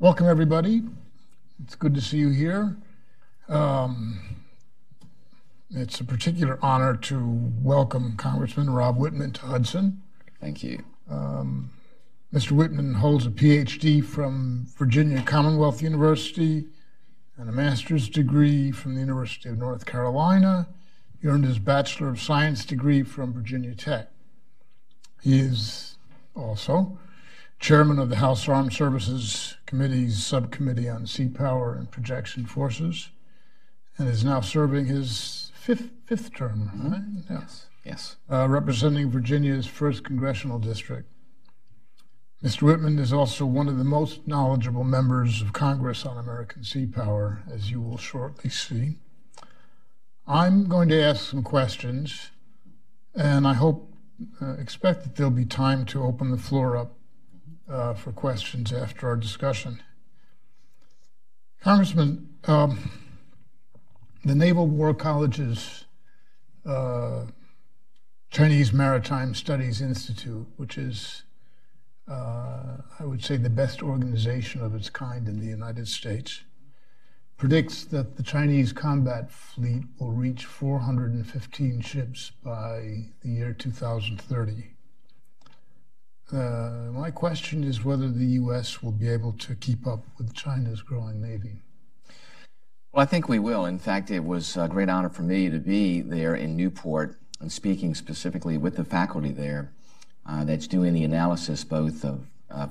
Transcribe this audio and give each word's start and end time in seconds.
Welcome, 0.00 0.28
everybody. 0.28 0.84
It's 1.64 1.74
good 1.74 1.92
to 1.96 2.00
see 2.00 2.18
you 2.18 2.28
here. 2.28 2.76
Um, 3.48 4.20
it's 5.70 5.98
a 5.98 6.04
particular 6.04 6.56
honor 6.62 6.94
to 6.94 7.50
welcome 7.64 8.16
Congressman 8.16 8.70
Rob 8.70 8.96
Wittman 8.96 9.34
to 9.34 9.40
Hudson. 9.40 10.00
Thank 10.40 10.62
you. 10.62 10.84
Um, 11.10 11.70
Mr. 12.32 12.52
Wittman 12.52 12.94
holds 12.94 13.26
a 13.26 13.30
PhD 13.30 14.04
from 14.04 14.68
Virginia 14.76 15.20
Commonwealth 15.20 15.82
University 15.82 16.68
and 17.36 17.48
a 17.48 17.52
master's 17.52 18.08
degree 18.08 18.70
from 18.70 18.94
the 18.94 19.00
University 19.00 19.48
of 19.48 19.58
North 19.58 19.84
Carolina. 19.84 20.68
He 21.20 21.26
earned 21.26 21.44
his 21.44 21.58
Bachelor 21.58 22.10
of 22.10 22.20
Science 22.20 22.64
degree 22.64 23.02
from 23.02 23.32
Virginia 23.32 23.74
Tech. 23.74 24.10
He 25.22 25.40
is 25.40 25.96
also 26.36 27.00
chairman 27.58 27.98
of 27.98 28.08
the 28.08 28.16
House 28.16 28.48
Armed 28.48 28.72
Services 28.72 29.56
Committee's 29.66 30.24
Subcommittee 30.24 30.88
on 30.88 31.06
Sea 31.06 31.28
Power 31.28 31.74
and 31.74 31.90
Projection 31.90 32.46
Forces, 32.46 33.10
and 33.96 34.08
is 34.08 34.24
now 34.24 34.40
serving 34.40 34.86
his 34.86 35.50
fifth 35.54 35.90
fifth 36.06 36.34
term, 36.34 36.70
mm-hmm. 36.74 36.92
right? 36.92 37.40
Yes. 37.40 37.66
Yes. 37.84 38.16
Uh, 38.30 38.48
representing 38.48 39.10
Virginia's 39.10 39.66
first 39.66 40.04
congressional 40.04 40.58
district. 40.58 41.08
Mr. 42.42 42.62
Wittman 42.62 43.00
is 43.00 43.12
also 43.12 43.44
one 43.44 43.66
of 43.66 43.78
the 43.78 43.84
most 43.84 44.28
knowledgeable 44.28 44.84
members 44.84 45.42
of 45.42 45.52
Congress 45.52 46.06
on 46.06 46.16
American 46.16 46.62
sea 46.62 46.86
power, 46.86 47.42
as 47.52 47.70
you 47.70 47.80
will 47.80 47.98
shortly 47.98 48.50
see. 48.50 48.96
I'm 50.26 50.68
going 50.68 50.88
to 50.90 51.02
ask 51.02 51.28
some 51.28 51.42
questions, 51.42 52.30
and 53.14 53.46
I 53.46 53.54
hope, 53.54 53.92
uh, 54.40 54.52
expect 54.52 55.02
that 55.02 55.16
there'll 55.16 55.32
be 55.32 55.46
time 55.46 55.84
to 55.86 56.04
open 56.04 56.30
the 56.30 56.36
floor 56.36 56.76
up 56.76 56.97
uh, 57.70 57.94
for 57.94 58.12
questions 58.12 58.72
after 58.72 59.08
our 59.08 59.16
discussion. 59.16 59.82
Congressman, 61.60 62.28
um, 62.44 62.90
the 64.24 64.34
Naval 64.34 64.66
War 64.66 64.94
College's 64.94 65.84
uh, 66.64 67.24
Chinese 68.30 68.72
Maritime 68.72 69.34
Studies 69.34 69.80
Institute, 69.80 70.46
which 70.56 70.78
is, 70.78 71.24
uh, 72.08 72.78
I 72.98 73.04
would 73.04 73.24
say, 73.24 73.36
the 73.36 73.50
best 73.50 73.82
organization 73.82 74.60
of 74.62 74.74
its 74.74 74.90
kind 74.90 75.26
in 75.26 75.40
the 75.40 75.46
United 75.46 75.88
States, 75.88 76.42
predicts 77.36 77.84
that 77.84 78.16
the 78.16 78.22
Chinese 78.22 78.72
combat 78.72 79.30
fleet 79.30 79.84
will 79.98 80.12
reach 80.12 80.44
415 80.44 81.80
ships 81.80 82.32
by 82.42 83.04
the 83.22 83.28
year 83.28 83.52
2030. 83.52 84.77
Uh, 86.32 86.90
my 86.92 87.10
question 87.10 87.64
is 87.64 87.84
whether 87.84 88.08
the 88.08 88.26
U.S. 88.26 88.82
will 88.82 88.92
be 88.92 89.08
able 89.08 89.32
to 89.32 89.54
keep 89.54 89.86
up 89.86 90.04
with 90.18 90.34
China's 90.34 90.82
growing 90.82 91.22
navy. 91.22 91.62
Well, 92.92 93.02
I 93.02 93.06
think 93.06 93.28
we 93.28 93.38
will. 93.38 93.64
In 93.64 93.78
fact, 93.78 94.10
it 94.10 94.22
was 94.24 94.56
a 94.56 94.68
great 94.68 94.90
honor 94.90 95.08
for 95.08 95.22
me 95.22 95.48
to 95.48 95.58
be 95.58 96.02
there 96.02 96.34
in 96.34 96.54
Newport 96.54 97.18
and 97.40 97.50
speaking 97.50 97.94
specifically 97.94 98.58
with 98.58 98.76
the 98.76 98.84
faculty 98.84 99.30
there 99.30 99.72
uh, 100.26 100.44
that's 100.44 100.66
doing 100.66 100.92
the 100.92 101.04
analysis 101.04 101.64
both 101.64 102.04
of 102.04 102.26
uh, 102.50 102.68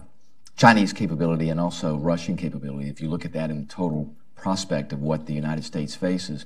Chinese 0.55 0.94
capability 0.94 1.50
and 1.50 1.59
also 1.59 1.97
Russian 1.97 2.38
capability. 2.38 2.89
If 2.89 3.02
you 3.02 3.09
look 3.09 3.25
at 3.25 3.33
that 3.33 3.50
in 3.50 3.61
the 3.61 3.67
total 3.67 4.13
prospect 4.35 4.94
of 4.94 5.02
what 5.02 5.25
the 5.25 5.33
United 5.33 5.63
States 5.63 5.95
faces, 5.95 6.45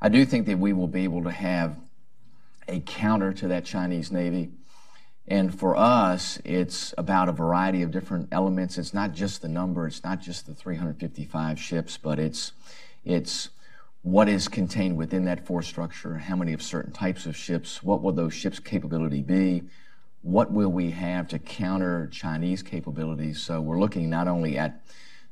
I 0.00 0.10
do 0.10 0.26
think 0.26 0.46
that 0.46 0.58
we 0.58 0.74
will 0.74 0.88
be 0.88 1.04
able 1.04 1.24
to 1.24 1.30
have 1.30 1.76
a 2.68 2.80
counter 2.80 3.32
to 3.32 3.48
that 3.48 3.64
Chinese 3.64 4.12
Navy 4.12 4.50
and 5.30 5.56
for 5.56 5.76
us, 5.76 6.40
it's 6.44 6.94
about 6.96 7.28
a 7.28 7.32
variety 7.32 7.82
of 7.82 7.90
different 7.90 8.28
elements. 8.32 8.78
It's 8.78 8.94
not 8.94 9.12
just 9.12 9.42
the 9.42 9.48
number, 9.48 9.86
it's 9.86 10.02
not 10.02 10.20
just 10.20 10.46
the 10.46 10.54
355 10.54 11.60
ships, 11.60 11.98
but 11.98 12.18
it's, 12.18 12.52
it's 13.04 13.50
what 14.02 14.28
is 14.28 14.48
contained 14.48 14.96
within 14.96 15.24
that 15.26 15.46
force 15.46 15.66
structure, 15.66 16.16
how 16.16 16.36
many 16.36 16.52
of 16.52 16.62
certain 16.62 16.92
types 16.92 17.26
of 17.26 17.36
ships, 17.36 17.82
what 17.82 18.02
will 18.02 18.12
those 18.12 18.32
ships' 18.32 18.58
capability 18.58 19.22
be, 19.22 19.64
what 20.22 20.50
will 20.50 20.70
we 20.70 20.90
have 20.90 21.28
to 21.28 21.38
counter 21.38 22.08
Chinese 22.08 22.62
capabilities. 22.62 23.40
So 23.42 23.60
we're 23.60 23.78
looking 23.78 24.10
not 24.10 24.28
only 24.28 24.58
at 24.58 24.80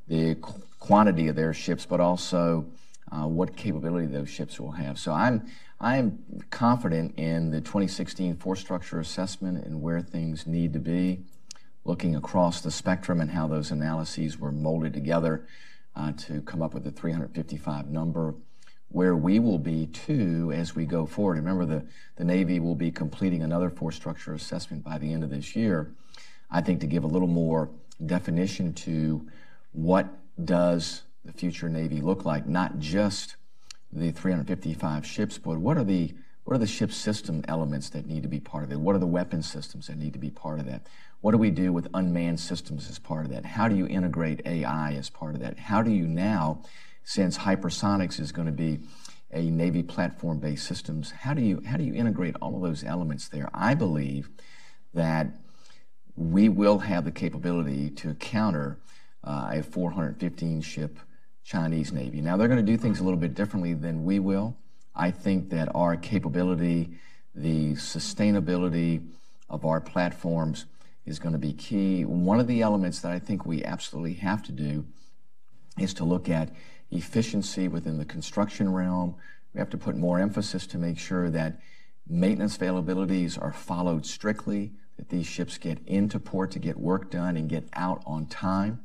the 0.08 0.36
quantity 0.78 1.28
of 1.28 1.36
their 1.36 1.54
ships, 1.54 1.86
but 1.86 2.00
also 2.00 2.66
uh, 3.12 3.26
what 3.26 3.56
capability 3.56 4.06
those 4.06 4.28
ships 4.28 4.58
will 4.58 4.72
have. 4.72 4.98
So 4.98 5.12
I'm 5.12 5.46
I 5.80 5.98
am 5.98 6.18
confident 6.50 7.18
in 7.18 7.50
the 7.50 7.60
2016 7.60 8.36
force 8.36 8.60
structure 8.60 8.98
assessment 8.98 9.64
and 9.66 9.82
where 9.82 10.00
things 10.00 10.46
need 10.46 10.72
to 10.72 10.78
be, 10.78 11.20
looking 11.84 12.16
across 12.16 12.62
the 12.62 12.70
spectrum 12.70 13.20
and 13.20 13.30
how 13.30 13.46
those 13.46 13.70
analyses 13.70 14.38
were 14.38 14.52
molded 14.52 14.94
together 14.94 15.46
uh, 15.94 16.12
to 16.12 16.40
come 16.42 16.62
up 16.62 16.72
with 16.72 16.84
the 16.84 16.90
355 16.90 17.90
number. 17.90 18.34
Where 18.88 19.16
we 19.16 19.38
will 19.38 19.58
be 19.58 19.86
too 19.86 20.52
as 20.54 20.74
we 20.74 20.86
go 20.86 21.04
forward. 21.04 21.36
Remember, 21.36 21.66
the, 21.66 21.84
the 22.16 22.24
Navy 22.24 22.60
will 22.60 22.76
be 22.76 22.90
completing 22.90 23.42
another 23.42 23.68
force 23.68 23.96
structure 23.96 24.32
assessment 24.32 24.82
by 24.82 24.96
the 24.96 25.12
end 25.12 25.24
of 25.24 25.30
this 25.30 25.54
year. 25.54 25.92
I 26.50 26.62
think 26.62 26.80
to 26.80 26.86
give 26.86 27.04
a 27.04 27.08
little 27.08 27.28
more 27.28 27.68
definition 28.04 28.72
to 28.74 29.26
what 29.72 30.08
does 30.42 31.02
the 31.26 31.32
future 31.32 31.68
Navy 31.68 32.00
look 32.00 32.24
like, 32.24 32.46
not 32.46 32.78
just 32.78 33.36
the 33.92 34.10
355 34.10 35.06
ships, 35.06 35.38
but 35.38 35.58
what 35.58 35.76
are 35.76 35.84
the 35.84 36.14
what 36.44 36.54
are 36.54 36.58
the 36.58 36.66
ship 36.66 36.92
system 36.92 37.42
elements 37.48 37.90
that 37.90 38.06
need 38.06 38.22
to 38.22 38.28
be 38.28 38.38
part 38.38 38.62
of 38.62 38.70
it? 38.70 38.78
What 38.78 38.94
are 38.94 39.00
the 39.00 39.06
weapon 39.06 39.42
systems 39.42 39.88
that 39.88 39.98
need 39.98 40.12
to 40.12 40.18
be 40.20 40.30
part 40.30 40.60
of 40.60 40.66
that? 40.66 40.86
What 41.20 41.32
do 41.32 41.38
we 41.38 41.50
do 41.50 41.72
with 41.72 41.88
unmanned 41.92 42.38
systems 42.38 42.88
as 42.88 43.00
part 43.00 43.24
of 43.24 43.32
that? 43.32 43.44
How 43.44 43.66
do 43.66 43.74
you 43.74 43.84
integrate 43.88 44.46
AI 44.46 44.92
as 44.92 45.10
part 45.10 45.34
of 45.34 45.40
that? 45.40 45.58
How 45.58 45.82
do 45.82 45.90
you 45.90 46.06
now, 46.06 46.62
since 47.02 47.38
hypersonics 47.38 48.20
is 48.20 48.30
going 48.30 48.46
to 48.46 48.52
be 48.52 48.78
a 49.32 49.42
Navy 49.50 49.82
platform-based 49.82 50.64
systems, 50.64 51.10
how 51.10 51.34
do 51.34 51.42
you 51.42 51.60
how 51.66 51.76
do 51.76 51.82
you 51.82 51.94
integrate 51.94 52.36
all 52.40 52.54
of 52.54 52.62
those 52.62 52.84
elements 52.84 53.26
there? 53.26 53.50
I 53.52 53.74
believe 53.74 54.30
that 54.94 55.26
we 56.14 56.48
will 56.48 56.78
have 56.78 57.04
the 57.04 57.10
capability 57.10 57.90
to 57.90 58.14
counter 58.14 58.78
uh, 59.24 59.50
a 59.52 59.62
415 59.64 60.60
ship 60.60 61.00
Chinese 61.46 61.92
Navy. 61.92 62.20
Now, 62.20 62.36
they're 62.36 62.48
going 62.48 62.64
to 62.64 62.72
do 62.72 62.76
things 62.76 62.98
a 62.98 63.04
little 63.04 63.20
bit 63.20 63.34
differently 63.34 63.72
than 63.72 64.04
we 64.04 64.18
will. 64.18 64.56
I 64.96 65.12
think 65.12 65.50
that 65.50 65.72
our 65.76 65.96
capability, 65.96 66.90
the 67.36 67.74
sustainability 67.74 69.06
of 69.48 69.64
our 69.64 69.80
platforms 69.80 70.66
is 71.04 71.20
going 71.20 71.34
to 71.34 71.38
be 71.38 71.52
key. 71.52 72.04
One 72.04 72.40
of 72.40 72.48
the 72.48 72.62
elements 72.62 73.00
that 73.00 73.12
I 73.12 73.20
think 73.20 73.46
we 73.46 73.62
absolutely 73.62 74.14
have 74.14 74.42
to 74.44 74.52
do 74.52 74.86
is 75.78 75.94
to 75.94 76.04
look 76.04 76.28
at 76.28 76.50
efficiency 76.90 77.68
within 77.68 77.98
the 77.98 78.04
construction 78.04 78.72
realm. 78.72 79.14
We 79.54 79.60
have 79.60 79.70
to 79.70 79.78
put 79.78 79.94
more 79.94 80.18
emphasis 80.18 80.66
to 80.68 80.78
make 80.78 80.98
sure 80.98 81.30
that 81.30 81.60
maintenance 82.08 82.58
availabilities 82.58 83.40
are 83.40 83.52
followed 83.52 84.04
strictly, 84.04 84.72
that 84.96 85.10
these 85.10 85.26
ships 85.26 85.58
get 85.58 85.78
into 85.86 86.18
port 86.18 86.50
to 86.52 86.58
get 86.58 86.76
work 86.76 87.08
done 87.08 87.36
and 87.36 87.48
get 87.48 87.68
out 87.74 88.02
on 88.04 88.26
time, 88.26 88.80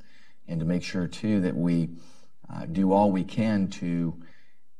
and 0.48 0.60
to 0.60 0.66
make 0.66 0.84
sure, 0.84 1.08
too, 1.08 1.42
that 1.42 1.56
we 1.56 1.90
uh, 2.54 2.66
do 2.66 2.92
all 2.92 3.12
we 3.12 3.24
can 3.24 3.68
to 3.68 4.16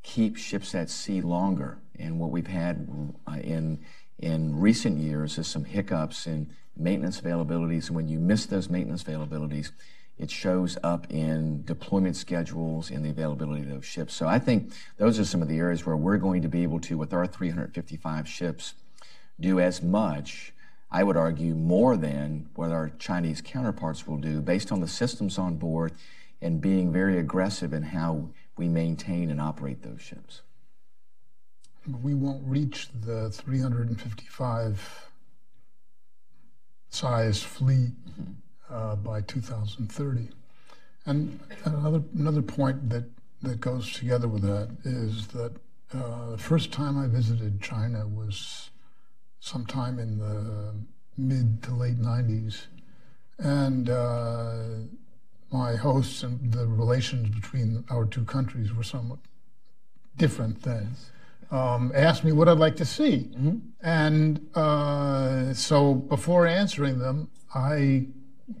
keep 0.02 0.36
ships 0.36 0.74
at 0.74 0.90
sea 0.90 1.20
longer. 1.20 1.78
And 1.98 2.18
what 2.18 2.30
we've 2.30 2.46
had 2.46 2.88
uh, 3.26 3.36
in 3.36 3.80
in 4.18 4.58
recent 4.60 4.98
years 4.98 5.36
is 5.36 5.48
some 5.48 5.64
hiccups 5.64 6.26
in 6.26 6.48
maintenance 6.76 7.20
availabilities. 7.20 7.88
And 7.88 7.96
when 7.96 8.08
you 8.08 8.20
miss 8.20 8.46
those 8.46 8.70
maintenance 8.70 9.02
availabilities, 9.02 9.72
it 10.16 10.30
shows 10.30 10.78
up 10.84 11.10
in 11.10 11.64
deployment 11.64 12.16
schedules 12.16 12.90
and 12.90 13.04
the 13.04 13.10
availability 13.10 13.62
of 13.62 13.68
those 13.68 13.84
ships. 13.84 14.14
So 14.14 14.28
I 14.28 14.38
think 14.38 14.72
those 14.96 15.18
are 15.18 15.24
some 15.24 15.42
of 15.42 15.48
the 15.48 15.58
areas 15.58 15.84
where 15.84 15.96
we're 15.96 16.18
going 16.18 16.42
to 16.42 16.48
be 16.48 16.62
able 16.62 16.78
to, 16.80 16.96
with 16.96 17.12
our 17.12 17.26
355 17.26 18.28
ships, 18.28 18.74
do 19.40 19.58
as 19.58 19.82
much, 19.82 20.52
I 20.90 21.02
would 21.02 21.16
argue, 21.16 21.54
more 21.54 21.96
than 21.96 22.48
what 22.54 22.70
our 22.70 22.92
Chinese 22.98 23.40
counterparts 23.40 24.06
will 24.06 24.18
do 24.18 24.40
based 24.40 24.70
on 24.70 24.80
the 24.80 24.88
systems 24.88 25.38
on 25.38 25.56
board 25.56 25.92
and 26.42 26.60
being 26.60 26.92
very 26.92 27.18
aggressive 27.18 27.72
in 27.72 27.82
how 27.82 28.28
we 28.56 28.68
maintain 28.68 29.30
and 29.30 29.40
operate 29.40 29.82
those 29.82 30.02
ships. 30.02 30.42
We 32.02 32.14
won't 32.14 32.42
reach 32.46 32.88
the 32.92 33.30
355 33.30 35.10
size 36.90 37.42
fleet 37.42 37.92
mm-hmm. 38.06 38.74
uh, 38.74 38.96
by 38.96 39.22
2030. 39.22 40.28
And 41.06 41.40
another 41.64 42.02
another 42.14 42.42
point 42.42 42.90
that 42.90 43.04
that 43.42 43.60
goes 43.60 43.92
together 43.92 44.28
with 44.28 44.42
that 44.42 44.68
is 44.84 45.26
that 45.28 45.52
uh, 45.92 46.30
the 46.30 46.38
first 46.38 46.72
time 46.72 46.96
I 46.96 47.08
visited 47.08 47.60
China 47.60 48.06
was 48.06 48.70
sometime 49.40 49.98
in 49.98 50.18
the 50.18 50.74
mid 51.18 51.62
to 51.64 51.74
late 51.74 52.00
90s, 52.00 52.66
and 53.38 53.90
uh, 53.90 54.54
my 55.52 55.76
hosts 55.76 56.22
and 56.22 56.52
the 56.52 56.66
relations 56.66 57.28
between 57.28 57.84
our 57.90 58.06
two 58.06 58.24
countries 58.24 58.72
were 58.72 58.82
somewhat 58.82 59.18
different 60.16 60.62
then. 60.62 60.94
Um, 61.50 61.92
asked 61.94 62.24
me 62.24 62.32
what 62.32 62.48
I'd 62.48 62.58
like 62.58 62.76
to 62.76 62.86
see. 62.86 63.30
Mm-hmm. 63.36 63.58
And 63.82 64.48
uh, 64.54 65.52
so 65.52 65.94
before 65.94 66.46
answering 66.46 66.98
them, 66.98 67.30
I 67.54 68.06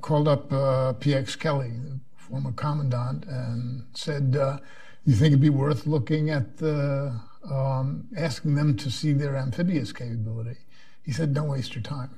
called 0.02 0.28
up 0.28 0.52
uh, 0.52 0.92
PX 0.94 1.38
Kelly, 1.38 1.72
former 2.16 2.52
commandant, 2.52 3.24
and 3.24 3.84
said, 3.94 4.36
uh, 4.36 4.58
"You 5.06 5.14
think 5.14 5.28
it'd 5.28 5.40
be 5.40 5.48
worth 5.48 5.86
looking 5.86 6.28
at 6.28 6.58
the 6.58 7.18
um, 7.50 8.08
asking 8.16 8.54
them 8.54 8.76
to 8.76 8.90
see 8.90 9.12
their 9.12 9.36
amphibious 9.36 9.92
capability?" 9.92 10.58
He 11.02 11.12
said, 11.12 11.32
"Don't 11.32 11.48
waste 11.48 11.74
your 11.74 11.82
time." 11.82 12.10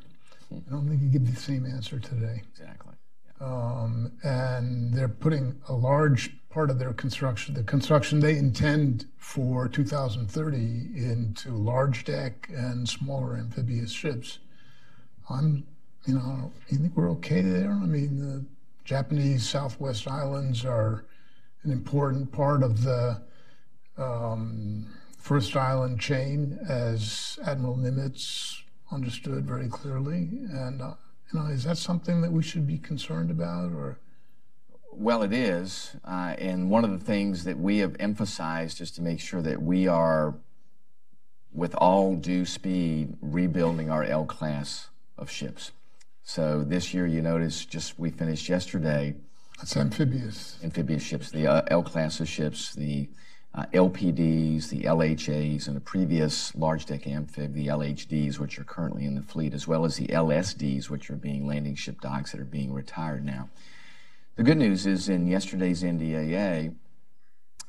I 0.53 0.71
don't 0.71 0.89
think 0.89 1.03
you'd 1.03 1.13
give 1.13 1.33
the 1.33 1.41
same 1.41 1.67
answer 1.67 1.99
today. 1.99 2.43
Exactly. 2.53 2.94
Um, 3.41 4.13
and 4.23 4.95
they're 4.95 5.09
putting 5.09 5.61
a 5.69 5.73
large 5.75 6.37
part 6.51 6.71
of 6.71 6.79
their 6.79 6.93
construction, 6.93 7.55
the 7.55 7.65
construction 7.65 8.21
they 8.21 8.39
intend 8.39 9.07
for 9.17 9.69
2030, 9.69 10.57
into 10.95 11.51
large 11.51 12.05
deck 12.05 12.49
and 12.55 12.89
smaller 12.89 13.37
amphibious 13.37 13.91
ships. 13.91 14.39
I'm, 15.29 15.67
you 16.07 16.15
know, 16.15 16.53
you 16.69 16.79
think 16.79 16.97
we're 16.97 17.11
okay 17.13 17.41
there? 17.41 17.73
I 17.73 17.87
mean, 17.87 18.21
the 18.21 18.45
Japanese 18.85 19.49
Southwest 19.49 20.07
Islands 20.07 20.65
are 20.65 21.07
an 21.65 21.73
important 21.73 22.31
part 22.31 22.63
of 22.63 22.85
the 22.85 23.21
um, 23.97 24.87
first 25.19 25.57
island 25.57 25.99
chain, 25.99 26.59
as 26.69 27.39
Admiral 27.45 27.77
Nimitz 27.79 28.63
understood 28.93 29.45
very 29.45 29.69
clearly. 29.69 30.29
And, 30.53 30.81
uh, 30.83 30.95
you 31.33 31.41
know, 31.41 31.47
is 31.47 31.65
that 31.65 31.79
something 31.79 32.21
that 32.23 32.33
we 32.33 32.43
should 32.43 32.67
be 32.67 32.79
concerned 32.79 33.31
about 33.31 33.73
or? 33.73 33.99
Well, 34.93 35.23
it 35.23 35.33
is. 35.33 35.97
Uh, 36.05 36.35
and 36.39 36.71
one 36.71 36.85
of 36.85 36.93
the 36.93 37.05
things 37.05 37.45
that 37.45 37.59
we 37.59 37.79
have 37.79 37.97
emphasized 37.99 38.81
is 38.81 38.91
to 38.93 39.03
make 39.03 39.21
sure 39.21 39.43
that 39.43 39.61
we 39.61 39.89
are, 39.89 40.35
with 41.53 41.75
all 41.75 42.15
due 42.15 42.45
speed, 42.45 43.17
rebuilding 43.21 43.91
our 43.91 44.05
L 44.05 44.25
class 44.25 44.89
of 45.19 45.31
ships. 45.31 45.73
So 46.23 46.63
this 46.63 46.95
year, 46.95 47.07
you 47.07 47.23
notice, 47.23 47.65
just 47.65 47.99
we 47.99 48.11
finished 48.11 48.49
yesterday. 48.49 49.17
That's 49.59 49.77
amphibious. 49.77 50.59
Amphibious 50.63 51.03
ships, 51.03 51.31
the 51.31 51.47
uh, 51.47 51.63
L 51.69 51.83
class 51.83 52.21
of 52.21 52.29
ships, 52.29 52.75
the 52.75 53.09
Uh, 53.55 53.67
LPDs, 53.73 54.69
the 54.69 54.83
LHAs, 54.83 55.69
and 55.69 55.77
the 55.77 55.81
previous 55.81 56.53
large 56.57 56.87
deck 56.87 57.07
amphib, 57.07 57.55
the 57.55 57.69
LHDs, 57.69 58.41
which 58.41 58.59
are 58.59 58.65
currently 58.65 59.05
in 59.05 59.15
the 59.15 59.23
fleet, 59.23 59.55
as 59.55 59.69
well 59.69 59.85
as 59.85 59.97
the 59.97 60.09
LSDs, 60.09 60.91
which 60.91 61.09
are 61.09 61.17
being 61.17 61.47
landing 61.47 61.77
ship 61.77 62.01
docks 62.01 62.33
that 62.33 62.41
are 62.41 62.45
being 62.45 62.73
retired 62.73 63.25
now. 63.25 63.49
The 64.35 64.43
good 64.43 64.59
news 64.59 64.87
is 64.87 65.09
in 65.09 65.29
yesterday's 65.29 65.85
NDAA, 65.85 66.75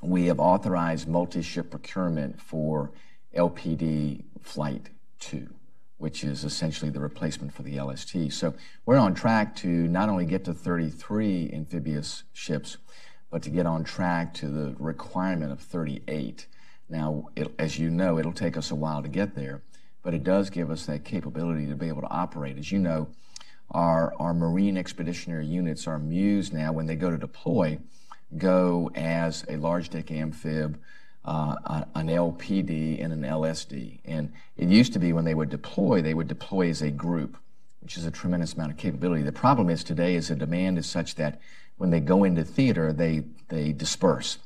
we 0.01 0.25
have 0.25 0.39
authorized 0.39 1.07
multi 1.07 1.43
ship 1.43 1.69
procurement 1.69 2.41
for 2.41 2.91
LPD 3.35 4.23
Flight 4.41 4.89
2 5.19 5.49
which 5.97 6.23
is 6.23 6.43
essentially 6.43 6.91
the 6.91 6.99
replacement 6.99 7.53
for 7.53 7.63
the 7.63 7.79
LST. 7.79 8.31
So 8.31 8.53
we're 8.85 8.97
on 8.97 9.13
track 9.13 9.55
to 9.57 9.67
not 9.67 10.09
only 10.09 10.25
get 10.25 10.43
to 10.45 10.53
33 10.53 11.51
amphibious 11.53 12.23
ships, 12.33 12.77
but 13.29 13.43
to 13.43 13.49
get 13.49 13.65
on 13.65 13.83
track 13.83 14.33
to 14.35 14.47
the 14.47 14.75
requirement 14.79 15.51
of 15.51 15.59
38. 15.59 16.45
Now, 16.89 17.29
it, 17.35 17.53
as 17.57 17.79
you 17.79 17.89
know, 17.89 18.19
it'll 18.19 18.33
take 18.33 18.57
us 18.57 18.71
a 18.71 18.75
while 18.75 19.01
to 19.01 19.09
get 19.09 19.35
there, 19.35 19.61
but 20.03 20.13
it 20.13 20.23
does 20.23 20.49
give 20.49 20.69
us 20.69 20.85
that 20.85 21.03
capability 21.03 21.65
to 21.67 21.75
be 21.75 21.87
able 21.87 22.01
to 22.01 22.09
operate. 22.09 22.57
As 22.57 22.71
you 22.71 22.79
know, 22.79 23.07
our, 23.71 24.13
our 24.19 24.33
Marine 24.33 24.77
Expeditionary 24.77 25.45
Units, 25.45 25.87
our 25.87 25.97
MEUs 25.97 26.53
now, 26.53 26.71
when 26.71 26.85
they 26.85 26.95
go 26.95 27.09
to 27.09 27.17
deploy, 27.17 27.79
go 28.37 28.91
as 28.95 29.43
a 29.49 29.57
large 29.57 29.89
deck 29.89 30.11
amphib 30.11 30.77
uh, 31.25 31.55
an 31.95 32.07
LPD 32.07 33.03
and 33.03 33.11
an 33.11 33.21
LSD. 33.21 33.99
And 34.05 34.31
it 34.57 34.69
used 34.69 34.93
to 34.93 34.99
be 34.99 35.11
when 35.11 35.25
they 35.25 35.33
would 35.33 35.49
deploy, 35.49 36.01
they 36.01 36.13
would 36.13 36.27
deploy 36.27 36.69
as 36.69 36.81
a 36.81 36.91
group, 36.91 37.37
which 37.81 37.97
is 37.97 38.05
a 38.05 38.11
tremendous 38.11 38.53
amount 38.53 38.71
of 38.71 38.77
capability. 38.77 39.23
The 39.23 39.31
problem 39.31 39.69
is 39.69 39.83
today 39.83 40.15
is 40.15 40.27
the 40.27 40.35
demand 40.35 40.77
is 40.77 40.85
such 40.85 41.15
that 41.15 41.41
when 41.77 41.89
they 41.89 41.99
go 41.99 42.23
into 42.23 42.43
theater, 42.43 42.93
they, 42.93 43.23
they 43.49 43.71
disperse. 43.71 44.37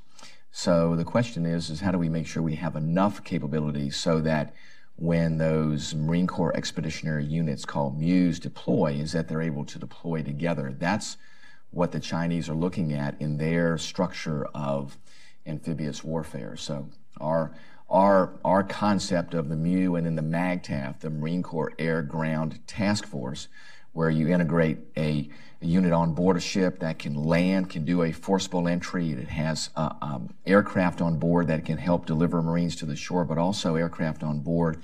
So 0.51 0.95
the 0.95 1.03
question 1.03 1.45
is, 1.45 1.69
is 1.69 1.81
how 1.81 1.91
do 1.91 1.97
we 1.97 2.09
make 2.09 2.27
sure 2.27 2.41
we 2.41 2.55
have 2.55 2.75
enough 2.75 3.23
capability 3.23 3.91
so 3.91 4.19
that 4.21 4.53
when 4.95 5.37
those 5.37 5.95
Marine 5.95 6.27
Corps 6.27 6.55
expeditionary 6.55 7.23
units 7.23 7.63
called 7.63 7.99
MEUs 7.99 8.39
deploy, 8.39 8.93
is 8.93 9.13
that 9.13 9.27
they're 9.27 9.41
able 9.41 9.63
to 9.65 9.79
deploy 9.79 10.21
together. 10.21 10.75
That's 10.77 11.17
what 11.71 11.91
the 11.91 11.99
Chinese 11.99 12.49
are 12.49 12.55
looking 12.55 12.93
at 12.93 13.19
in 13.21 13.37
their 13.37 13.77
structure 13.77 14.45
of 14.53 14.97
amphibious 15.45 16.03
warfare. 16.03 16.57
So 16.57 16.89
our 17.21 17.51
our 17.89 18.33
our 18.43 18.63
concept 18.63 19.33
of 19.33 19.49
the 19.49 19.55
MEU 19.55 19.95
and 19.95 20.05
then 20.05 20.15
the 20.15 20.21
MAGTF, 20.21 20.99
the 20.99 21.09
Marine 21.09 21.43
Corps 21.43 21.73
Air 21.79 22.01
Ground 22.01 22.59
Task 22.67 23.05
Force, 23.05 23.47
where 23.93 24.09
you 24.09 24.27
integrate 24.27 24.79
a, 24.97 25.29
a, 25.61 25.65
unit 25.65 25.91
on 25.91 26.13
board 26.13 26.37
a 26.37 26.39
ship 26.39 26.79
that 26.79 26.99
can 26.99 27.15
land, 27.15 27.69
can 27.69 27.85
do 27.85 28.03
a 28.03 28.11
forcible 28.11 28.67
entry. 28.67 29.11
It 29.11 29.27
has 29.29 29.69
uh, 29.75 29.93
um, 30.01 30.33
aircraft 30.45 31.01
on 31.01 31.17
board 31.19 31.47
that 31.47 31.65
can 31.65 31.77
help 31.77 32.05
deliver 32.05 32.41
Marines 32.41 32.75
to 32.77 32.85
the 32.85 32.95
shore, 32.95 33.25
but 33.25 33.37
also 33.37 33.75
aircraft 33.75 34.23
on 34.23 34.39
board 34.39 34.81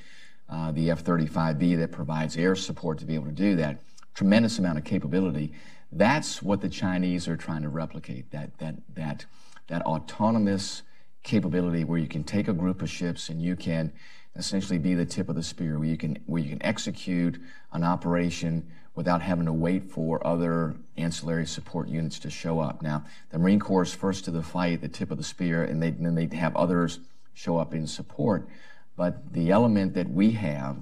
uh, 0.49 0.71
the 0.71 0.91
F-35B 0.91 1.77
that 1.77 1.91
provides 1.91 2.37
air 2.37 2.55
support 2.55 2.99
to 2.99 3.05
be 3.05 3.15
able 3.15 3.25
to 3.25 3.31
do 3.31 3.55
that. 3.55 3.81
Tremendous 4.13 4.59
amount 4.59 4.77
of 4.77 4.83
capability. 4.83 5.53
That's 5.91 6.41
what 6.41 6.61
the 6.61 6.69
Chinese 6.69 7.27
are 7.27 7.37
trying 7.37 7.61
to 7.63 7.69
replicate. 7.69 8.31
That 8.31 8.57
that 8.59 8.75
that 8.95 9.25
that 9.67 9.81
autonomous 9.83 10.83
capability 11.23 11.83
where 11.83 11.97
you 11.97 12.07
can 12.07 12.23
take 12.23 12.47
a 12.47 12.53
group 12.53 12.81
of 12.81 12.89
ships 12.89 13.29
and 13.29 13.41
you 13.41 13.55
can 13.55 13.91
essentially 14.35 14.77
be 14.77 14.93
the 14.93 15.05
tip 15.05 15.29
of 15.29 15.35
the 15.35 15.43
spear, 15.43 15.79
where 15.79 15.87
you 15.87 15.97
can 15.97 16.17
where 16.25 16.41
you 16.41 16.49
can 16.49 16.63
execute 16.63 17.41
an 17.73 17.83
operation 17.83 18.69
without 18.95 19.21
having 19.21 19.45
to 19.45 19.53
wait 19.53 19.83
for 19.83 20.25
other 20.25 20.75
ancillary 20.97 21.45
support 21.45 21.87
units 21.87 22.17
to 22.19 22.29
show 22.29 22.59
up. 22.59 22.81
Now, 22.81 23.03
the 23.29 23.37
Marine 23.37 23.59
Corps 23.59 23.83
is 23.83 23.93
first 23.93 24.25
to 24.25 24.31
the 24.31 24.41
fight, 24.41 24.81
the 24.81 24.87
tip 24.87 25.11
of 25.11 25.17
the 25.17 25.23
spear, 25.23 25.63
and, 25.63 25.83
they, 25.83 25.91
then 25.91 26.15
they 26.15 26.33
have 26.37 26.55
others 26.55 26.99
show 27.33 27.57
up 27.57 27.73
in 27.73 27.85
support. 27.85 28.47
But 28.95 29.33
the 29.33 29.51
element 29.51 29.93
that 29.95 30.09
we 30.09 30.31
have 30.31 30.77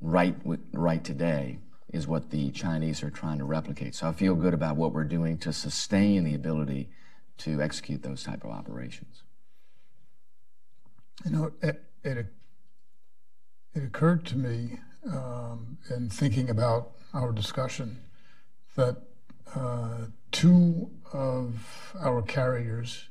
right 0.00 0.36
right 0.72 1.02
today 1.02 1.58
is 1.92 2.06
what 2.06 2.30
the 2.30 2.50
Chinese 2.50 3.02
are 3.02 3.10
trying 3.10 3.38
to 3.38 3.44
replicate. 3.44 3.94
So 3.94 4.08
I 4.08 4.12
feel 4.12 4.34
good 4.34 4.54
about 4.54 4.76
what 4.76 4.92
we're 4.92 5.04
doing 5.04 5.38
to 5.38 5.52
sustain 5.52 6.24
the 6.24 6.34
ability 6.34 6.90
to 7.38 7.62
execute 7.62 8.02
those 8.02 8.22
type 8.22 8.44
of 8.44 8.50
operations. 8.50 9.22
You 11.24 11.30
know, 11.30 11.52
it, 11.62 11.82
it, 12.02 12.26
it 13.74 13.84
occurred 13.84 14.24
to 14.26 14.36
me 14.36 14.78
um, 15.10 15.78
in 15.94 16.08
thinking 16.08 16.50
about 16.50 16.92
our 17.14 17.32
discussion 17.32 17.98
that 18.76 18.96
uh, 19.54 20.06
two 20.30 20.90
of 21.12 21.94
our 22.00 22.22
carriers 22.22 23.08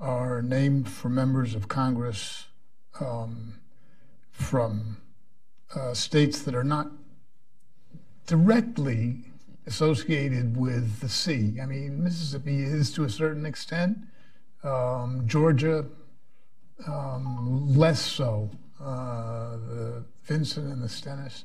are 0.00 0.42
named 0.42 0.88
for 0.88 1.08
members 1.08 1.54
of 1.54 1.68
Congress 1.68 2.46
um, 3.00 3.60
from 4.32 4.96
uh, 5.74 5.94
states 5.94 6.42
that 6.42 6.54
are 6.54 6.64
not 6.64 6.90
directly 8.26 9.24
associated 9.66 10.56
with 10.56 11.00
the 11.00 11.08
sea. 11.08 11.58
I 11.62 11.66
mean, 11.66 12.02
Mississippi 12.02 12.62
is 12.62 12.90
to 12.92 13.04
a 13.04 13.08
certain 13.08 13.46
extent, 13.46 13.98
um, 14.64 15.24
Georgia 15.26 15.86
um, 16.86 17.76
less 17.76 18.00
so, 18.00 18.50
uh, 18.80 19.56
the 19.56 20.04
Vinson 20.24 20.70
and 20.70 20.82
the 20.82 20.88
Stennis. 20.88 21.44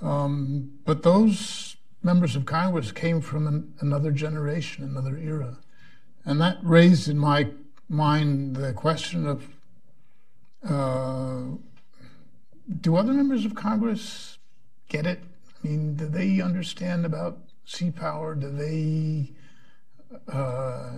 Um, 0.00 0.78
but 0.84 1.02
those 1.02 1.76
members 2.02 2.36
of 2.36 2.46
Congress 2.46 2.92
came 2.92 3.20
from 3.20 3.46
an, 3.46 3.74
another 3.80 4.10
generation, 4.10 4.84
another 4.84 5.16
era. 5.16 5.58
And 6.24 6.40
that 6.40 6.58
raised 6.62 7.08
in 7.08 7.18
my 7.18 7.48
mind 7.88 8.56
the 8.56 8.72
question 8.72 9.26
of 9.26 9.48
uh, 10.68 11.56
do 12.80 12.96
other 12.96 13.12
members 13.12 13.44
of 13.44 13.54
Congress 13.54 14.38
get 14.88 15.06
it? 15.06 15.20
I 15.62 15.66
mean, 15.66 15.94
do 15.96 16.06
they 16.06 16.40
understand 16.40 17.04
about 17.04 17.38
sea 17.64 17.90
power? 17.90 18.34
Do 18.34 18.50
they? 18.50 19.32
Uh, 20.30 20.90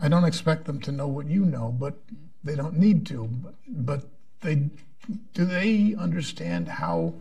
I 0.00 0.08
don't 0.08 0.24
expect 0.24 0.64
them 0.64 0.80
to 0.82 0.92
know 0.92 1.08
what 1.08 1.26
you 1.26 1.44
know, 1.44 1.74
but 1.78 1.98
they 2.44 2.54
don't 2.54 2.78
need 2.78 3.06
to. 3.06 3.28
But, 3.34 3.54
but 3.68 4.04
they 4.40 4.70
do 5.34 5.44
they 5.44 5.94
understand 5.98 6.68
how 6.68 7.14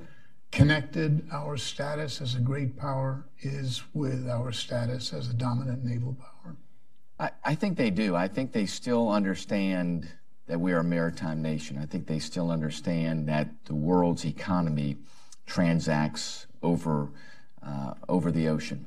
connected 0.55 1.27
our 1.33 1.57
status 1.57 2.21
as 2.21 2.35
a 2.35 2.39
great 2.39 2.77
power 2.77 3.25
is 3.41 3.83
with 3.93 4.29
our 4.29 4.53
status 4.53 5.11
as 5.11 5.29
a 5.29 5.33
dominant 5.33 5.83
naval 5.83 6.13
power? 6.13 6.55
I, 7.19 7.29
I 7.43 7.55
think 7.55 7.77
they 7.77 7.89
do. 7.89 8.15
I 8.15 8.29
think 8.29 8.53
they 8.53 8.65
still 8.65 9.09
understand 9.09 10.07
that 10.47 10.57
we 10.57 10.71
are 10.71 10.79
a 10.79 10.83
maritime 10.83 11.41
nation. 11.41 11.77
I 11.77 11.85
think 11.85 12.07
they 12.07 12.19
still 12.19 12.51
understand 12.51 13.27
that 13.27 13.49
the 13.65 13.75
world's 13.75 14.25
economy 14.25 14.95
transacts 15.45 16.47
over, 16.63 17.09
uh, 17.61 17.95
over 18.07 18.31
the 18.31 18.47
ocean. 18.47 18.85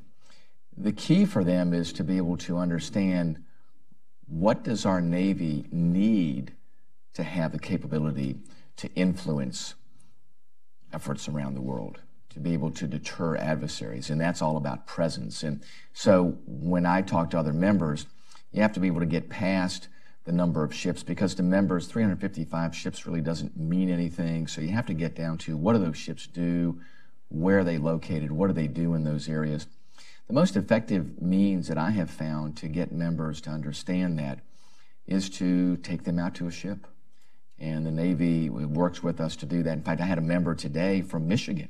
The 0.75 0.91
key 0.91 1.25
for 1.25 1.43
them 1.43 1.73
is 1.75 1.93
to 1.93 2.03
be 2.03 2.17
able 2.17 2.37
to 2.37 2.57
understand 2.57 3.43
what 4.25 4.63
does 4.63 4.87
our 4.87 5.01
Navy 5.01 5.65
need 5.71 6.53
to 7.13 7.21
have 7.21 7.51
the 7.51 7.59
capability 7.59 8.37
to 8.77 8.89
influence 8.95 9.75
efforts 10.93 11.27
around 11.27 11.55
the 11.55 11.61
world. 11.61 11.99
to 12.29 12.39
be 12.39 12.53
able 12.53 12.71
to 12.71 12.87
deter 12.87 13.35
adversaries, 13.35 14.09
and 14.09 14.21
that's 14.21 14.41
all 14.41 14.57
about 14.57 14.85
presence. 14.85 15.43
And 15.43 15.61
so 15.93 16.37
when 16.45 16.85
I 16.85 17.01
talk 17.01 17.31
to 17.31 17.39
other 17.39 17.53
members, 17.53 18.05
you 18.51 18.61
have 18.61 18.73
to 18.73 18.79
be 18.79 18.87
able 18.87 18.99
to 18.99 19.05
get 19.05 19.29
past 19.29 19.87
the 20.25 20.31
number 20.31 20.63
of 20.63 20.73
ships 20.73 21.01
because 21.01 21.33
to 21.35 21.43
members, 21.43 21.87
355 21.87 22.75
ships 22.75 23.05
really 23.07 23.21
doesn't 23.21 23.57
mean 23.57 23.89
anything. 23.89 24.45
So 24.47 24.61
you 24.61 24.69
have 24.69 24.85
to 24.87 24.93
get 24.93 25.15
down 25.15 25.37
to 25.39 25.57
what 25.57 25.73
do 25.73 25.79
those 25.79 25.97
ships 25.97 26.27
do, 26.27 26.79
where 27.29 27.59
are 27.59 27.63
they 27.63 27.77
located, 27.79 28.31
what 28.31 28.47
do 28.47 28.53
they 28.53 28.67
do 28.67 28.93
in 28.93 29.03
those 29.03 29.27
areas. 29.27 29.65
The 30.27 30.33
most 30.33 30.55
effective 30.55 31.19
means 31.19 31.67
that 31.67 31.79
I 31.79 31.89
have 31.91 32.11
found 32.11 32.55
to 32.57 32.67
get 32.67 32.91
members 32.91 33.41
to 33.41 33.49
understand 33.49 34.19
that 34.19 34.39
is 35.07 35.29
to 35.31 35.77
take 35.77 36.03
them 36.03 36.19
out 36.19 36.35
to 36.35 36.45
a 36.45 36.51
ship. 36.51 36.85
And 37.59 37.85
the 37.85 37.91
Navy 37.91 38.49
works 38.49 39.03
with 39.03 39.19
us 39.19 39.35
to 39.37 39.45
do 39.45 39.63
that. 39.63 39.73
In 39.73 39.83
fact, 39.83 40.01
I 40.01 40.05
had 40.05 40.17
a 40.17 40.21
member 40.21 40.55
today 40.55 41.01
from 41.01 41.27
Michigan 41.27 41.69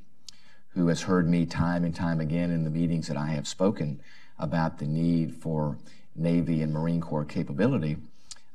who 0.70 0.88
has 0.88 1.02
heard 1.02 1.28
me 1.28 1.46
time 1.46 1.84
and 1.84 1.96
time 1.96 2.20
again 2.20 2.52
in 2.52 2.64
the 2.64 2.70
meetings 2.70 3.08
that 3.08 3.18
I 3.18 3.28
have 3.28 3.48
spoken 3.48 4.00
about 4.38 4.78
the 4.78 4.86
need 4.86 5.36
for 5.36 5.78
Navy 6.16 6.62
and 6.62 6.72
Marine 6.72 7.02
Corps 7.02 7.26
capability. 7.26 7.98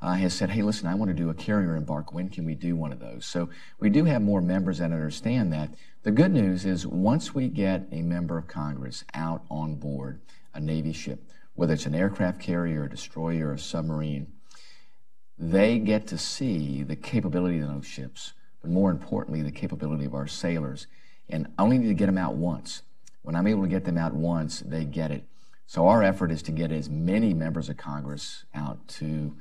Uh, 0.00 0.12
has 0.12 0.34
said, 0.34 0.50
hey, 0.50 0.60
listen, 0.60 0.86
I 0.86 0.94
want 0.94 1.08
to 1.08 1.14
do 1.14 1.30
a 1.30 1.34
carrier 1.34 1.76
embark. 1.76 2.12
When 2.12 2.28
can 2.28 2.44
we 2.44 2.54
do 2.54 2.76
one 2.76 2.92
of 2.92 3.00
those? 3.00 3.24
So 3.24 3.48
we 3.80 3.88
do 3.88 4.04
have 4.04 4.20
more 4.20 4.42
members 4.42 4.78
that 4.78 4.92
understand 4.92 5.50
that. 5.54 5.70
The 6.02 6.10
good 6.10 6.30
news 6.30 6.66
is 6.66 6.86
once 6.86 7.34
we 7.34 7.48
get 7.48 7.86
a 7.90 8.02
member 8.02 8.36
of 8.36 8.46
Congress 8.46 9.04
out 9.14 9.44
on 9.50 9.76
board 9.76 10.20
a 10.52 10.60
Navy 10.60 10.92
ship, 10.92 11.24
whether 11.54 11.72
it's 11.72 11.86
an 11.86 11.94
aircraft 11.94 12.38
carrier, 12.38 12.84
a 12.84 12.90
destroyer, 12.90 13.54
a 13.54 13.58
submarine, 13.58 14.26
they 15.38 15.78
get 15.78 16.06
to 16.08 16.18
see 16.18 16.82
the 16.82 16.96
capability 16.96 17.58
of 17.60 17.68
those 17.68 17.86
ships, 17.86 18.32
but 18.62 18.70
more 18.70 18.90
importantly, 18.90 19.42
the 19.42 19.50
capability 19.50 20.04
of 20.04 20.14
our 20.14 20.26
sailors. 20.26 20.86
And 21.28 21.48
I 21.58 21.62
only 21.62 21.78
need 21.78 21.88
to 21.88 21.94
get 21.94 22.06
them 22.06 22.18
out 22.18 22.34
once. 22.34 22.82
When 23.22 23.34
I'm 23.34 23.46
able 23.46 23.62
to 23.62 23.68
get 23.68 23.84
them 23.84 23.98
out 23.98 24.14
once, 24.14 24.60
they 24.60 24.84
get 24.84 25.10
it. 25.10 25.24
So 25.66 25.88
our 25.88 26.02
effort 26.02 26.30
is 26.30 26.42
to 26.42 26.52
get 26.52 26.70
as 26.70 26.90
many 26.90 27.32
members 27.32 27.68
of 27.68 27.76
Congress 27.76 28.44
out 28.54 28.86
to 28.88 29.34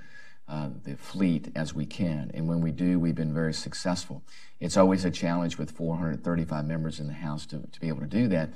uh, 0.47 0.69
the 0.83 0.95
fleet 0.95 1.51
as 1.55 1.73
we 1.73 1.85
can. 1.85 2.31
And 2.33 2.47
when 2.47 2.61
we 2.61 2.71
do, 2.71 2.99
we've 2.99 3.15
been 3.15 3.33
very 3.33 3.53
successful. 3.53 4.23
It's 4.59 4.77
always 4.77 5.05
a 5.05 5.11
challenge 5.11 5.57
with 5.57 5.71
435 5.71 6.65
members 6.65 6.99
in 6.99 7.07
the 7.07 7.13
House 7.13 7.45
to, 7.47 7.59
to 7.59 7.79
be 7.79 7.87
able 7.87 8.01
to 8.01 8.07
do 8.07 8.27
that. 8.29 8.49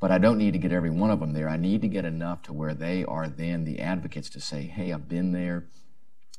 But 0.00 0.10
I 0.10 0.18
don't 0.18 0.38
need 0.38 0.52
to 0.52 0.58
get 0.58 0.72
every 0.72 0.90
one 0.90 1.10
of 1.10 1.20
them 1.20 1.32
there. 1.32 1.48
I 1.48 1.56
need 1.56 1.80
to 1.82 1.88
get 1.88 2.04
enough 2.04 2.42
to 2.42 2.52
where 2.52 2.74
they 2.74 3.04
are 3.04 3.28
then 3.28 3.64
the 3.64 3.80
advocates 3.80 4.28
to 4.30 4.40
say, 4.40 4.62
hey, 4.62 4.92
I've 4.92 5.08
been 5.08 5.30
there 5.30 5.66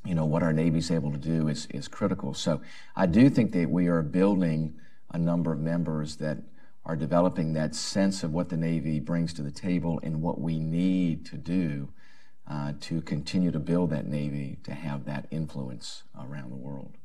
you 0.05 0.15
know, 0.15 0.25
what 0.25 0.43
our 0.43 0.53
Navy's 0.53 0.91
able 0.91 1.11
to 1.11 1.17
do 1.17 1.47
is, 1.47 1.67
is 1.67 1.87
critical. 1.87 2.33
So 2.33 2.61
I 2.95 3.05
do 3.05 3.29
think 3.29 3.53
that 3.53 3.69
we 3.69 3.87
are 3.87 4.01
building 4.01 4.75
a 5.11 5.17
number 5.17 5.53
of 5.53 5.59
members 5.59 6.17
that 6.17 6.37
are 6.85 6.95
developing 6.95 7.53
that 7.53 7.73
sense 7.73 8.23
of 8.23 8.33
what 8.33 8.49
the 8.49 8.57
Navy 8.57 8.99
brings 8.99 9.33
to 9.33 9.41
the 9.41 9.51
table 9.51 9.99
and 10.03 10.21
what 10.21 10.41
we 10.41 10.59
need 10.59 11.25
to 11.27 11.37
do 11.37 11.89
uh, 12.49 12.73
to 12.81 13.01
continue 13.01 13.51
to 13.51 13.59
build 13.59 13.91
that 13.91 14.05
Navy 14.05 14.57
to 14.63 14.73
have 14.73 15.05
that 15.05 15.27
influence 15.31 16.03
around 16.19 16.51
the 16.51 16.57
world. 16.57 16.97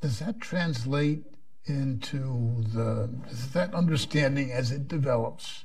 Does 0.00 0.20
that 0.20 0.40
translate 0.40 1.24
into 1.66 2.62
the, 2.72 3.10
does 3.28 3.50
that 3.50 3.74
understanding 3.74 4.52
as 4.52 4.70
it 4.70 4.88
develops 4.88 5.64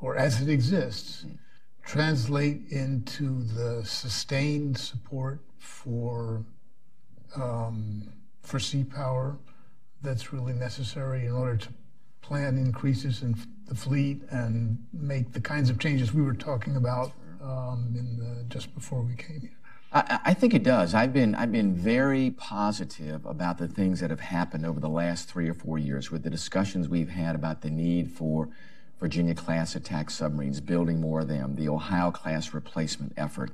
or 0.00 0.16
as 0.16 0.40
it 0.40 0.48
exists? 0.48 1.24
Mm-hmm 1.26 1.34
translate 1.84 2.62
into 2.70 3.42
the 3.42 3.84
sustained 3.84 4.78
support 4.78 5.40
for 5.58 6.44
um, 7.36 8.12
for 8.42 8.58
sea 8.58 8.84
power 8.84 9.38
that's 10.02 10.32
really 10.32 10.52
necessary 10.52 11.26
in 11.26 11.32
order 11.32 11.56
to 11.56 11.68
plan 12.22 12.56
increases 12.56 13.22
in 13.22 13.36
the 13.68 13.74
fleet 13.74 14.20
and 14.30 14.78
make 14.92 15.32
the 15.32 15.40
kinds 15.40 15.70
of 15.70 15.78
changes 15.78 16.12
we 16.12 16.22
were 16.22 16.34
talking 16.34 16.76
about 16.76 17.12
um, 17.42 17.94
in 17.96 18.18
the, 18.18 18.44
just 18.44 18.74
before 18.74 19.02
we 19.02 19.14
came 19.14 19.40
here. 19.40 19.56
I, 19.92 20.20
I, 20.26 20.34
think 20.34 20.54
it 20.54 20.62
does. 20.62 20.94
I've 20.94 21.12
been 21.12 21.34
I've 21.34 21.50
been 21.50 21.74
very 21.74 22.30
positive 22.30 23.26
about 23.26 23.58
the 23.58 23.66
things 23.66 24.00
that 24.00 24.10
have 24.10 24.20
happened 24.20 24.64
over 24.64 24.78
the 24.78 24.88
last 24.88 25.28
three 25.28 25.48
or 25.48 25.54
four 25.54 25.78
years 25.78 26.10
with 26.10 26.22
the 26.22 26.30
discussions 26.30 26.88
we've 26.88 27.08
had 27.08 27.34
about 27.34 27.62
the 27.62 27.70
need 27.70 28.12
for 28.12 28.48
Virginia 29.00 29.34
class 29.34 29.74
attack 29.74 30.10
submarines, 30.10 30.60
building 30.60 31.00
more 31.00 31.20
of 31.20 31.28
them, 31.28 31.56
the 31.56 31.68
Ohio 31.68 32.10
class 32.10 32.52
replacement 32.52 33.14
effort, 33.16 33.50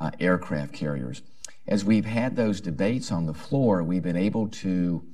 uh, 0.00 0.10
aircraft 0.18 0.72
carriers. 0.72 1.22
As 1.68 1.84
we've 1.84 2.06
had 2.06 2.34
those 2.34 2.60
debates 2.60 3.12
on 3.12 3.26
the 3.26 3.34
floor, 3.34 3.82
we've 3.82 4.02
been 4.02 4.16
able 4.16 4.48
to 4.48 5.04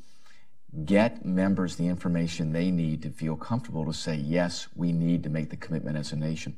get 0.84 1.24
members 1.24 1.76
the 1.76 1.86
information 1.86 2.52
they 2.52 2.70
need 2.70 3.02
to 3.02 3.10
feel 3.10 3.36
comfortable 3.36 3.84
to 3.84 3.92
say, 3.92 4.14
yes, 4.14 4.68
we 4.74 4.92
need 4.92 5.22
to 5.24 5.28
make 5.28 5.50
the 5.50 5.56
commitment 5.56 5.98
as 5.98 6.12
a 6.12 6.16
nation. 6.16 6.56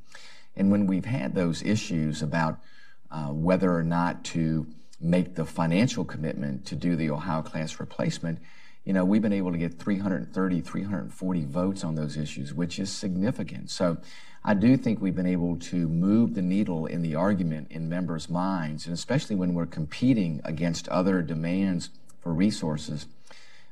And 0.55 0.71
when 0.71 0.87
we've 0.87 1.05
had 1.05 1.35
those 1.35 1.63
issues 1.63 2.23
about 2.23 2.59
uh, 3.11 3.29
whether 3.29 3.75
or 3.75 3.83
not 3.83 4.23
to 4.25 4.67
make 5.01 5.35
the 5.35 5.45
financial 5.45 6.05
commitment 6.05 6.65
to 6.67 6.77
do 6.77 6.95
the 6.95 7.11
Ohio 7.11 7.43
class 7.43 7.81
replacement, 7.81 8.39
you 8.85 8.93
know, 8.93 9.05
we've 9.05 9.23
been 9.23 9.33
able 9.33 9.51
to 9.51 9.59
get 9.59 9.79
330, 9.79 10.61
340 10.61 11.45
votes 11.47 11.85
on 11.85 11.95
those 11.95 12.17
issues, 12.17 12.53
which 12.53 12.79
is 12.79 12.91
significant. 12.91 13.71
So 13.71 13.97
I 14.45 14.53
do 14.53 14.77
think 14.77 15.01
we've 15.01 15.15
been 15.15 15.27
able 15.27 15.57
to 15.57 15.89
move 15.89 16.35
the 16.35 16.43
needle 16.43 16.85
in 16.85 17.01
the 17.01 17.15
argument 17.15 17.69
in 17.71 17.89
members' 17.89 18.29
minds, 18.29 18.85
and 18.85 18.93
especially 18.93 19.37
when 19.37 19.55
we're 19.55 19.67
competing 19.67 20.43
against 20.45 20.87
other 20.89 21.23
demands 21.23 21.89
for 22.21 22.33
resources. 22.33 23.07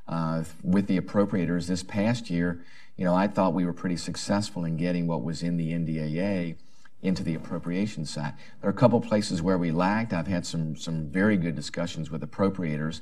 Uh, 0.09 0.45
with 0.63 0.87
the 0.87 0.99
appropriators 0.99 1.67
this 1.67 1.83
past 1.83 2.31
year, 2.31 2.65
you 2.97 3.05
know, 3.05 3.15
I 3.15 3.29
thought 3.29 3.55
we 3.55 3.65
were 3.65 3.73
pretty 3.73 3.97
successful 3.97 4.65
in 4.65 4.77
getting 4.77 5.07
what 5.07 5.23
was 5.23 5.43
in 5.43 5.57
the 5.59 5.73
NDAA 5.73 6.57
into 7.03 7.23
the 7.23 7.35
appropriation 7.35 8.07
side. 8.07 8.33
There 8.61 8.69
are 8.69 8.73
a 8.73 8.77
couple 8.77 9.01
places 9.01 9.43
where 9.43 9.59
we 9.59 9.71
lagged. 9.71 10.15
I've 10.15 10.27
had 10.27 10.47
some 10.47 10.77
some 10.77 11.07
very 11.07 11.37
good 11.37 11.57
discussions 11.57 12.11
with 12.11 12.23
appropriators 12.23 13.01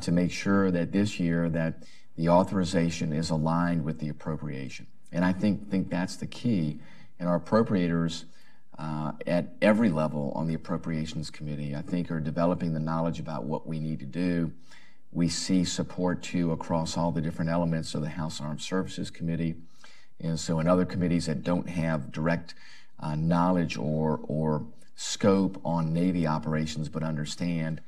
to 0.00 0.12
make 0.12 0.30
sure 0.30 0.70
that 0.70 0.92
this 0.92 1.20
year 1.20 1.48
that 1.50 1.82
the 2.16 2.28
authorization 2.28 3.12
is 3.12 3.30
aligned 3.30 3.84
with 3.84 3.98
the 3.98 4.08
appropriation. 4.08 4.86
And 5.12 5.24
I 5.24 5.32
think, 5.32 5.70
think 5.70 5.90
that's 5.90 6.16
the 6.16 6.26
key. 6.26 6.80
And 7.18 7.28
our 7.28 7.38
appropriators 7.38 8.24
uh, 8.78 9.12
at 9.26 9.54
every 9.62 9.90
level 9.90 10.32
on 10.34 10.46
the 10.46 10.54
appropriations 10.54 11.30
committee, 11.30 11.76
I 11.76 11.82
think, 11.82 12.10
are 12.10 12.20
developing 12.20 12.72
the 12.72 12.80
knowledge 12.80 13.20
about 13.20 13.44
what 13.44 13.66
we 13.66 13.78
need 13.78 14.00
to 14.00 14.06
do. 14.06 14.52
We 15.12 15.28
see 15.28 15.64
support 15.64 16.22
too 16.22 16.50
across 16.50 16.96
all 16.96 17.12
the 17.12 17.20
different 17.20 17.50
elements 17.50 17.94
of 17.94 18.02
the 18.02 18.08
House 18.08 18.40
Armed 18.40 18.60
Services 18.60 19.10
Committee. 19.10 19.54
And 20.20 20.38
so 20.38 20.58
in 20.58 20.66
other 20.66 20.84
committees 20.84 21.26
that 21.26 21.44
don't 21.44 21.68
have 21.68 22.10
direct 22.10 22.54
uh, 22.98 23.14
knowledge 23.14 23.76
or, 23.76 24.20
or 24.24 24.66
scope 24.96 25.60
on 25.64 25.92
Navy 25.92 26.26
operations, 26.26 26.88
but 26.88 27.02
understand 27.02 27.80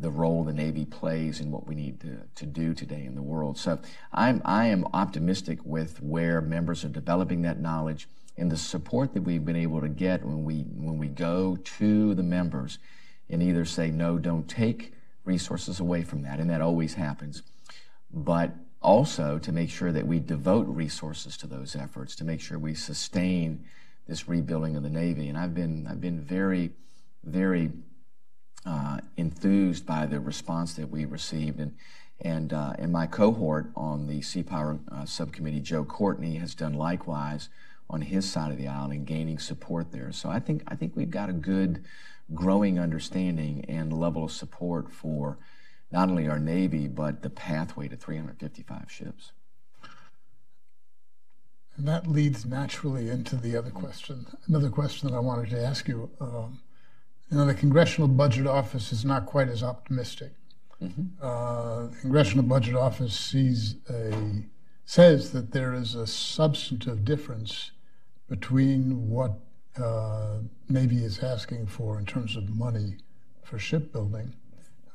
the 0.00 0.10
role 0.10 0.42
the 0.44 0.52
Navy 0.52 0.84
plays 0.84 1.40
in 1.40 1.50
what 1.50 1.66
we 1.66 1.74
need 1.74 2.00
to, 2.00 2.18
to 2.34 2.46
do 2.46 2.74
today 2.74 3.04
in 3.04 3.14
the 3.14 3.22
world. 3.22 3.56
So 3.56 3.78
I'm, 4.12 4.42
I 4.44 4.66
am 4.66 4.86
optimistic 4.92 5.58
with 5.64 6.02
where 6.02 6.40
members 6.40 6.84
are 6.84 6.88
developing 6.88 7.42
that 7.42 7.60
knowledge 7.60 8.08
and 8.36 8.50
the 8.50 8.56
support 8.56 9.14
that 9.14 9.22
we've 9.22 9.44
been 9.44 9.56
able 9.56 9.80
to 9.80 9.88
get 9.88 10.24
when 10.24 10.44
we, 10.44 10.62
when 10.62 10.98
we 10.98 11.08
go 11.08 11.56
to 11.56 12.14
the 12.14 12.22
members 12.22 12.78
and 13.28 13.42
either 13.42 13.64
say, 13.64 13.90
no, 13.90 14.18
don't 14.18 14.48
take 14.48 14.94
resources 15.24 15.78
away 15.78 16.02
from 16.02 16.22
that, 16.22 16.40
and 16.40 16.50
that 16.50 16.60
always 16.60 16.94
happens, 16.94 17.42
but 18.12 18.52
also 18.80 19.38
to 19.38 19.52
make 19.52 19.70
sure 19.70 19.92
that 19.92 20.06
we 20.06 20.18
devote 20.18 20.66
resources 20.66 21.36
to 21.36 21.46
those 21.46 21.76
efforts, 21.76 22.16
to 22.16 22.24
make 22.24 22.40
sure 22.40 22.58
we 22.58 22.74
sustain 22.74 23.64
this 24.08 24.28
rebuilding 24.28 24.74
of 24.76 24.82
the 24.82 24.90
Navy. 24.90 25.28
And 25.28 25.38
I've 25.38 25.54
been, 25.54 25.86
I've 25.86 26.00
been 26.00 26.20
very, 26.20 26.72
very 27.22 27.70
uh, 28.64 28.98
enthused 29.16 29.86
by 29.86 30.06
the 30.06 30.20
response 30.20 30.74
that 30.74 30.90
we 30.90 31.04
received. 31.04 31.60
And, 31.60 31.74
and, 32.20 32.52
uh, 32.52 32.74
and 32.78 32.92
my 32.92 33.06
cohort 33.06 33.70
on 33.74 34.06
the 34.06 34.22
Sea 34.22 34.42
Power 34.42 34.78
uh, 34.90 35.04
Subcommittee, 35.04 35.60
Joe 35.60 35.84
Courtney, 35.84 36.36
has 36.36 36.54
done 36.54 36.74
likewise 36.74 37.48
on 37.90 38.00
his 38.02 38.30
side 38.30 38.52
of 38.52 38.58
the 38.58 38.68
aisle 38.68 38.90
and 38.90 39.06
gaining 39.06 39.38
support 39.38 39.92
there. 39.92 40.12
So 40.12 40.28
I 40.28 40.38
think, 40.38 40.62
I 40.68 40.76
think 40.76 40.96
we've 40.96 41.10
got 41.10 41.28
a 41.28 41.34
good 41.34 41.84
growing 42.34 42.78
understanding 42.78 43.64
and 43.68 43.92
level 43.92 44.24
of 44.24 44.32
support 44.32 44.92
for 44.92 45.38
not 45.90 46.08
only 46.08 46.28
our 46.28 46.38
Navy, 46.38 46.88
but 46.88 47.22
the 47.22 47.28
pathway 47.28 47.88
to 47.88 47.96
355 47.96 48.90
ships. 48.90 49.32
And 51.76 51.86
that 51.88 52.06
leads 52.06 52.46
naturally 52.46 53.10
into 53.10 53.36
the 53.36 53.56
other 53.56 53.70
question. 53.70 54.26
Another 54.46 54.70
question 54.70 55.10
that 55.10 55.16
I 55.16 55.20
wanted 55.20 55.50
to 55.50 55.62
ask 55.62 55.88
you. 55.88 56.10
Um, 56.20 56.60
you 57.32 57.38
know, 57.38 57.46
the 57.46 57.54
Congressional 57.54 58.08
Budget 58.08 58.46
Office 58.46 58.92
is 58.92 59.06
not 59.06 59.24
quite 59.24 59.48
as 59.48 59.62
optimistic. 59.62 60.32
Mm-hmm. 60.82 61.02
Uh, 61.22 61.86
the 61.86 61.96
Congressional 62.02 62.44
Budget 62.44 62.76
Office 62.76 63.18
sees 63.18 63.76
a 63.88 64.42
says 64.84 65.32
that 65.32 65.52
there 65.52 65.72
is 65.72 65.94
a 65.94 66.06
substantive 66.06 67.04
difference 67.06 67.70
between 68.28 69.08
what 69.08 69.38
uh, 69.82 70.38
Navy 70.68 71.04
is 71.04 71.20
asking 71.20 71.66
for 71.66 71.98
in 71.98 72.04
terms 72.04 72.36
of 72.36 72.50
money 72.50 72.96
for 73.42 73.58
shipbuilding 73.58 74.34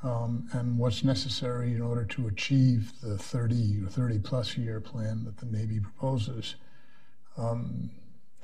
um, 0.04 0.48
and 0.52 0.78
what's 0.78 1.04
necessary 1.04 1.74
in 1.74 1.82
order 1.82 2.06
to 2.06 2.28
achieve 2.28 2.92
the 3.02 3.18
30 3.18 3.82
or 3.84 3.90
30 3.90 4.20
plus 4.20 4.56
year 4.56 4.80
plan 4.80 5.24
that 5.24 5.38
the 5.38 5.46
Navy 5.48 5.80
proposes. 5.80 6.56
Um, 7.38 7.90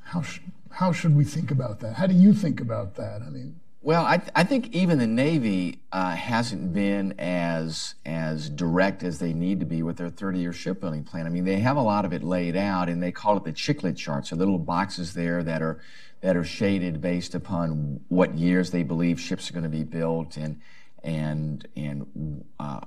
how, 0.02 0.24
sh- 0.24 0.40
how 0.72 0.92
should 0.92 1.16
we 1.16 1.26
think 1.26 1.52
about 1.52 1.80
that? 1.82 1.96
How 1.96 2.08
do 2.08 2.16
you 2.16 2.34
think 2.34 2.60
about 2.60 2.96
that? 2.96 3.22
I 3.22 3.30
mean, 3.30 3.60
well, 3.84 4.06
I, 4.06 4.16
th- 4.16 4.32
I 4.34 4.46
think 4.46 4.74
even 4.74 4.98
the 4.98 5.08
Navy 5.08 5.80
uh, 5.92 6.16
hasn't 6.16 6.72
been 6.72 7.20
as 7.20 7.96
as 8.06 8.50
direct 8.50 9.04
as 9.04 9.20
they 9.20 9.34
need 9.34 9.60
to 9.60 9.66
be 9.66 9.84
with 9.84 9.98
their 9.98 10.10
30-year 10.10 10.54
shipbuilding 10.54 11.04
plan. 11.04 11.25
I 11.25 11.30
mean, 11.30 11.44
they 11.44 11.60
have 11.60 11.75
a 11.75 11.82
lot 11.82 12.06
of 12.06 12.13
it 12.13 12.24
laid 12.24 12.56
out, 12.56 12.88
and 12.88 13.04
they 13.04 13.12
call 13.12 13.36
it 13.36 13.44
the 13.44 13.52
chiclet 13.52 13.98
chart. 13.98 14.25
So 14.25 14.38
the 14.38 14.46
little 14.46 14.58
boxes 14.58 15.13
there 15.13 15.44
that 15.44 15.62
are 15.62 15.82
that 16.22 16.38
are 16.38 16.46
shaded 16.46 17.02
based 17.02 17.36
upon 17.36 18.00
what 18.08 18.36
years 18.36 18.72
they 18.72 18.84
believe 18.84 19.20
ships 19.20 19.50
are 19.50 19.54
going 19.54 19.63
to 19.63 19.70
be 19.70 19.84
built 19.84 20.38
and 20.38 20.62
and 21.04 21.68
and 21.75 22.46
uh, 22.62 22.80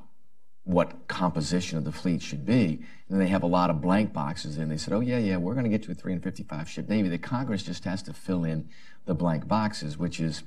what 0.65 1.07
composition 1.09 1.77
of 1.77 1.85
the 1.85 1.93
fleet 1.93 2.23
should 2.23 2.47
be. 2.47 2.81
And 3.11 3.21
they 3.21 3.29
have 3.29 3.43
a 3.43 3.47
lot 3.47 3.69
of 3.69 3.83
blank 3.83 4.15
boxes, 4.15 4.57
and 4.57 4.71
they 4.71 4.79
said, 4.79 4.95
"Oh 4.95 5.01
yeah, 5.01 5.19
yeah, 5.19 5.37
we're 5.37 5.53
going 5.53 5.65
to 5.65 5.71
get 5.71 5.83
to 5.83 5.93
a 5.93 5.95
355 5.95 6.71
ship 6.71 6.89
Navy." 6.89 7.11
The 7.11 7.19
Congress 7.19 7.63
just 7.63 7.85
has 7.85 8.03
to 8.05 8.15
fill 8.15 8.45
in 8.45 8.71
the 9.05 9.15
blank 9.15 9.47
boxes, 9.47 9.99
which 9.99 10.21
is 10.21 10.43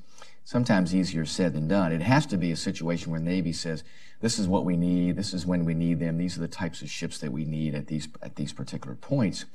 sometimes 0.50 0.96
easier 0.96 1.28
said 1.28 1.54
than 1.54 1.68
done. 1.68 1.92
It 1.92 2.02
has 2.02 2.26
to 2.26 2.36
be 2.36 2.52
a 2.52 2.56
situation 2.56 3.12
where 3.12 3.22
Navy 3.22 3.54
says, 3.54 3.84
"This 4.20 4.40
is 4.40 4.48
what 4.48 4.66
we 4.66 4.78
need. 4.78 5.16
This 5.16 5.32
is 5.32 5.46
when 5.46 5.64
we 5.64 5.76
need 5.76 6.00
them. 6.00 6.18
These 6.18 6.38
are 6.38 6.42
the 6.42 6.48
types 6.48 6.82
of 6.82 6.90
ships 6.90 7.20
that 7.20 7.32
we 7.32 7.46
need 7.46 7.76
at 7.76 7.86
these 7.86 8.08
at 8.24 8.36
these 8.36 8.52
particular 8.52 8.96
points." 8.96 9.46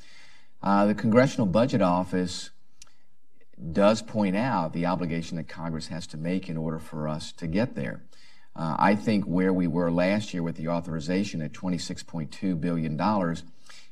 Uh, 0.62 0.86
the 0.86 0.94
Congressional 0.94 1.48
Budget 1.48 1.82
Office 1.82 2.50
does 3.72 4.02
point 4.02 4.36
out 4.36 4.72
the 4.72 4.86
obligation 4.86 5.36
that 5.36 5.48
Congress 5.48 5.88
has 5.88 6.06
to 6.06 6.16
make 6.16 6.48
in 6.48 6.56
order 6.56 6.78
for 6.78 7.08
us 7.08 7.32
to 7.32 7.48
get 7.48 7.74
there. 7.74 8.00
Uh, 8.54 8.76
I 8.78 8.94
think 8.94 9.24
where 9.24 9.52
we 9.52 9.66
were 9.66 9.90
last 9.90 10.32
year 10.32 10.44
with 10.44 10.54
the 10.54 10.68
authorization 10.68 11.42
at 11.42 11.52
$26.2 11.52 12.60
billion 12.60 13.36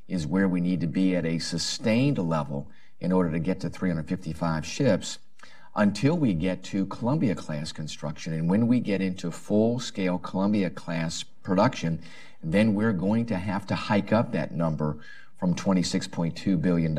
is 0.07 0.25
where 0.25 0.47
we 0.47 0.61
need 0.61 0.79
to 0.79 0.87
be 0.87 1.17
at 1.17 1.25
a 1.25 1.39
sustained 1.39 2.17
level 2.17 2.69
in 3.01 3.11
order 3.11 3.29
to 3.29 3.39
get 3.39 3.59
to 3.59 3.69
355 3.69 4.65
ships 4.65 5.19
until 5.75 6.15
we 6.15 6.33
get 6.33 6.63
to 6.63 6.85
Columbia 6.85 7.35
class 7.35 7.71
construction. 7.71 8.33
And 8.33 8.49
when 8.49 8.67
we 8.67 8.79
get 8.79 9.01
into 9.01 9.31
full 9.31 9.79
scale 9.79 10.17
Columbia 10.19 10.69
class 10.69 11.23
production, 11.23 12.01
then 12.43 12.75
we're 12.75 12.93
going 12.93 13.25
to 13.27 13.37
have 13.37 13.65
to 13.67 13.75
hike 13.75 14.13
up 14.13 14.31
that 14.33 14.51
number 14.51 14.97
from 15.39 15.55
$26.2 15.55 16.61
billion 16.61 16.97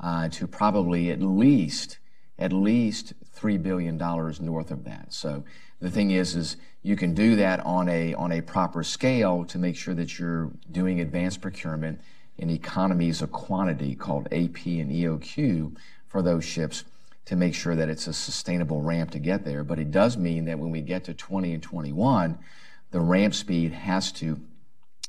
uh, 0.00 0.28
to 0.28 0.46
probably 0.46 1.10
at 1.10 1.22
least 1.22 1.98
at 2.38 2.52
least 2.52 3.12
three 3.32 3.58
billion 3.58 3.96
dollars 3.98 4.40
north 4.40 4.70
of 4.70 4.84
that. 4.84 5.12
So 5.12 5.44
the 5.80 5.90
thing 5.90 6.10
is, 6.10 6.34
is 6.34 6.56
you 6.82 6.96
can 6.96 7.14
do 7.14 7.36
that 7.36 7.60
on 7.60 7.88
a 7.88 8.14
on 8.14 8.32
a 8.32 8.40
proper 8.40 8.82
scale 8.82 9.44
to 9.46 9.58
make 9.58 9.76
sure 9.76 9.94
that 9.94 10.18
you're 10.18 10.50
doing 10.70 11.00
advanced 11.00 11.40
procurement 11.40 12.00
in 12.38 12.50
economies 12.50 13.22
of 13.22 13.30
quantity 13.30 13.94
called 13.94 14.26
AP 14.32 14.66
and 14.66 14.90
EOQ 14.90 15.76
for 16.08 16.22
those 16.22 16.44
ships 16.44 16.84
to 17.24 17.36
make 17.36 17.54
sure 17.54 17.76
that 17.76 17.88
it's 17.88 18.06
a 18.06 18.12
sustainable 18.12 18.82
ramp 18.82 19.10
to 19.12 19.18
get 19.18 19.44
there. 19.44 19.62
But 19.64 19.78
it 19.78 19.90
does 19.90 20.16
mean 20.16 20.44
that 20.46 20.58
when 20.58 20.70
we 20.70 20.80
get 20.80 21.04
to 21.04 21.14
20 21.14 21.54
and 21.54 21.62
21, 21.62 22.38
the 22.90 23.00
ramp 23.00 23.34
speed 23.34 23.72
has 23.72 24.12
to 24.12 24.40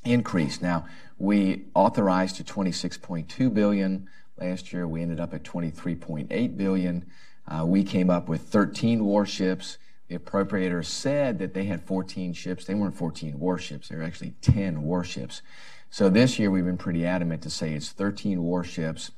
increase. 0.04 0.62
Now 0.62 0.86
we 1.18 1.66
authorized 1.74 2.36
to 2.38 2.44
26.2 2.44 3.54
billion. 3.54 4.10
Last 4.38 4.74
year, 4.74 4.88
we 4.88 5.02
ended 5.02 5.20
up 5.20 5.34
at 5.34 5.44
23.8 5.44 6.58
billion. 6.58 7.06
Uh, 7.48 7.66
we 7.66 7.84
came 7.84 8.10
up 8.10 8.28
with 8.28 8.42
13 8.42 9.06
warships. 9.06 9.78
The 10.08 10.18
appropriators 10.18 10.86
said 10.86 11.40
that 11.40 11.54
they 11.54 11.66
had 11.66 11.84
14 11.84 12.34
ships. 12.34 12.66
They 12.66 12.74
weren't 12.74 12.96
14 12.96 13.40
warships. 13.40 13.90
They 13.90 13.96
were 13.96 14.04
actually 14.04 14.34
10 14.42 14.84
warships. 14.84 15.42
So 15.90 16.10
this 16.10 16.40
year, 16.40 16.50
we've 16.50 16.66
been 16.66 16.78
pretty 16.78 17.06
adamant 17.06 17.44
to 17.44 17.50
say 17.50 17.74
it's 17.74 17.92
13 17.92 18.42
warships. 18.42 19.12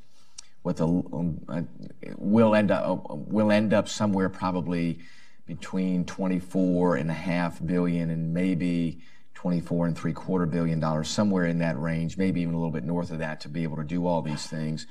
With 0.65 0.81
a, 0.81 0.85
um, 0.85 1.39
uh, 1.47 1.61
we'll 2.17 2.55
end 2.55 2.71
up 2.71 3.05
we'll 3.07 3.51
end 3.51 3.71
up 3.71 3.87
somewhere 3.87 4.29
probably 4.29 4.99
between 5.45 6.05
24 6.05 6.95
and 6.95 7.11
a 7.11 7.13
half 7.13 7.63
billion 7.63 8.09
and 8.09 8.33
maybe 8.33 8.99
24 9.35 9.85
and 9.85 9.95
three 9.95 10.11
quarter 10.11 10.47
billion 10.47 10.79
dollars, 10.79 11.07
somewhere 11.07 11.45
in 11.45 11.59
that 11.59 11.79
range, 11.79 12.17
maybe 12.17 12.41
even 12.41 12.55
a 12.55 12.57
little 12.57 12.71
bit 12.71 12.83
north 12.83 13.11
of 13.11 13.19
that, 13.19 13.41
to 13.41 13.47
be 13.47 13.61
able 13.61 13.77
to 13.77 13.83
do 13.83 14.07
all 14.07 14.23
these 14.23 14.47
things. 14.47 14.87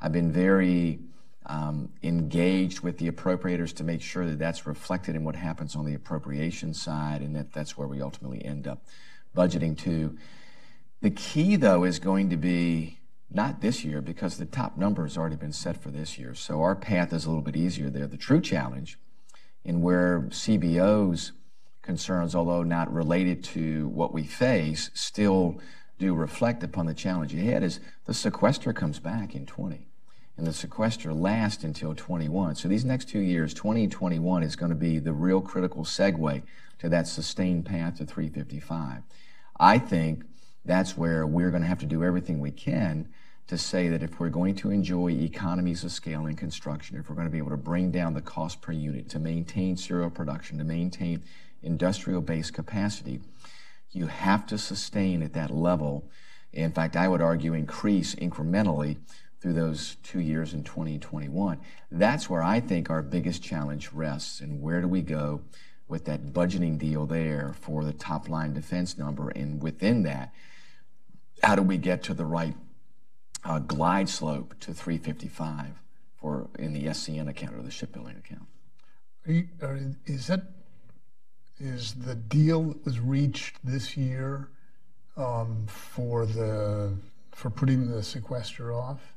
I've 0.00 0.12
been 0.12 0.32
very 0.32 1.00
um, 1.44 1.90
engaged 2.02 2.80
with 2.80 2.96
the 2.96 3.10
appropriators 3.10 3.74
to 3.76 3.84
make 3.84 4.00
sure 4.00 4.24
that 4.24 4.38
that's 4.38 4.66
reflected 4.66 5.14
in 5.14 5.24
what 5.24 5.36
happens 5.36 5.76
on 5.76 5.84
the 5.84 5.94
appropriation 5.94 6.72
side 6.72 7.20
and 7.20 7.36
that 7.36 7.52
that's 7.52 7.76
where 7.76 7.86
we 7.86 8.00
ultimately 8.00 8.42
end 8.42 8.66
up 8.66 8.82
budgeting 9.36 9.76
to. 9.78 10.16
The 11.02 11.10
key, 11.10 11.56
though, 11.56 11.84
is 11.84 11.98
going 11.98 12.30
to 12.30 12.38
be 12.38 12.97
not 13.30 13.60
this 13.60 13.84
year 13.84 14.00
because 14.00 14.38
the 14.38 14.46
top 14.46 14.76
number 14.76 15.02
has 15.02 15.18
already 15.18 15.36
been 15.36 15.52
set 15.52 15.82
for 15.82 15.90
this 15.90 16.18
year. 16.18 16.34
So 16.34 16.62
our 16.62 16.74
path 16.74 17.12
is 17.12 17.26
a 17.26 17.28
little 17.28 17.42
bit 17.42 17.56
easier 17.56 17.90
there. 17.90 18.06
The 18.06 18.16
true 18.16 18.40
challenge, 18.40 18.98
and 19.64 19.82
where 19.82 20.20
CBO's 20.30 21.32
concerns, 21.82 22.34
although 22.34 22.62
not 22.62 22.92
related 22.92 23.44
to 23.44 23.88
what 23.88 24.14
we 24.14 24.24
face, 24.24 24.90
still 24.94 25.60
do 25.98 26.14
reflect 26.14 26.62
upon 26.62 26.86
the 26.86 26.94
challenge 26.94 27.34
ahead, 27.34 27.62
is 27.62 27.80
the 28.06 28.14
sequester 28.14 28.72
comes 28.72 28.98
back 28.98 29.34
in 29.34 29.44
20 29.44 29.88
and 30.38 30.46
the 30.46 30.52
sequester 30.52 31.12
lasts 31.12 31.64
until 31.64 31.94
21. 31.94 32.54
So 32.54 32.68
these 32.68 32.84
next 32.84 33.08
two 33.08 33.18
years, 33.18 33.52
2021 33.52 34.44
is 34.44 34.54
going 34.54 34.70
to 34.70 34.76
be 34.76 35.00
the 35.00 35.12
real 35.12 35.40
critical 35.40 35.82
segue 35.82 36.42
to 36.78 36.88
that 36.88 37.08
sustained 37.08 37.66
path 37.66 37.98
to 37.98 38.06
355. 38.06 39.02
I 39.58 39.78
think 39.78 40.24
that's 40.64 40.96
where 40.96 41.26
we're 41.26 41.50
going 41.50 41.62
to 41.62 41.68
have 41.68 41.80
to 41.80 41.86
do 41.86 42.04
everything 42.04 42.38
we 42.38 42.52
can 42.52 43.08
to 43.48 43.56
say 43.56 43.88
that 43.88 44.02
if 44.02 44.20
we're 44.20 44.28
going 44.28 44.54
to 44.54 44.70
enjoy 44.70 45.10
economies 45.10 45.82
of 45.82 45.90
scale 45.90 46.26
in 46.26 46.36
construction, 46.36 46.98
if 46.98 47.08
we're 47.08 47.16
going 47.16 47.26
to 47.26 47.32
be 47.32 47.38
able 47.38 47.50
to 47.50 47.56
bring 47.56 47.90
down 47.90 48.12
the 48.12 48.20
cost 48.20 48.60
per 48.60 48.72
unit, 48.72 49.08
to 49.08 49.18
maintain 49.18 49.76
serial 49.76 50.10
production, 50.10 50.58
to 50.58 50.64
maintain 50.64 51.22
industrial 51.62 52.20
based 52.20 52.52
capacity, 52.52 53.20
you 53.90 54.06
have 54.06 54.46
to 54.46 54.58
sustain 54.58 55.22
at 55.22 55.32
that 55.32 55.50
level. 55.50 56.10
In 56.52 56.72
fact, 56.72 56.94
I 56.94 57.08
would 57.08 57.22
argue 57.22 57.54
increase 57.54 58.14
incrementally 58.14 58.98
through 59.40 59.54
those 59.54 59.96
two 60.02 60.20
years 60.20 60.52
in 60.52 60.62
2021. 60.62 61.58
That's 61.90 62.28
where 62.28 62.42
I 62.42 62.60
think 62.60 62.90
our 62.90 63.02
biggest 63.02 63.42
challenge 63.42 63.92
rests. 63.92 64.40
And 64.40 64.60
where 64.60 64.82
do 64.82 64.88
we 64.88 65.00
go 65.00 65.40
with 65.86 66.04
that 66.04 66.34
budgeting 66.34 66.76
deal 66.76 67.06
there 67.06 67.54
for 67.58 67.82
the 67.82 67.94
top 67.94 68.28
line 68.28 68.52
defense 68.52 68.98
number? 68.98 69.30
And 69.30 69.62
within 69.62 70.02
that, 70.02 70.34
how 71.42 71.54
do 71.54 71.62
we 71.62 71.78
get 71.78 72.02
to 72.04 72.14
the 72.14 72.26
right 72.26 72.54
uh, 73.44 73.58
glide 73.58 74.08
slope 74.08 74.54
to 74.60 74.72
355 74.72 75.66
for 76.16 76.48
in 76.58 76.72
the 76.72 76.84
SCN 76.84 77.28
account 77.28 77.54
or 77.54 77.62
the 77.62 77.70
shipbuilding 77.70 78.16
account? 78.16 78.46
You, 79.26 79.48
is 80.06 80.26
that 80.28 80.42
is 81.58 81.94
the 81.94 82.14
deal 82.14 82.64
that 82.64 82.84
was 82.84 83.00
reached 83.00 83.56
this 83.64 83.96
year 83.96 84.48
um, 85.16 85.66
for 85.66 86.24
the 86.24 86.96
for 87.32 87.50
putting 87.50 87.90
the 87.90 88.02
sequester 88.02 88.72
off? 88.72 89.14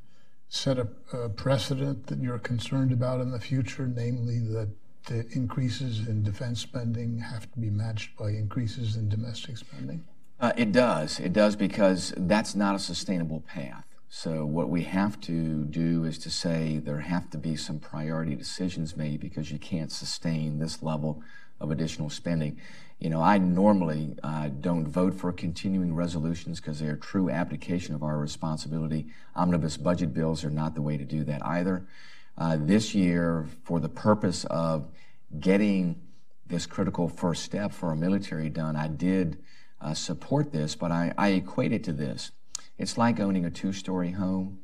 set 0.52 0.78
a, 0.78 0.88
a, 1.14 1.30
precedent 1.30 2.08
that 2.08 2.20
you're 2.20 2.38
concerned 2.38 2.92
about 2.92 3.22
in 3.22 3.32
the 3.32 3.40
future, 3.40 3.88
namely 3.88 4.38
that 4.38 4.68
the 5.06 5.26
increases 5.32 6.06
in 6.10 6.22
defense 6.24 6.60
spending 6.60 7.18
have 7.18 7.50
to 7.54 7.58
be 7.58 7.70
matched 7.70 8.18
by 8.18 8.30
increases 8.32 8.98
in 8.98 9.08
domestic 9.08 9.58
spending? 9.58 10.04
Uh, 10.42 10.52
it 10.58 10.74
does. 10.74 11.22
It 11.22 11.32
does 11.32 11.56
because 11.56 12.14
that's 12.18 12.54
not 12.54 12.76
a 12.76 12.80
sustainable 12.80 13.40
path. 13.42 13.86
So 14.14 14.46
what 14.46 14.70
we 14.70 14.84
have 14.84 15.22
to 15.22 15.64
do 15.64 16.04
is 16.04 16.18
to 16.20 16.30
say 16.30 16.80
there 16.80 17.00
have 17.00 17.30
to 17.30 17.38
be 17.38 17.56
some 17.56 17.80
priority 17.80 18.36
decisions 18.36 18.98
made 18.98 19.22
because 19.22 19.54
you 19.54 19.58
can't 19.58 19.90
sustain 19.90 20.60
this 20.60 20.84
level 20.84 21.24
of 21.62 21.72
additional 21.72 22.10
spending. 22.10 22.60
You 23.00 23.10
know, 23.10 23.22
I 23.22 23.38
normally 23.38 24.18
uh, 24.22 24.50
don't 24.50 24.86
vote 24.86 25.14
for 25.14 25.32
continuing 25.32 25.96
resolutions 25.96 26.60
because 26.60 26.82
they're 26.82 26.96
a 26.96 27.00
true 27.00 27.30
abdication 27.30 27.96
of 27.96 28.04
our 28.04 28.18
responsibility. 28.18 29.08
Omnibus 29.34 29.78
budget 29.78 30.14
bills 30.14 30.44
are 30.44 30.50
not 30.50 30.76
the 30.76 30.82
way 30.82 30.98
to 30.98 31.06
do 31.06 31.24
that 31.24 31.44
either. 31.46 31.88
Uh, 32.38 32.58
this 32.60 32.94
year, 32.94 33.48
for 33.64 33.80
the 33.80 33.88
purpose 33.88 34.44
of 34.50 34.90
getting 35.40 36.02
this 36.48 36.66
critical 36.66 37.08
first 37.08 37.44
step 37.44 37.72
for 37.72 37.88
our 37.88 37.96
military 37.96 38.50
done, 38.50 38.76
I 38.76 38.90
did 38.90 39.42
uh, 39.80 39.94
support 39.94 40.52
this, 40.52 40.76
but 40.76 40.92
I, 40.92 41.14
I 41.18 41.30
equate 41.30 41.72
it 41.72 41.86
to 41.86 41.94
this. 41.94 42.32
It's 42.82 42.98
like 42.98 43.20
owning 43.20 43.46
a 43.46 43.52
two 43.52 43.74
story 43.74 44.12
home 44.12 44.60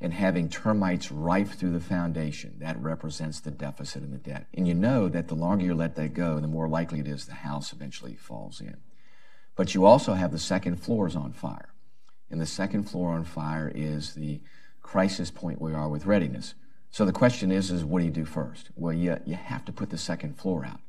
and 0.00 0.12
having 0.12 0.48
termites 0.48 1.12
rife 1.12 1.56
through 1.56 1.70
the 1.70 1.80
foundation. 1.80 2.56
That 2.58 2.76
represents 2.82 3.38
the 3.38 3.52
deficit 3.52 4.02
and 4.02 4.12
the 4.12 4.18
debt. 4.18 4.48
And 4.52 4.66
you 4.66 4.74
know 4.74 5.08
that 5.08 5.28
the 5.28 5.36
longer 5.36 5.64
you 5.64 5.74
let 5.74 5.94
that 5.94 6.12
go, 6.12 6.40
the 6.40 6.48
more 6.48 6.68
likely 6.68 6.98
it 6.98 7.06
is 7.06 7.26
the 7.26 7.34
house 7.34 7.72
eventually 7.72 8.16
falls 8.16 8.60
in. 8.60 8.78
But 9.54 9.74
you 9.74 9.84
also 9.86 10.14
have 10.14 10.32
the 10.32 10.40
second 10.40 10.82
floors 10.82 11.14
on 11.14 11.32
fire. 11.32 11.72
And 12.30 12.40
the 12.40 12.46
second 12.46 12.90
floor 12.90 13.12
on 13.12 13.24
fire 13.24 13.70
is 13.72 14.14
the 14.14 14.40
crisis 14.80 15.30
point 15.30 15.60
we 15.60 15.72
are 15.72 15.88
with 15.88 16.06
readiness. 16.06 16.54
So 16.90 17.04
the 17.04 17.12
question 17.12 17.52
is, 17.52 17.70
is 17.70 17.84
what 17.84 18.00
do 18.00 18.06
you 18.06 18.10
do 18.10 18.24
first? 18.24 18.70
Well, 18.74 18.92
you, 18.92 19.18
you 19.24 19.36
have 19.36 19.64
to 19.66 19.72
put 19.72 19.90
the 19.90 19.98
second 19.98 20.36
floor 20.36 20.64
out. 20.64 20.80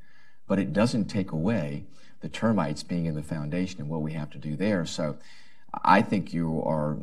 but 0.48 0.60
it 0.60 0.74
doesn't 0.74 1.06
take 1.06 1.32
away 1.32 1.86
the 2.22 2.30
termites 2.30 2.84
being 2.84 3.06
in 3.06 3.16
the 3.16 3.24
foundation 3.24 3.82
and 3.82 3.90
what 3.90 4.02
we 4.02 4.14
have 4.14 4.30
to 4.32 4.38
do 4.38 4.56
there. 4.56 4.86
So 4.86 5.18
I 5.84 6.02
think 6.02 6.34
you 6.34 6.62
are, 6.66 6.98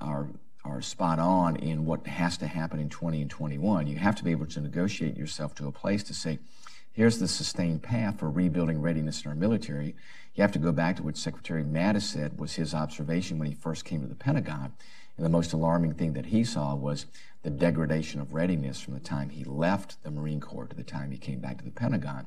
are, 0.00 0.28
are 0.64 0.82
spot 0.82 1.18
on 1.18 1.56
in 1.56 1.84
what 1.84 2.06
has 2.06 2.36
to 2.38 2.46
happen 2.46 2.80
in 2.80 2.88
20 2.88 3.22
and 3.22 3.30
21. 3.30 3.86
You 3.86 3.96
have 3.96 4.16
to 4.16 4.24
be 4.24 4.30
able 4.30 4.46
to 4.46 4.60
negotiate 4.60 5.16
yourself 5.16 5.54
to 5.56 5.68
a 5.68 5.72
place 5.72 6.02
to 6.04 6.14
say, 6.14 6.38
here's 6.92 7.18
the 7.18 7.28
sustained 7.28 7.82
path 7.82 8.18
for 8.18 8.30
rebuilding 8.30 8.82
readiness 8.82 9.22
in 9.22 9.30
our 9.30 9.36
military. 9.36 9.94
You 10.34 10.42
have 10.42 10.52
to 10.52 10.58
go 10.58 10.72
back 10.72 10.96
to 10.96 11.02
what 11.02 11.16
Secretary 11.16 11.62
Mattis 11.62 12.02
said 12.02 12.38
was 12.38 12.54
his 12.54 12.74
observation 12.74 13.38
when 13.38 13.48
he 13.48 13.54
first 13.54 13.84
came 13.84 14.00
to 14.00 14.06
the 14.06 14.14
Pentagon. 14.14 14.72
And 15.16 15.24
the 15.24 15.30
most 15.30 15.52
alarming 15.52 15.94
thing 15.94 16.12
that 16.12 16.26
he 16.26 16.44
saw 16.44 16.74
was 16.76 17.06
the 17.42 17.50
degradation 17.50 18.20
of 18.20 18.34
readiness 18.34 18.80
from 18.80 18.94
the 18.94 19.00
time 19.00 19.30
he 19.30 19.44
left 19.44 20.02
the 20.02 20.10
Marine 20.10 20.40
Corps 20.40 20.66
to 20.66 20.76
the 20.76 20.84
time 20.84 21.10
he 21.10 21.18
came 21.18 21.40
back 21.40 21.58
to 21.58 21.64
the 21.64 21.70
Pentagon. 21.70 22.26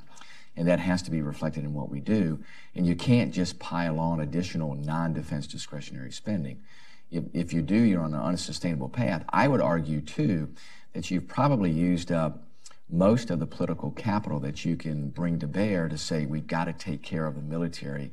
And 0.56 0.68
that 0.68 0.80
has 0.80 1.02
to 1.04 1.12
be 1.12 1.22
reflected 1.22 1.64
in 1.64 1.74
what 1.74 1.90
we 1.90 2.00
do. 2.00 2.40
And 2.76 2.86
you 2.86 2.96
can't 2.96 3.34
just 3.34 3.60
pile 3.60 4.00
on 4.00 4.20
additional 4.20 4.76
non 4.76 5.14
defense 5.14 5.48
discretionary 5.48 6.12
spending. 6.12 6.62
If, 7.10 7.24
if 7.34 7.54
you 7.54 7.62
do, 7.62 7.76
you're 7.76 8.04
on 8.04 8.14
an 8.14 8.22
unsustainable 8.22 8.90
path. 8.90 9.24
I 9.30 9.48
would 9.48 9.62
argue, 9.62 10.02
too, 10.02 10.50
that 10.94 11.10
you've 11.10 11.28
probably 11.28 11.72
used 11.72 12.12
up 12.12 12.44
most 12.90 13.30
of 13.30 13.40
the 13.40 13.46
political 13.46 13.92
capital 13.92 14.40
that 14.42 14.66
you 14.66 14.76
can 14.76 15.10
bring 15.10 15.40
to 15.40 15.48
bear 15.48 15.88
to 15.88 15.98
say 15.98 16.26
we've 16.26 16.48
got 16.48 16.66
to 16.66 16.74
take 16.74 17.02
care 17.02 17.26
of 17.26 17.36
the 17.36 17.42
military 17.42 18.12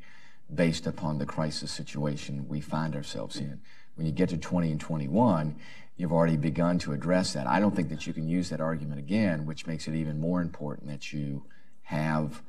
based 0.55 0.87
upon 0.87 1.19
the 1.19 1.27
crisis 1.27 1.71
situation 1.71 2.47
we 2.49 2.61
find 2.61 2.95
ourselves 2.95 3.37
in. 3.37 3.61
When 3.97 4.07
you 4.07 4.13
get 4.13 4.29
to 4.29 4.39
20 4.39 4.71
and 4.71 4.81
21, 4.81 5.57
you've 5.97 6.13
already 6.13 6.37
begun 6.37 6.79
to 6.79 6.93
address 6.93 7.33
that. 7.33 7.47
I 7.47 7.59
don't 7.59 7.75
think 7.75 7.89
that 7.89 8.07
you 8.07 8.13
can 8.13 8.29
use 8.29 8.49
that 8.51 8.61
argument 8.61 9.01
again, 9.01 9.45
which 9.45 9.67
makes 9.67 9.89
it 9.89 9.95
even 9.95 10.21
more 10.21 10.41
important 10.41 10.89
that 10.89 11.13
you 11.13 11.43
have 11.89 12.43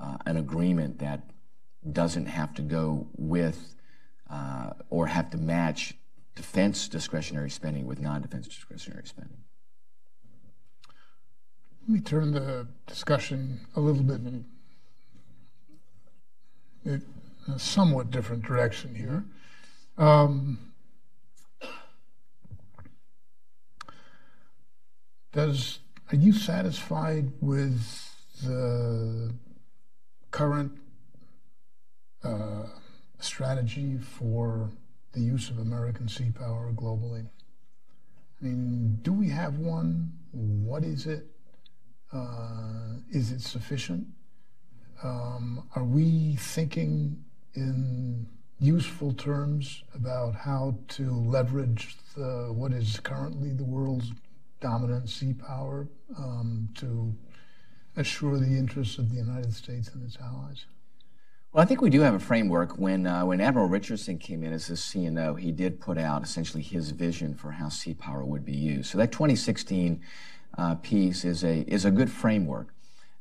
uh, 0.00 0.16
an 0.24 0.38
agreement 0.38 0.98
that 1.00 1.20
doesn't 1.92 2.26
have 2.26 2.54
to 2.54 2.62
go 2.62 3.06
with 3.18 3.74
uh, 4.30 4.70
or 4.88 5.06
have 5.06 5.30
to 5.30 5.36
match 5.36 5.92
defense 6.34 6.88
discretionary 6.88 7.50
spending 7.50 7.86
with 7.86 8.00
non 8.00 8.22
defense 8.22 8.48
discretionary 8.48 9.06
spending. 9.06 9.36
Let 11.82 11.88
me 11.90 12.00
turn 12.00 12.32
the 12.32 12.66
discussion 12.86 13.60
a 13.76 13.80
little 13.80 14.02
bit 14.02 14.20
in 14.20 14.46
a 17.54 17.58
somewhat 17.58 18.10
different 18.10 18.44
direction 18.44 18.94
here. 18.94 19.24
Um, 19.98 20.58
does 25.32 25.80
are 26.10 26.16
you 26.16 26.32
satisfied 26.32 27.30
with 27.42 28.15
the 28.42 29.34
current 30.30 30.72
uh, 32.22 32.64
strategy 33.20 33.98
for 33.98 34.70
the 35.12 35.20
use 35.20 35.48
of 35.50 35.58
American 35.58 36.08
sea 36.08 36.30
power 36.30 36.72
globally? 36.74 37.26
I 38.40 38.44
mean, 38.44 38.98
do 39.02 39.12
we 39.12 39.28
have 39.30 39.58
one? 39.58 40.12
What 40.32 40.84
is 40.84 41.06
it? 41.06 41.26
Uh, 42.12 42.98
is 43.10 43.32
it 43.32 43.40
sufficient? 43.40 44.06
Um, 45.02 45.68
are 45.74 45.84
we 45.84 46.36
thinking 46.36 47.24
in 47.54 48.26
useful 48.58 49.12
terms 49.12 49.82
about 49.94 50.34
how 50.34 50.78
to 50.88 51.10
leverage 51.10 51.96
the, 52.16 52.52
what 52.52 52.72
is 52.72 53.00
currently 53.00 53.50
the 53.50 53.64
world's 53.64 54.10
dominant 54.60 55.08
sea 55.08 55.34
power 55.34 55.86
um, 56.18 56.68
to 56.74 57.14
assure 57.96 58.38
the 58.38 58.56
interests 58.58 58.98
of 58.98 59.10
the 59.10 59.16
United 59.16 59.54
States 59.54 59.90
and 59.94 60.02
its 60.04 60.18
allies? 60.20 60.66
Well, 61.52 61.62
I 61.62 61.66
think 61.66 61.80
we 61.80 61.90
do 61.90 62.00
have 62.00 62.14
a 62.14 62.18
framework. 62.18 62.76
When 62.78 63.06
uh, 63.06 63.24
when 63.24 63.40
Admiral 63.40 63.68
Richardson 63.68 64.18
came 64.18 64.44
in 64.44 64.52
as 64.52 64.66
the 64.66 64.74
CNO, 64.74 65.40
he 65.40 65.52
did 65.52 65.80
put 65.80 65.96
out 65.96 66.22
essentially 66.22 66.62
his 66.62 66.90
vision 66.90 67.34
for 67.34 67.52
how 67.52 67.70
sea 67.70 67.94
power 67.94 68.24
would 68.24 68.44
be 68.44 68.54
used. 68.54 68.90
So 68.90 68.98
that 68.98 69.10
2016 69.12 70.02
uh, 70.58 70.74
piece 70.76 71.24
is 71.24 71.44
a 71.44 71.60
is 71.60 71.84
a 71.84 71.90
good 71.90 72.10
framework. 72.10 72.74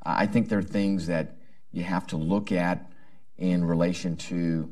I 0.04 0.28
think 0.28 0.50
there 0.50 0.60
are 0.60 0.64
things 0.64 1.08
that 1.08 1.38
you 1.72 1.84
have 1.84 2.06
to 2.08 2.18
look 2.18 2.52
at 2.52 2.92
in 3.38 3.64
relation 3.64 4.16
to 4.16 4.70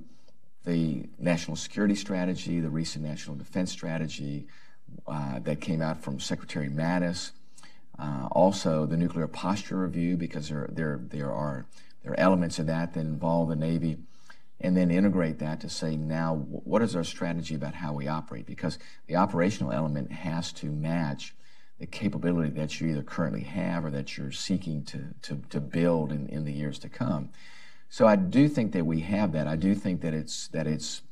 the 0.63 1.07
national 1.19 1.57
security 1.57 1.95
strategy, 1.95 2.59
the 2.59 2.69
recent 2.69 3.03
national 3.03 3.35
defense 3.35 3.71
strategy 3.71 4.47
uh, 5.07 5.39
that 5.39 5.59
came 5.59 5.81
out 5.81 6.01
from 6.01 6.19
Secretary 6.19 6.69
Mattis. 6.69 7.31
Uh, 8.03 8.27
also, 8.31 8.85
the 8.85 8.97
nuclear 8.97 9.27
posture 9.27 9.77
review, 9.77 10.17
because 10.17 10.49
there, 10.49 10.67
there, 10.73 10.99
there, 11.09 11.31
are, 11.31 11.65
there 12.03 12.11
are 12.11 12.19
elements 12.19 12.59
of 12.59 12.67
that 12.67 12.93
that 12.93 12.99
involve 12.99 13.47
the 13.47 13.55
Navy, 13.55 13.97
and 14.59 14.75
then 14.75 14.91
integrate 14.91 15.39
that 15.39 15.61
to 15.61 15.69
say, 15.69 15.95
now, 15.95 16.35
what 16.35 16.81
is 16.81 16.97
our 16.97 17.03
strategy 17.05 17.55
about 17.55 17.75
how 17.75 17.93
we 17.93 18.07
operate? 18.07 18.45
Because 18.45 18.77
the 19.07 19.15
operational 19.15 19.71
element 19.71 20.11
has 20.11 20.51
to 20.53 20.65
match 20.65 21.33
the 21.79 21.85
capability 21.85 22.49
that 22.49 22.81
you 22.81 22.89
either 22.89 23.03
currently 23.03 23.43
have 23.43 23.85
or 23.85 23.91
that 23.91 24.17
you're 24.17 24.31
seeking 24.31 24.83
to, 24.83 24.99
to, 25.21 25.41
to 25.49 25.61
build 25.61 26.11
in, 26.11 26.27
in 26.27 26.43
the 26.43 26.51
years 26.51 26.79
to 26.79 26.89
come. 26.89 27.29
So 27.89 28.05
I 28.05 28.17
do 28.17 28.49
think 28.49 28.73
that 28.73 28.85
we 28.85 28.99
have 29.01 29.31
that. 29.31 29.47
I 29.47 29.55
do 29.55 29.75
think 29.75 30.01
that 30.01 30.13
it's 30.13 30.47
that 30.49 30.67
it's 30.67 31.03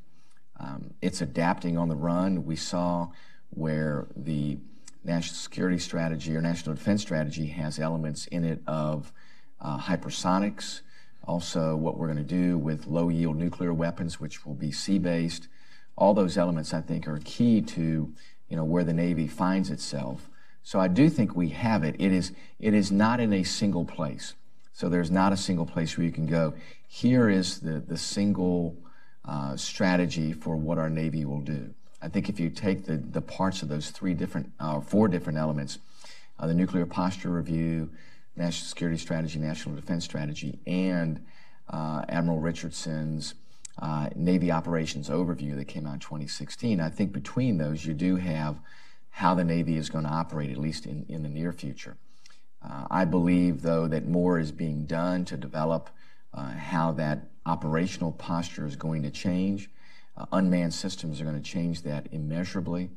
um, 0.59 0.93
it's 1.01 1.21
adapting 1.21 1.77
on 1.77 1.89
the 1.89 1.95
run. 1.95 2.45
We 2.45 2.55
saw 2.55 3.09
where 3.49 4.07
the 4.15 4.57
national 5.03 5.35
security 5.35 5.79
strategy 5.79 6.35
or 6.35 6.41
national 6.41 6.75
defense 6.75 7.01
strategy 7.01 7.47
has 7.47 7.79
elements 7.79 8.27
in 8.27 8.43
it 8.43 8.61
of 8.67 9.11
uh, 9.59 9.77
hypersonics, 9.77 10.81
also 11.27 11.75
what 11.75 11.97
we're 11.97 12.07
going 12.07 12.17
to 12.17 12.23
do 12.23 12.57
with 12.57 12.87
low 12.87 13.09
yield 13.09 13.35
nuclear 13.35 13.73
weapons, 13.73 14.19
which 14.19 14.45
will 14.45 14.53
be 14.55 14.71
sea 14.71 14.99
based. 14.99 15.47
All 15.95 16.13
those 16.13 16.37
elements, 16.37 16.73
I 16.73 16.81
think, 16.81 17.07
are 17.07 17.19
key 17.23 17.61
to 17.61 18.13
you 18.49 18.57
know 18.57 18.65
where 18.65 18.83
the 18.83 18.93
Navy 18.93 19.27
finds 19.27 19.69
itself. 19.69 20.29
So 20.63 20.79
I 20.79 20.87
do 20.87 21.09
think 21.09 21.35
we 21.35 21.49
have 21.49 21.83
it. 21.83 21.95
It 21.99 22.11
is, 22.11 22.33
it 22.59 22.73
is 22.73 22.91
not 22.91 23.19
in 23.19 23.33
a 23.33 23.43
single 23.43 23.85
place. 23.85 24.35
So 24.73 24.89
there's 24.89 25.11
not 25.11 25.33
a 25.33 25.37
single 25.37 25.65
place 25.65 25.97
where 25.97 26.05
you 26.05 26.11
can 26.11 26.27
go. 26.27 26.53
Here 26.87 27.29
is 27.29 27.59
the, 27.59 27.79
the 27.79 27.97
single 27.97 28.77
uh, 29.25 29.55
strategy 29.55 30.33
for 30.33 30.55
what 30.55 30.77
our 30.77 30.89
Navy 30.89 31.25
will 31.25 31.41
do. 31.41 31.73
I 32.01 32.09
think 32.09 32.29
if 32.29 32.39
you 32.39 32.49
take 32.49 32.85
the, 32.85 32.97
the 32.97 33.21
parts 33.21 33.61
of 33.61 33.69
those 33.69 33.91
three 33.91 34.13
different, 34.13 34.51
uh, 34.59 34.81
four 34.81 35.07
different 35.07 35.37
elements, 35.37 35.79
uh, 36.39 36.47
the 36.47 36.53
nuclear 36.53 36.85
posture 36.85 37.29
review, 37.29 37.89
national 38.35 38.67
security 38.67 38.97
strategy, 38.97 39.39
national 39.39 39.75
defense 39.75 40.03
strategy, 40.03 40.59
and 40.65 41.23
uh, 41.69 42.03
Admiral 42.09 42.39
Richardson's 42.39 43.35
uh, 43.79 44.09
Navy 44.15 44.51
operations 44.51 45.09
overview 45.09 45.55
that 45.55 45.65
came 45.65 45.85
out 45.85 45.93
in 45.93 45.99
2016, 45.99 46.79
I 46.79 46.89
think 46.89 47.11
between 47.11 47.57
those 47.57 47.85
you 47.85 47.93
do 47.93 48.15
have 48.17 48.59
how 49.11 49.35
the 49.35 49.43
Navy 49.43 49.77
is 49.77 49.89
going 49.89 50.05
to 50.05 50.09
operate, 50.09 50.49
at 50.49 50.57
least 50.57 50.85
in, 50.85 51.05
in 51.09 51.23
the 51.23 51.29
near 51.29 51.51
future. 51.51 51.97
Uh, 52.63 52.85
I 52.89 53.05
believe, 53.05 53.61
though, 53.61 53.87
that 53.87 54.07
more 54.07 54.39
is 54.39 54.51
being 54.51 54.85
done 54.85 55.25
to 55.25 55.37
develop 55.37 55.89
uh, 56.33 56.51
how 56.51 56.91
that 56.93 57.27
operational 57.45 58.11
posture 58.11 58.65
is 58.65 58.75
going 58.75 59.03
to 59.03 59.09
change. 59.09 59.69
Uh, 60.17 60.25
unmanned 60.33 60.73
systems 60.73 61.19
are 61.19 61.23
going 61.23 61.41
to 61.41 61.49
change 61.49 61.81
that 61.83 62.07
immeasurably. 62.11 62.89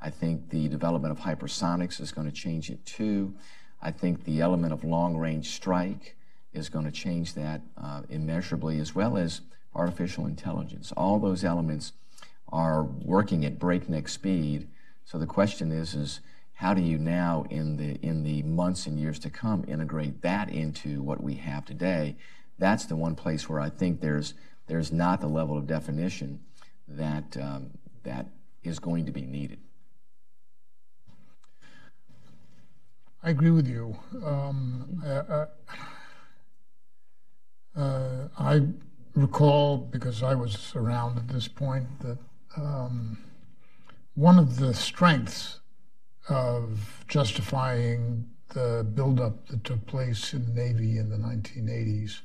I 0.00 0.10
think 0.10 0.50
the 0.50 0.68
development 0.68 1.12
of 1.12 1.24
hypersonics 1.24 2.00
is 2.00 2.12
going 2.12 2.26
to 2.26 2.32
change 2.32 2.70
it 2.70 2.84
too. 2.84 3.34
I 3.80 3.90
think 3.90 4.24
the 4.24 4.40
element 4.40 4.72
of 4.72 4.84
long 4.84 5.16
range 5.16 5.50
strike 5.50 6.16
is 6.52 6.68
going 6.68 6.84
to 6.84 6.90
change 6.90 7.34
that 7.34 7.60
uh, 7.76 8.02
immeasurably, 8.08 8.78
as 8.78 8.94
well 8.94 9.16
as 9.16 9.40
artificial 9.74 10.26
intelligence. 10.26 10.92
All 10.96 11.18
those 11.18 11.44
elements 11.44 11.92
are 12.48 12.82
working 12.82 13.44
at 13.44 13.58
breakneck 13.58 14.08
speed 14.08 14.68
so 15.04 15.18
the 15.18 15.26
question 15.26 15.72
is, 15.72 15.94
is 15.94 16.20
how 16.54 16.74
do 16.74 16.80
you 16.80 16.98
now, 16.98 17.44
in 17.50 17.76
the 17.76 17.94
in 18.06 18.22
the 18.22 18.42
months 18.42 18.86
and 18.86 18.98
years 18.98 19.18
to 19.20 19.30
come, 19.30 19.64
integrate 19.66 20.22
that 20.22 20.48
into 20.48 21.02
what 21.02 21.22
we 21.22 21.34
have 21.34 21.64
today? 21.64 22.16
That's 22.58 22.86
the 22.86 22.96
one 22.96 23.14
place 23.14 23.48
where 23.48 23.60
I 23.60 23.68
think 23.68 24.00
there's 24.00 24.34
there's 24.68 24.92
not 24.92 25.20
the 25.20 25.26
level 25.26 25.58
of 25.58 25.66
definition 25.66 26.40
that 26.96 27.36
um, 27.36 27.70
that 28.04 28.26
is 28.62 28.78
going 28.78 29.06
to 29.06 29.12
be 29.12 29.22
needed. 29.22 29.58
I 33.22 33.30
agree 33.30 33.50
with 33.50 33.68
you. 33.68 33.96
Um, 34.24 35.00
uh, 35.06 35.46
uh, 37.76 38.28
I 38.38 38.62
recall, 39.14 39.78
because 39.78 40.22
I 40.22 40.34
was 40.34 40.72
around 40.74 41.18
at 41.18 41.28
this 41.28 41.46
point, 41.46 41.86
that 42.00 42.18
um, 42.56 43.18
one 44.14 44.38
of 44.38 44.56
the 44.56 44.74
strengths 44.74 45.60
of 46.28 47.04
justifying 47.08 48.28
the 48.48 48.86
buildup 48.94 49.46
that 49.48 49.64
took 49.64 49.86
place 49.86 50.34
in 50.34 50.44
the 50.44 50.52
Navy 50.52 50.98
in 50.98 51.08
the 51.08 51.16
1980s 51.16 52.20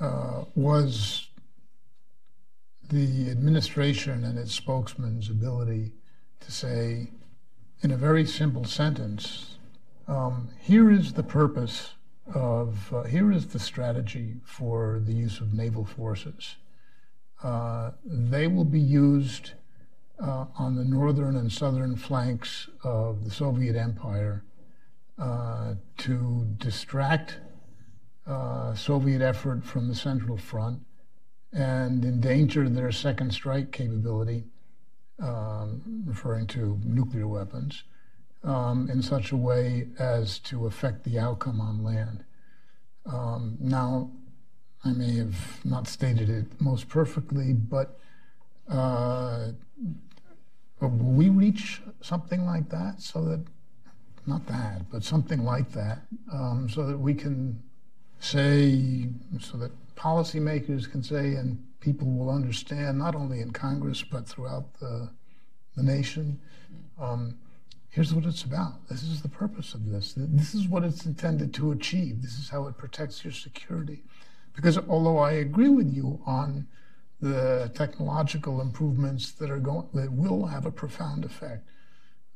uh, 0.00 0.44
was 0.54 1.28
the 2.88 3.30
administration 3.30 4.24
and 4.24 4.38
its 4.38 4.52
spokesman's 4.52 5.28
ability 5.28 5.92
to 6.40 6.52
say, 6.52 7.10
in 7.82 7.90
a 7.90 7.96
very 7.96 8.24
simple 8.24 8.64
sentence, 8.64 9.58
um, 10.08 10.48
here 10.60 10.90
is 10.90 11.12
the 11.12 11.22
purpose 11.22 11.94
of 12.34 12.92
uh, 12.92 13.04
here 13.04 13.30
is 13.30 13.46
the 13.46 13.58
strategy 13.58 14.36
for 14.44 15.00
the 15.04 15.12
use 15.12 15.40
of 15.40 15.54
naval 15.54 15.84
forces. 15.84 16.56
Uh, 17.42 17.92
they 18.04 18.46
will 18.46 18.64
be 18.64 18.80
used 18.80 19.52
uh, 20.20 20.46
on 20.58 20.74
the 20.74 20.84
northern 20.84 21.36
and 21.36 21.52
southern 21.52 21.96
flanks 21.96 22.68
of 22.82 23.24
the 23.24 23.30
Soviet 23.30 23.76
Empire 23.76 24.44
uh, 25.18 25.74
to 25.98 26.46
distract 26.58 27.38
uh, 28.26 28.74
Soviet 28.74 29.22
effort 29.22 29.64
from 29.64 29.88
the 29.88 29.94
Central 29.94 30.36
Front 30.36 30.80
and 31.52 32.04
endanger 32.04 32.68
their 32.68 32.92
second 32.92 33.32
strike 33.32 33.72
capability, 33.72 34.44
um, 35.22 36.02
referring 36.04 36.46
to 36.46 36.78
nuclear 36.84 37.26
weapons, 37.26 37.84
um, 38.44 38.88
in 38.90 39.02
such 39.02 39.32
a 39.32 39.36
way 39.36 39.88
as 39.98 40.38
to 40.38 40.66
affect 40.66 41.04
the 41.04 41.18
outcome 41.18 41.60
on 41.60 41.82
land. 41.82 42.24
Um, 43.06 43.56
now, 43.60 44.10
I 44.84 44.92
may 44.92 45.16
have 45.16 45.64
not 45.64 45.88
stated 45.88 46.28
it 46.28 46.60
most 46.60 46.88
perfectly, 46.88 47.52
but 47.52 47.98
uh, 48.68 49.48
will 50.80 50.88
we 50.90 51.28
reach 51.28 51.80
something 52.00 52.44
like 52.44 52.68
that 52.70 53.00
so 53.00 53.24
that, 53.24 53.44
not 54.26 54.46
that, 54.46 54.90
but 54.90 55.02
something 55.02 55.44
like 55.44 55.72
that, 55.72 56.00
um, 56.32 56.68
so 56.68 56.86
that 56.86 56.98
we 56.98 57.14
can 57.14 57.62
say, 58.20 59.08
so 59.40 59.56
that 59.56 59.72
policymakers 59.96 60.90
can 60.90 61.02
say, 61.02 61.34
and 61.34 61.62
people 61.80 62.08
will 62.08 62.30
understand, 62.30 62.98
not 62.98 63.14
only 63.14 63.40
in 63.40 63.50
Congress, 63.50 64.02
but 64.02 64.26
throughout 64.26 64.78
the, 64.80 65.10
the 65.76 65.82
nation, 65.82 66.38
um, 66.98 67.36
here's 67.88 68.12
what 68.12 68.24
it's 68.24 68.44
about. 68.44 68.88
This 68.88 69.02
is 69.02 69.22
the 69.22 69.28
purpose 69.28 69.74
of 69.74 69.90
this. 69.90 70.14
This 70.16 70.54
is 70.54 70.68
what 70.68 70.84
it's 70.84 71.06
intended 71.06 71.54
to 71.54 71.72
achieve. 71.72 72.22
This 72.22 72.38
is 72.38 72.50
how 72.50 72.66
it 72.66 72.76
protects 72.76 73.24
your 73.24 73.32
security. 73.32 74.02
Because 74.54 74.78
although 74.88 75.18
I 75.18 75.32
agree 75.32 75.68
with 75.68 75.92
you 75.92 76.20
on 76.26 76.66
the 77.20 77.70
technological 77.74 78.60
improvements 78.60 79.32
that 79.32 79.50
are 79.50 79.58
going 79.58 79.88
that 79.94 80.12
will 80.12 80.46
have 80.46 80.66
a 80.66 80.70
profound 80.70 81.24
effect 81.24 81.66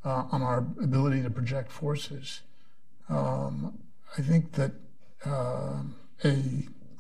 uh, 0.05 0.25
on 0.31 0.41
our 0.43 0.59
ability 0.83 1.23
to 1.23 1.31
project 1.31 1.71
forces, 1.71 2.41
um, 3.09 3.79
I 4.17 4.23
think 4.23 4.53
that 4.53 4.73
uh, 5.27 5.83
a 6.25 6.43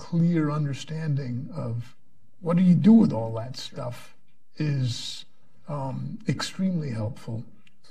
clear 0.01 0.51
understanding 0.51 1.51
of 1.55 1.95
what 2.41 2.57
do 2.57 2.63
you 2.63 2.75
do 2.75 2.93
with 2.93 3.13
all 3.13 3.35
that 3.35 3.55
stuff 3.55 4.17
is 4.57 5.27
um, 5.69 6.19
extremely 6.27 6.91
helpful 6.91 7.45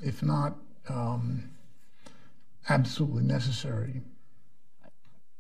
if 0.04 0.24
not 0.24 0.56
um, 0.90 1.52
absolutely 2.68 3.24
necessary. 3.24 4.02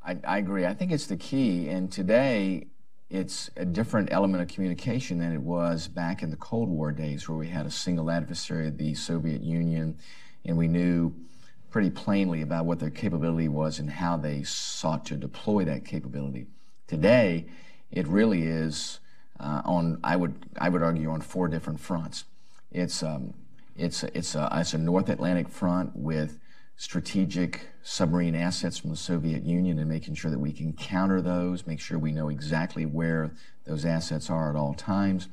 I, 0.06 0.18
I, 0.24 0.38
agree. 0.38 0.66
I 0.68 0.76
think 0.76 0.92
it's 0.92 1.08
the 1.08 1.18
key. 1.18 1.70
And 1.70 1.92
today, 1.92 2.68
it's 3.10 3.50
a 3.58 3.66
different 3.66 4.10
element 4.12 4.44
of 4.44 4.48
communication 4.50 5.18
than 5.18 5.34
it 5.34 5.42
was 5.42 5.88
back 5.88 6.22
in 6.22 6.30
the 6.30 6.38
Cold 6.38 6.70
War 6.70 6.92
days, 6.92 7.28
where 7.28 7.38
we 7.38 7.48
had 7.48 7.66
a 7.66 7.72
single 7.72 8.12
adversary, 8.12 8.70
the 8.70 8.94
Soviet 8.94 9.42
Union, 9.42 9.98
and 10.46 10.56
we 10.56 10.68
knew 10.68 11.16
pretty 11.72 11.90
plainly 11.90 12.42
about 12.42 12.66
what 12.66 12.80
their 12.80 12.92
capability 12.92 13.48
was 13.48 13.80
and 13.80 13.90
how 13.90 14.18
they 14.18 14.44
sought 14.44 15.06
to 15.06 15.16
deploy 15.16 15.66
that 15.66 15.84
capability. 15.84 16.46
Today, 16.90 17.46
it 17.92 18.08
really 18.08 18.48
is 18.48 19.00
uh, 19.40 19.62
on, 19.64 20.00
I 20.04 20.16
would, 20.16 20.34
I 20.58 20.70
would 20.70 20.82
argue, 20.82 21.12
on 21.12 21.22
four 21.22 21.48
different 21.48 21.80
fronts. 21.80 22.26
It's 22.72 23.04
um, 23.04 23.36
it's 23.78 24.04
it's 24.04 24.34
a, 24.34 24.50
it's 24.54 24.74
a 24.74 24.80
North 24.80 25.08
Atlantic 25.08 25.50
front 25.50 25.96
with 25.96 26.40
strategic 26.78 27.68
submarine 27.84 28.34
assets 28.34 28.80
from 28.80 28.90
the 28.90 28.96
Soviet 28.96 29.44
Union 29.44 29.78
and 29.78 29.88
making 29.88 30.16
sure 30.16 30.32
that 30.32 30.40
we 30.40 30.52
can 30.52 30.74
counter 30.74 31.22
those, 31.22 31.68
make 31.68 31.80
sure 31.80 32.00
we 32.00 32.12
know 32.12 32.30
exactly 32.30 32.88
where 32.88 33.30
those 33.66 33.86
assets 33.86 34.32
are 34.32 34.50
at 34.50 34.56
all 34.56 34.74
times. 34.74 35.28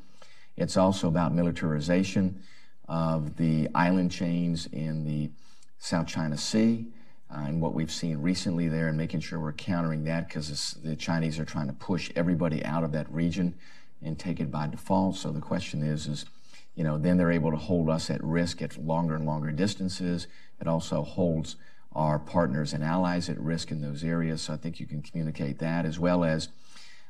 It's 0.58 0.76
also 0.76 1.08
about 1.08 1.32
militarization 1.32 2.42
of 2.86 3.38
the 3.38 3.70
island 3.74 4.12
chains 4.12 4.66
in 4.74 5.06
the 5.06 5.30
South 5.78 6.06
China 6.06 6.36
Sea 6.36 6.92
and 7.30 7.60
what 7.60 7.74
we've 7.74 7.90
seen 7.90 8.18
recently 8.18 8.68
there 8.68 8.88
and 8.88 8.96
making 8.96 9.20
sure 9.20 9.40
we're 9.40 9.52
countering 9.52 10.04
that 10.04 10.28
because 10.28 10.76
the 10.82 10.96
Chinese 10.96 11.38
are 11.38 11.44
trying 11.44 11.66
to 11.66 11.72
push 11.72 12.10
everybody 12.14 12.64
out 12.64 12.84
of 12.84 12.92
that 12.92 13.10
region 13.10 13.54
and 14.02 14.18
take 14.18 14.40
it 14.40 14.50
by 14.50 14.66
default. 14.66 15.16
So 15.16 15.30
the 15.30 15.40
question 15.40 15.82
is, 15.82 16.06
is 16.06 16.26
you 16.74 16.84
know, 16.84 16.98
then 16.98 17.16
they're 17.16 17.32
able 17.32 17.50
to 17.50 17.56
hold 17.56 17.88
us 17.88 18.10
at 18.10 18.22
risk 18.22 18.60
at 18.62 18.76
longer 18.76 19.16
and 19.16 19.24
longer 19.24 19.50
distances. 19.50 20.26
It 20.60 20.68
also 20.68 21.02
holds 21.02 21.56
our 21.94 22.18
partners 22.18 22.74
and 22.74 22.84
allies 22.84 23.30
at 23.30 23.40
risk 23.40 23.70
in 23.70 23.80
those 23.80 24.04
areas. 24.04 24.42
So 24.42 24.52
I 24.52 24.56
think 24.58 24.78
you 24.78 24.86
can 24.86 25.00
communicate 25.00 25.58
that 25.58 25.86
as 25.86 25.98
well 25.98 26.22
as 26.22 26.50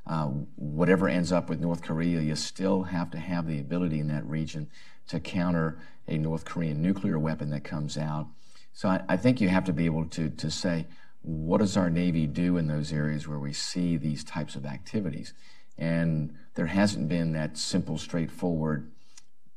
uh, 0.06 0.26
whatever 0.54 1.08
ends 1.08 1.32
up 1.32 1.48
with 1.48 1.60
North 1.60 1.82
Korea, 1.82 2.20
you 2.20 2.36
still 2.36 2.84
have 2.84 3.10
to 3.10 3.18
have 3.18 3.48
the 3.48 3.58
ability 3.58 3.98
in 3.98 4.06
that 4.06 4.24
region 4.24 4.70
to 5.08 5.18
counter 5.18 5.78
a 6.06 6.16
North 6.16 6.44
Korean 6.44 6.80
nuclear 6.80 7.18
weapon 7.18 7.50
that 7.50 7.64
comes 7.64 7.98
out. 7.98 8.28
So 8.76 8.90
I, 8.90 9.00
I 9.08 9.16
think 9.16 9.40
you 9.40 9.48
have 9.48 9.64
to 9.64 9.72
be 9.72 9.86
able 9.86 10.04
to, 10.10 10.28
to 10.28 10.50
say, 10.50 10.86
what 11.22 11.58
does 11.58 11.78
our 11.78 11.88
Navy 11.88 12.26
do 12.26 12.58
in 12.58 12.68
those 12.68 12.92
areas 12.92 13.26
where 13.26 13.38
we 13.38 13.54
see 13.54 13.96
these 13.96 14.22
types 14.22 14.54
of 14.54 14.66
activities? 14.66 15.32
And 15.78 16.34
there 16.56 16.66
hasn't 16.66 17.08
been 17.08 17.32
that 17.32 17.56
simple, 17.56 17.96
straightforward 17.96 18.92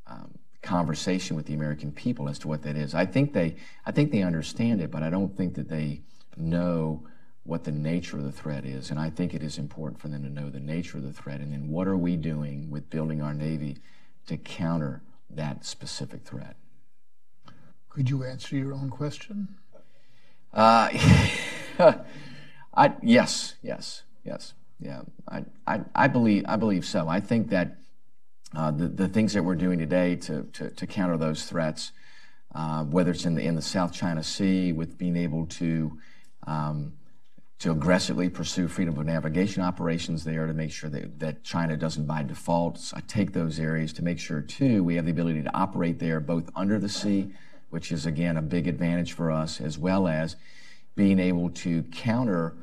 um, 0.08 0.40
conversation 0.62 1.36
with 1.36 1.48
the 1.48 1.54
American 1.54 1.92
people 1.92 2.30
as 2.30 2.40
to 2.40 2.48
what 2.48 2.64
that 2.64 2.78
is. 2.78 2.96
I 2.96 3.06
think 3.06 3.34
they, 3.34 3.58
I 3.86 3.92
think 3.92 4.14
they 4.14 4.24
understand 4.24 4.80
it, 4.80 4.90
but 4.90 5.04
I 5.04 5.10
don't 5.10 5.36
think 5.36 5.56
that 5.56 5.68
they 5.68 6.00
know 6.38 7.06
what 7.44 7.66
the 7.66 7.74
nature 7.74 8.16
of 8.16 8.24
the 8.24 8.32
threat 8.32 8.64
is. 8.64 8.90
And 8.90 8.98
I 8.98 9.10
think 9.10 9.34
it 9.34 9.44
is 9.44 9.58
important 9.58 10.00
for 10.00 10.08
them 10.08 10.24
to 10.24 10.30
know 10.30 10.50
the 10.50 10.62
nature 10.62 10.98
of 10.98 11.04
the 11.04 11.12
threat, 11.12 11.42
and 11.42 11.52
then 11.52 11.68
what 11.68 11.90
are 11.90 11.98
we 11.98 12.16
doing 12.16 12.72
with 12.72 12.90
building 12.90 13.22
our 13.22 13.34
Navy 13.34 13.80
to 14.28 14.38
counter 14.38 15.02
that 15.30 15.66
specific 15.66 16.24
threat. 16.24 16.56
Could 17.90 18.10
you 18.10 18.24
answer 18.24 18.56
your 18.56 18.74
own 18.74 18.90
question? 18.90 19.48
Uh, 20.54 20.90
I, 22.74 22.94
yes, 23.02 23.56
yes, 23.62 24.04
yes, 24.24 24.54
yeah. 24.80 25.02
I, 25.28 25.46
I, 25.68 25.82
I 25.94 26.08
believe 26.08 26.46
I 26.48 26.56
believe 26.56 26.86
so. 26.86 27.08
I 27.08 27.20
think 27.20 27.50
that 27.50 27.80
uh, 28.56 28.72
the, 28.72 28.88
the 28.88 29.08
things 29.08 29.34
that 29.34 29.44
we're 29.44 29.56
doing 29.56 29.78
today 29.78 30.16
to, 30.16 30.44
to, 30.54 30.72
to 30.72 30.88
counter 30.88 31.18
those 31.18 31.44
threats, 31.46 31.92
uh, 32.56 32.84
whether 32.84 33.12
it's 33.12 33.26
in 33.26 33.36
the, 33.36 33.44
in 33.44 33.56
the 33.56 33.62
South 33.62 33.94
China 33.94 34.24
Sea 34.24 34.72
with 34.72 34.98
being 34.98 35.16
able 35.16 35.46
to, 35.46 36.00
um, 36.48 36.94
to 37.60 37.72
aggressively 37.72 38.28
pursue 38.28 38.68
freedom 38.68 38.98
of 38.98 39.06
navigation 39.06 39.62
operations 39.62 40.24
there 40.24 40.48
to 40.48 40.54
make 40.54 40.72
sure 40.72 40.90
that, 40.90 41.20
that 41.20 41.44
China 41.44 41.78
doesn't 41.78 42.08
by 42.08 42.24
default 42.24 42.92
take 43.08 43.34
those 43.34 43.60
areas, 43.60 43.94
to 43.94 44.04
make 44.04 44.18
sure, 44.18 44.42
too, 44.42 44.84
we 44.84 44.96
have 44.96 45.06
the 45.06 45.12
ability 45.12 45.44
to 45.44 45.56
operate 45.56 46.00
there 46.00 46.20
both 46.20 46.50
under 46.56 46.80
the 46.80 46.90
sea, 46.90 47.32
which 47.70 47.92
is, 47.92 48.06
again, 48.06 48.38
a 48.38 48.42
big 48.42 48.68
advantage 48.68 49.14
for 49.14 49.32
us, 49.32 49.62
as 49.62 49.78
well 49.78 50.08
as 50.08 50.36
being 50.96 51.20
able 51.20 51.50
to 51.50 51.84
counter 51.84 52.56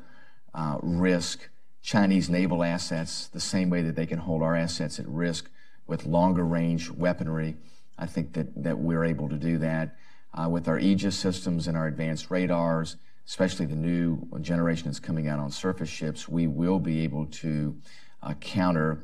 uh, 0.53 0.77
risk 0.81 1.49
Chinese 1.81 2.29
naval 2.29 2.63
assets 2.63 3.27
the 3.27 3.39
same 3.39 3.69
way 3.69 3.81
that 3.81 3.95
they 3.95 4.05
can 4.05 4.19
hold 4.19 4.41
our 4.41 4.55
assets 4.55 4.99
at 4.99 5.07
risk 5.07 5.49
with 5.87 6.05
longer 6.05 6.45
range 6.45 6.89
weaponry. 6.89 7.55
I 7.97 8.05
think 8.05 8.33
that, 8.33 8.63
that 8.63 8.77
we're 8.77 9.05
able 9.05 9.29
to 9.29 9.37
do 9.37 9.57
that. 9.59 9.95
Uh, 10.33 10.49
with 10.49 10.67
our 10.67 10.77
Aegis 10.77 11.17
systems 11.17 11.67
and 11.67 11.77
our 11.77 11.87
advanced 11.87 12.29
radars, 12.29 12.97
especially 13.25 13.65
the 13.65 13.75
new 13.75 14.19
generation 14.41 14.85
that's 14.85 14.99
coming 14.99 15.27
out 15.27 15.39
on 15.39 15.49
surface 15.49 15.89
ships, 15.89 16.27
we 16.27 16.47
will 16.47 16.79
be 16.79 17.03
able 17.03 17.25
to 17.27 17.75
uh, 18.21 18.33
counter 18.35 19.03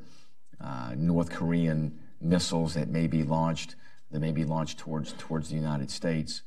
uh, 0.62 0.94
North 0.96 1.30
Korean 1.32 1.98
missiles 2.22 2.74
that 2.74 2.88
may 2.88 3.08
be 3.08 3.24
launched 3.24 3.76
that 4.14 4.20
may 4.20 4.32
be 4.32 4.46
launched 4.46 4.78
towards 4.78 5.14
towards 5.14 5.50
the 5.50 5.56
United 5.56 5.92
States, 5.92 6.44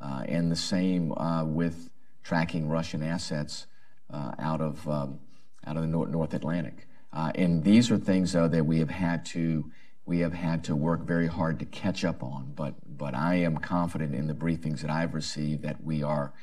uh, 0.00 0.22
and 0.28 0.52
the 0.52 0.56
same 0.56 1.12
uh, 1.12 1.44
with 1.44 1.90
tracking 2.22 2.68
Russian 2.68 3.02
assets 3.02 3.66
uh, 4.12 4.32
out 4.38 4.60
of 4.60 4.86
um, 4.88 5.18
out 5.66 5.76
of 5.76 5.82
the 5.82 5.88
North, 5.88 6.10
North 6.10 6.34
Atlantic. 6.34 6.86
Uh, 7.12 7.32
and 7.34 7.64
these 7.64 7.90
are 7.90 7.96
things, 7.96 8.32
though, 8.32 8.48
that 8.48 8.64
we 8.64 8.78
have 8.78 8.90
had 8.90 9.24
to 9.26 9.70
we 10.04 10.20
have 10.20 10.34
had 10.34 10.62
to 10.64 10.76
work 10.76 11.00
very 11.00 11.26
hard 11.26 11.58
to 11.58 11.64
catch 11.64 12.04
up 12.04 12.22
on. 12.22 12.52
But 12.54 12.74
but 12.86 13.14
I 13.14 13.36
am 13.36 13.56
confident 13.56 14.14
in 14.14 14.26
the 14.26 14.34
briefings 14.34 14.82
that 14.82 14.90
I've 14.90 15.14
received 15.14 15.62
that 15.62 15.82
we 15.82 16.02
are 16.02 16.34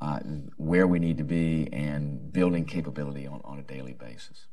uh, 0.00 0.20
where 0.56 0.86
we 0.86 1.00
need 1.00 1.18
to 1.18 1.24
be 1.24 1.68
and 1.72 2.32
building 2.32 2.64
capability 2.64 3.26
on, 3.26 3.40
on 3.44 3.58
a 3.58 3.62
daily 3.62 3.92
basis. 3.92 4.46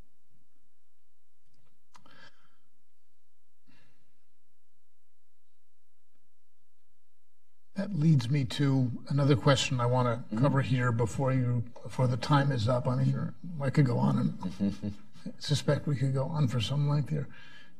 That 7.77 7.93
leads 7.93 8.27
me 8.27 8.43
to 8.45 8.91
another 9.09 9.35
question 9.35 9.79
I 9.79 9.85
want 9.85 10.07
to 10.07 10.35
mm-hmm. 10.35 10.43
cover 10.43 10.61
here 10.61 10.91
before 10.91 11.31
you 11.31 11.63
before 11.83 12.07
the 12.07 12.17
time 12.17 12.51
is 12.51 12.67
up. 12.67 12.87
I 12.87 12.95
mean, 12.95 13.11
sure. 13.11 13.33
I 13.61 13.69
could 13.69 13.85
go 13.85 13.99
on 13.99 14.35
and 14.59 14.93
suspect 15.39 15.85
we 15.85 15.95
could 15.95 16.13
go 16.13 16.23
on 16.23 16.47
for 16.47 16.59
some 16.59 16.89
length 16.89 17.09
here. 17.09 17.27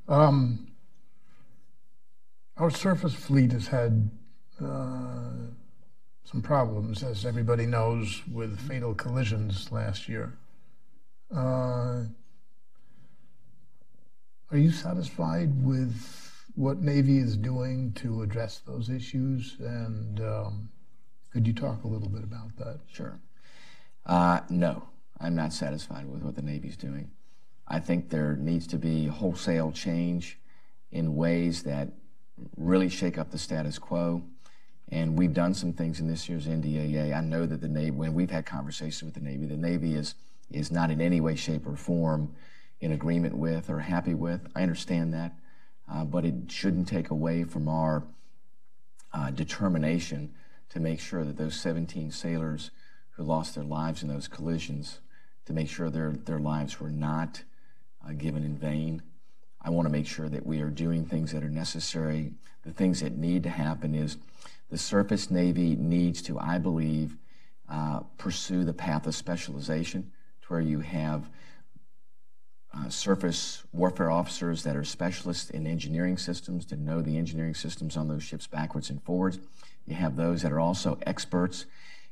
Um, 0.08 0.68
our 2.58 2.70
surface 2.70 3.16
fleet 3.16 3.52
has 3.54 3.68
had 3.68 4.12
uh, 4.64 5.32
some 6.24 6.42
problems, 6.44 7.02
as 7.02 7.26
everybody 7.26 7.66
knows, 7.66 8.22
with 8.32 8.60
fatal 8.68 8.94
collisions 8.94 9.72
last 9.72 10.08
year. 10.08 10.38
Uh, 11.36 12.04
are 14.52 14.58
you 14.58 14.72
satisfied 14.72 15.64
with 15.64 16.27
what 16.58 16.82
Navy 16.82 17.20
is 17.20 17.38
doing 17.38 17.94
to 17.94 18.24
address 18.24 18.62
those 18.66 18.90
issues? 18.90 19.58
And 19.60 20.20
um, 20.20 20.70
could 21.32 21.46
you 21.46 21.54
talk 21.54 21.84
a 21.84 21.88
little 21.88 22.10
bit 22.10 22.24
about 22.24 22.58
that? 22.58 22.80
Sure. 22.92 23.20
Uh, 24.08 24.40
no, 24.50 24.82
I'm 25.20 25.36
not 25.36 25.54
satisfied 25.54 26.08
with 26.08 26.24
what 26.24 26.36
the 26.36 26.42
Navy's 26.42 26.76
doing. 26.76 27.12
I 27.68 27.80
think 27.80 28.10
there 28.10 28.36
needs 28.38 28.66
to 28.68 28.78
be 28.78 29.06
wholesale 29.06 29.72
change 29.72 30.40
in 30.92 31.16
ways 31.16 31.62
that 31.64 31.90
really 32.56 32.90
shake 32.90 33.20
up 33.20 33.30
the 33.30 33.38
status 33.38 33.78
quo. 33.78 34.24
And 34.90 35.16
we've 35.16 35.34
done 35.34 35.54
some 35.54 35.74
things 35.74 36.00
in 36.00 36.08
this 36.08 36.28
year's 36.28 36.48
NDAA. 36.48 37.16
I 37.16 37.22
know 37.22 37.46
that 37.46 37.62
the 37.62 37.68
Navy, 37.68 37.92
when 37.92 38.16
we've 38.16 38.32
had 38.32 38.48
conversations 38.48 39.04
with 39.04 39.14
the 39.14 39.20
Navy, 39.20 39.46
the 39.46 39.58
Navy 39.58 39.94
is, 39.94 40.16
is 40.50 40.72
not 40.72 40.90
in 40.90 41.02
any 41.02 41.22
way, 41.22 41.36
shape, 41.36 41.68
or 41.68 41.76
form 41.76 42.34
in 42.80 42.94
agreement 42.94 43.38
with 43.38 43.70
or 43.70 43.80
happy 43.80 44.16
with. 44.16 44.42
I 44.56 44.64
understand 44.64 45.14
that, 45.14 45.36
uh, 45.92 46.04
but 46.04 46.26
it 46.26 46.36
shouldn't 46.50 46.88
take 46.88 47.10
away 47.10 47.44
from 47.44 47.68
our 47.68 48.04
uh, 49.14 49.32
determination 49.32 50.34
to 50.70 50.80
make 50.80 51.00
sure 51.00 51.24
that 51.24 51.38
those 51.38 51.60
17 51.60 52.12
sailors 52.12 52.72
who 53.12 53.24
lost 53.24 53.56
their 53.56 53.64
lives 53.64 54.04
in 54.04 54.10
those 54.10 54.28
collisions, 54.28 55.00
to 55.46 55.54
make 55.54 55.70
sure 55.70 55.90
their, 55.90 56.12
their 56.12 56.40
lives 56.40 56.80
were 56.80 56.92
not 56.92 57.44
uh, 58.08 58.12
given 58.12 58.44
in 58.44 58.58
vain. 58.58 59.02
I 59.62 59.70
want 59.70 59.88
to 59.88 59.92
make 59.92 60.06
sure 60.06 60.30
that 60.30 60.46
we 60.46 60.62
are 60.62 60.70
doing 60.70 61.06
things 61.06 61.32
that 61.32 61.44
are 61.44 61.50
necessary. 61.50 62.34
The 62.64 62.74
things 62.74 63.00
that 63.00 63.18
need 63.18 63.44
to 63.44 63.50
happen 63.50 63.96
is 63.96 64.18
the 64.70 64.78
surface 64.78 65.32
Navy 65.32 65.76
needs 65.76 66.22
to, 66.24 66.38
I 66.38 66.58
believe, 66.58 67.16
uh, 67.70 68.02
pursue 68.18 68.64
the 68.64 68.74
path 68.74 69.08
of 69.08 69.16
specialization 69.16 70.12
to 70.42 70.48
where 70.48 70.62
you 70.62 70.82
have 70.82 71.30
uh, 72.78 72.90
surface 72.90 73.64
warfare 73.72 74.12
officers 74.12 74.64
that 74.64 74.76
are 74.76 74.84
specialists 74.84 75.50
in 75.50 75.66
engineering 75.66 76.18
systems 76.18 76.66
to 76.66 76.76
know 76.76 77.02
the 77.02 77.18
engineering 77.18 77.56
systems 77.56 77.98
on 77.98 78.08
those 78.08 78.24
ships 78.24 78.48
backwards 78.48 78.90
and 78.90 79.02
forwards. 79.04 79.40
You 79.86 79.96
have 79.96 80.16
those 80.16 80.42
that 80.42 80.52
are 80.52 80.60
also 80.60 80.98
experts 81.06 81.66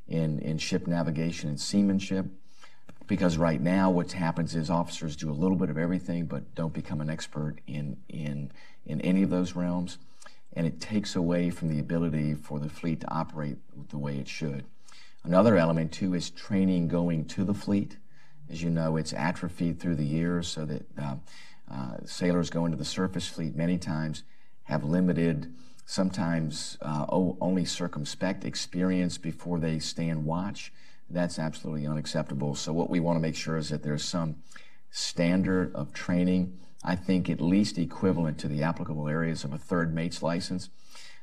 in, 0.08 0.40
in 0.40 0.58
ship 0.58 0.88
navigation 0.88 1.50
and 1.50 1.60
seamanship. 1.60 2.26
Because 3.08 3.38
right 3.38 3.62
now, 3.62 3.92
what 3.92 4.12
happens 4.14 4.56
is 4.56 4.70
officers 4.70 5.16
do 5.16 5.30
a 5.30 5.34
little 5.34 5.58
bit 5.58 5.70
of 5.70 5.78
everything, 5.78 6.26
but 6.26 6.56
don't 6.56 6.74
become 6.74 7.02
an 7.02 7.10
expert 7.10 7.58
in, 7.68 7.98
in, 8.10 8.52
in 8.86 9.00
any 9.02 9.22
of 9.22 9.30
those 9.30 9.56
realms. 9.56 10.00
And 10.54 10.66
it 10.66 10.80
takes 10.80 11.16
away 11.16 11.52
from 11.52 11.70
the 11.70 11.80
ability 11.80 12.34
for 12.34 12.60
the 12.60 12.70
fleet 12.70 13.02
to 13.02 13.14
operate 13.14 13.58
the 13.90 13.98
way 13.98 14.18
it 14.18 14.28
should. 14.28 14.66
Another 15.24 15.58
element, 15.58 15.92
too, 15.92 16.14
is 16.14 16.30
training 16.30 16.88
going 16.88 17.26
to 17.26 17.44
the 17.44 17.54
fleet. 17.54 17.98
As 18.50 18.62
you 18.62 18.70
know, 18.70 18.98
it's 18.98 19.14
atrophied 19.14 19.80
through 19.80 19.96
the 19.96 20.06
years 20.06 20.48
so 20.48 20.66
that 20.66 20.86
uh, 21.02 21.16
uh, 21.72 21.98
sailors 22.06 22.50
go 22.50 22.66
into 22.66 22.78
the 22.78 22.86
surface 22.86 23.28
fleet 23.28 23.56
many 23.56 23.78
times, 23.78 24.24
have 24.64 24.84
limited, 24.84 25.54
sometimes 25.86 26.78
uh, 26.82 27.06
only 27.10 27.66
circumspect 27.66 28.46
experience 28.46 29.18
before 29.18 29.60
they 29.60 29.80
stand 29.80 30.26
watch. 30.26 30.72
That's 31.10 31.40
absolutely 31.40 31.88
unacceptable. 31.88 32.56
So, 32.56 32.74
what 32.74 32.90
we 32.90 33.00
want 33.00 33.18
to 33.18 33.22
make 33.22 33.36
sure 33.36 33.58
is 33.58 33.70
that 33.70 33.84
there's 33.84 34.04
some 34.04 34.38
standard 34.90 35.74
of 35.76 35.94
training, 35.94 36.58
I 36.84 36.96
think 36.96 37.30
at 37.30 37.42
least 37.42 37.78
equivalent 37.78 38.40
to 38.40 38.48
the 38.48 38.64
applicable 38.64 39.08
areas 39.08 39.44
of 39.44 39.54
a 39.54 39.58
third 39.58 39.94
mate's 39.94 40.24
license. 40.24 40.70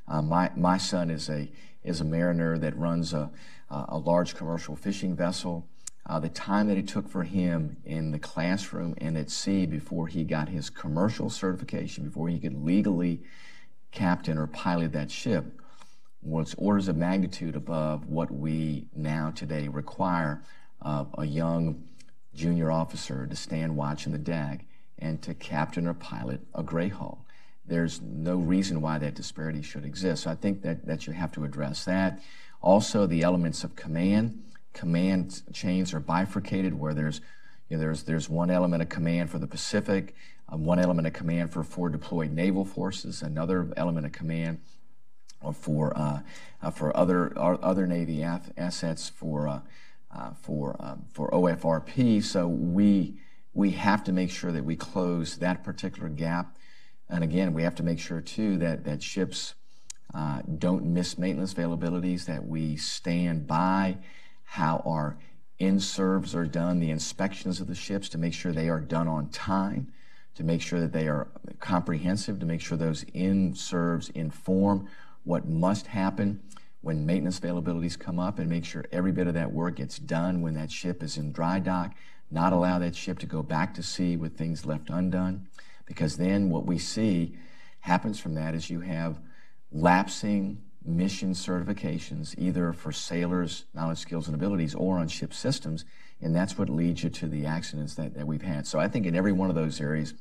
Uh, 0.06 0.22
my, 0.22 0.50
my 0.56 0.76
son 0.76 1.10
is 1.10 1.28
a, 1.28 1.50
is 1.82 2.00
a 2.00 2.04
mariner 2.04 2.58
that 2.58 2.76
runs 2.76 3.12
a, 3.12 3.30
a 3.70 3.96
large 3.96 4.34
commercial 4.34 4.76
fishing 4.76 5.16
vessel. 5.16 5.66
Uh, 6.04 6.18
the 6.18 6.28
time 6.28 6.66
that 6.66 6.76
it 6.76 6.88
took 6.88 7.08
for 7.08 7.22
him 7.22 7.76
in 7.84 8.10
the 8.10 8.18
classroom 8.18 8.94
and 8.98 9.16
at 9.16 9.30
sea 9.30 9.66
before 9.66 10.08
he 10.08 10.24
got 10.24 10.48
his 10.48 10.68
commercial 10.68 11.30
certification, 11.30 12.04
before 12.04 12.28
he 12.28 12.38
could 12.38 12.64
legally 12.64 13.20
captain 13.92 14.36
or 14.36 14.46
pilot 14.48 14.92
that 14.92 15.10
ship, 15.10 15.44
was 16.22 16.54
orders 16.58 16.88
of 16.88 16.96
magnitude 16.96 17.56
above 17.56 18.06
what 18.08 18.30
we 18.30 18.86
now 18.94 19.30
today 19.34 19.68
require 19.68 20.42
of 20.80 21.08
a 21.18 21.24
young 21.24 21.84
junior 22.34 22.70
officer 22.70 23.26
to 23.26 23.36
stand 23.36 23.76
watch 23.76 24.06
in 24.06 24.12
the 24.12 24.18
deck 24.18 24.64
and 24.98 25.20
to 25.22 25.34
captain 25.34 25.86
or 25.86 25.94
pilot 25.94 26.40
a 26.54 26.62
gray 26.62 26.88
hull. 26.88 27.24
There's 27.64 28.00
no 28.00 28.36
reason 28.36 28.80
why 28.80 28.98
that 28.98 29.14
disparity 29.14 29.62
should 29.62 29.84
exist. 29.84 30.24
So 30.24 30.30
I 30.30 30.34
think 30.34 30.62
that, 30.62 30.86
that 30.86 31.06
you 31.06 31.12
have 31.12 31.32
to 31.32 31.44
address 31.44 31.84
that. 31.84 32.20
Also, 32.60 33.06
the 33.06 33.22
elements 33.22 33.64
of 33.64 33.76
command. 33.76 34.42
Command 34.72 35.42
chains 35.52 35.92
are 35.92 36.00
bifurcated 36.00 36.78
where 36.78 36.94
there's 36.94 37.20
you 37.68 37.76
know, 37.76 37.80
there's 37.82 38.02
there's 38.02 38.28
one 38.28 38.50
element 38.50 38.82
of 38.82 38.88
command 38.88 39.30
for 39.30 39.38
the 39.38 39.46
Pacific, 39.46 40.14
um, 40.48 40.64
one 40.64 40.78
element 40.78 41.06
of 41.06 41.14
command 41.14 41.52
for 41.52 41.64
forward 41.64 41.92
deployed 41.92 42.30
naval 42.30 42.64
forces, 42.64 43.22
another 43.22 43.72
element 43.76 44.04
of 44.04 44.12
command 44.12 44.60
for 45.52 45.96
uh, 45.96 46.20
uh, 46.62 46.70
for 46.70 46.96
other 46.96 47.32
other 47.36 47.86
Navy 47.86 48.22
assets 48.22 49.08
for 49.08 49.48
uh, 49.48 49.60
uh, 50.14 50.30
for 50.40 50.76
um, 50.78 51.04
for 51.12 51.30
OFRP. 51.30 52.22
So 52.22 52.46
we 52.46 53.18
we 53.54 53.70
have 53.72 54.04
to 54.04 54.12
make 54.12 54.30
sure 54.30 54.52
that 54.52 54.64
we 54.64 54.76
close 54.76 55.38
that 55.38 55.64
particular 55.64 56.08
gap. 56.08 56.56
And 57.08 57.24
again, 57.24 57.52
we 57.52 57.62
have 57.62 57.74
to 57.76 57.82
make 57.82 57.98
sure 57.98 58.20
too 58.20 58.58
that 58.58 58.84
that 58.84 59.02
ships 59.02 59.54
uh, 60.14 60.42
don't 60.58 60.84
miss 60.84 61.18
maintenance 61.18 61.54
availabilities. 61.54 62.26
That 62.26 62.46
we 62.46 62.76
stand 62.76 63.46
by 63.46 63.98
how 64.52 64.82
our 64.84 65.16
INSURVs 65.60 66.34
are 66.34 66.44
done, 66.44 66.78
the 66.78 66.90
inspections 66.90 67.58
of 67.58 67.68
the 67.68 67.74
ships 67.74 68.10
to 68.10 68.18
make 68.18 68.34
sure 68.34 68.52
they 68.52 68.68
are 68.68 68.80
done 68.80 69.08
on 69.08 69.26
time, 69.30 69.90
to 70.34 70.44
make 70.44 70.60
sure 70.60 70.78
that 70.78 70.92
they 70.92 71.08
are 71.08 71.28
comprehensive, 71.58 72.38
to 72.38 72.44
make 72.44 72.60
sure 72.60 72.76
those 72.76 73.02
INSURVs 73.14 74.10
inform 74.10 74.86
what 75.24 75.48
must 75.48 75.86
happen 75.86 76.38
when 76.82 77.06
maintenance 77.06 77.40
availabilities 77.40 77.98
come 77.98 78.18
up 78.18 78.38
and 78.38 78.50
make 78.50 78.66
sure 78.66 78.84
every 78.92 79.10
bit 79.10 79.26
of 79.26 79.32
that 79.32 79.50
work 79.50 79.76
gets 79.76 79.96
done 79.96 80.42
when 80.42 80.52
that 80.52 80.70
ship 80.70 81.02
is 81.02 81.16
in 81.16 81.32
dry 81.32 81.58
dock, 81.58 81.94
not 82.30 82.52
allow 82.52 82.78
that 82.78 82.94
ship 82.94 83.18
to 83.20 83.26
go 83.26 83.42
back 83.42 83.72
to 83.72 83.82
sea 83.82 84.18
with 84.18 84.36
things 84.36 84.66
left 84.66 84.90
undone. 84.90 85.48
Because 85.86 86.18
then 86.18 86.50
what 86.50 86.66
we 86.66 86.76
see 86.76 87.38
happens 87.80 88.20
from 88.20 88.34
that 88.34 88.54
is 88.54 88.68
you 88.68 88.80
have 88.80 89.18
lapsing 89.70 90.62
mission 90.84 91.32
certifications, 91.32 92.34
either 92.38 92.72
for 92.72 92.92
sailors' 92.92 93.64
knowledge, 93.74 93.98
skills, 93.98 94.26
and 94.26 94.34
abilities 94.34 94.74
or 94.74 94.98
on 94.98 95.08
ship 95.08 95.32
systems, 95.32 95.84
and 96.20 96.34
that's 96.34 96.56
what 96.56 96.68
leads 96.68 97.02
you 97.02 97.10
to 97.10 97.26
the 97.26 97.46
accidents 97.46 97.94
that, 97.94 98.14
that 98.14 98.26
we've 98.26 98.42
had. 98.42 98.66
So 98.66 98.78
I 98.78 98.88
think 98.88 99.06
in 99.06 99.16
every 99.16 99.32
one 99.32 99.48
of 99.48 99.56
those 99.56 99.80
areas, 99.80 100.14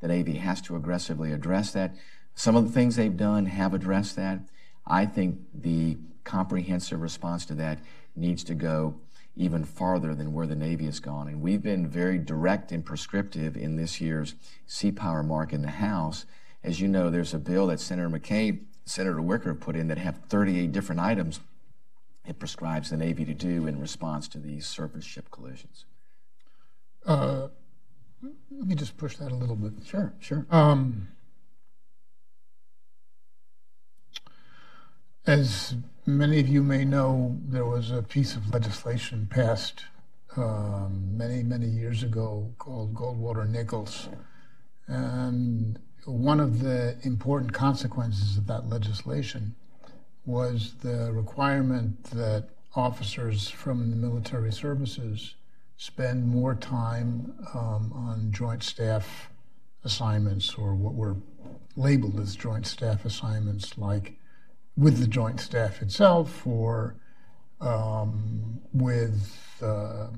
the 0.00 0.08
Navy 0.08 0.34
has 0.34 0.60
to 0.62 0.76
aggressively 0.76 1.32
address 1.32 1.72
that. 1.72 1.94
Some 2.34 2.56
of 2.56 2.64
the 2.64 2.72
things 2.72 2.96
they've 2.96 3.16
done 3.16 3.46
have 3.46 3.74
addressed 3.74 4.16
that. 4.16 4.40
I 4.86 5.06
think 5.06 5.38
the 5.54 5.96
comprehensive 6.24 7.00
response 7.00 7.46
to 7.46 7.54
that 7.54 7.78
needs 8.16 8.42
to 8.44 8.54
go 8.54 8.96
even 9.36 9.64
farther 9.64 10.14
than 10.14 10.32
where 10.32 10.46
the 10.46 10.54
Navy 10.54 10.84
has 10.86 11.00
gone. 11.00 11.28
And 11.28 11.40
we've 11.40 11.62
been 11.62 11.88
very 11.88 12.18
direct 12.18 12.72
and 12.72 12.84
prescriptive 12.84 13.56
in 13.56 13.76
this 13.76 14.00
year's 14.00 14.34
Sea 14.66 14.92
Power 14.92 15.22
Mark 15.22 15.52
in 15.52 15.62
the 15.62 15.70
House. 15.70 16.24
As 16.62 16.80
you 16.80 16.88
know, 16.88 17.10
there's 17.10 17.34
a 17.34 17.38
bill 17.38 17.66
that 17.68 17.80
Senator 17.80 18.08
McCain, 18.08 18.60
Senator 18.84 19.20
Wicker 19.20 19.54
put 19.54 19.76
in 19.76 19.88
that 19.88 19.98
have 19.98 20.18
38 20.28 20.72
different 20.72 21.00
items 21.00 21.40
it 22.26 22.38
prescribes 22.38 22.90
the 22.90 22.96
Navy 22.96 23.24
to 23.26 23.34
do 23.34 23.66
in 23.66 23.78
response 23.78 24.28
to 24.28 24.38
these 24.38 24.66
surface 24.66 25.04
ship 25.04 25.30
collisions. 25.30 25.84
Uh, 27.04 27.48
let 28.22 28.66
me 28.66 28.74
just 28.74 28.96
push 28.96 29.16
that 29.16 29.30
a 29.30 29.34
little 29.34 29.56
bit. 29.56 29.72
Sure, 29.86 30.14
sure. 30.20 30.46
Um, 30.50 31.08
As 35.26 35.74
many 36.04 36.38
of 36.38 36.48
you 36.48 36.62
may 36.62 36.84
know, 36.84 37.38
there 37.48 37.64
was 37.64 37.90
a 37.90 38.02
piece 38.02 38.36
of 38.36 38.52
legislation 38.52 39.26
passed 39.30 39.86
um, 40.36 41.16
many, 41.16 41.42
many 41.42 41.66
years 41.66 42.02
ago 42.02 42.52
called 42.58 42.92
Goldwater 42.92 43.48
Nichols. 43.48 44.10
And 44.86 45.78
one 46.06 46.40
of 46.40 46.60
the 46.60 46.96
important 47.02 47.52
consequences 47.52 48.36
of 48.36 48.46
that 48.46 48.68
legislation 48.68 49.54
was 50.26 50.74
the 50.82 51.10
requirement 51.12 52.04
that 52.04 52.48
officers 52.74 53.48
from 53.48 53.90
the 53.90 53.96
military 53.96 54.52
services 54.52 55.34
spend 55.76 56.26
more 56.26 56.54
time 56.54 57.34
um, 57.54 57.92
on 57.94 58.32
joint 58.32 58.62
staff 58.62 59.30
assignments 59.84 60.54
or 60.54 60.74
what 60.74 60.94
were 60.94 61.16
labeled 61.76 62.18
as 62.18 62.36
joint 62.36 62.66
staff 62.66 63.04
assignments 63.04 63.76
like 63.76 64.18
with 64.76 64.98
the 64.98 65.06
Joint 65.06 65.40
Staff 65.40 65.82
itself 65.82 66.46
or 66.46 66.96
um, 67.60 68.60
with 68.72 69.30
uh, 69.62 70.08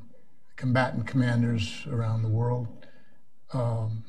combatant 0.56 1.06
commanders 1.06 1.86
around 1.90 2.22
the 2.22 2.28
world. 2.28 2.68
Um, 3.52 4.04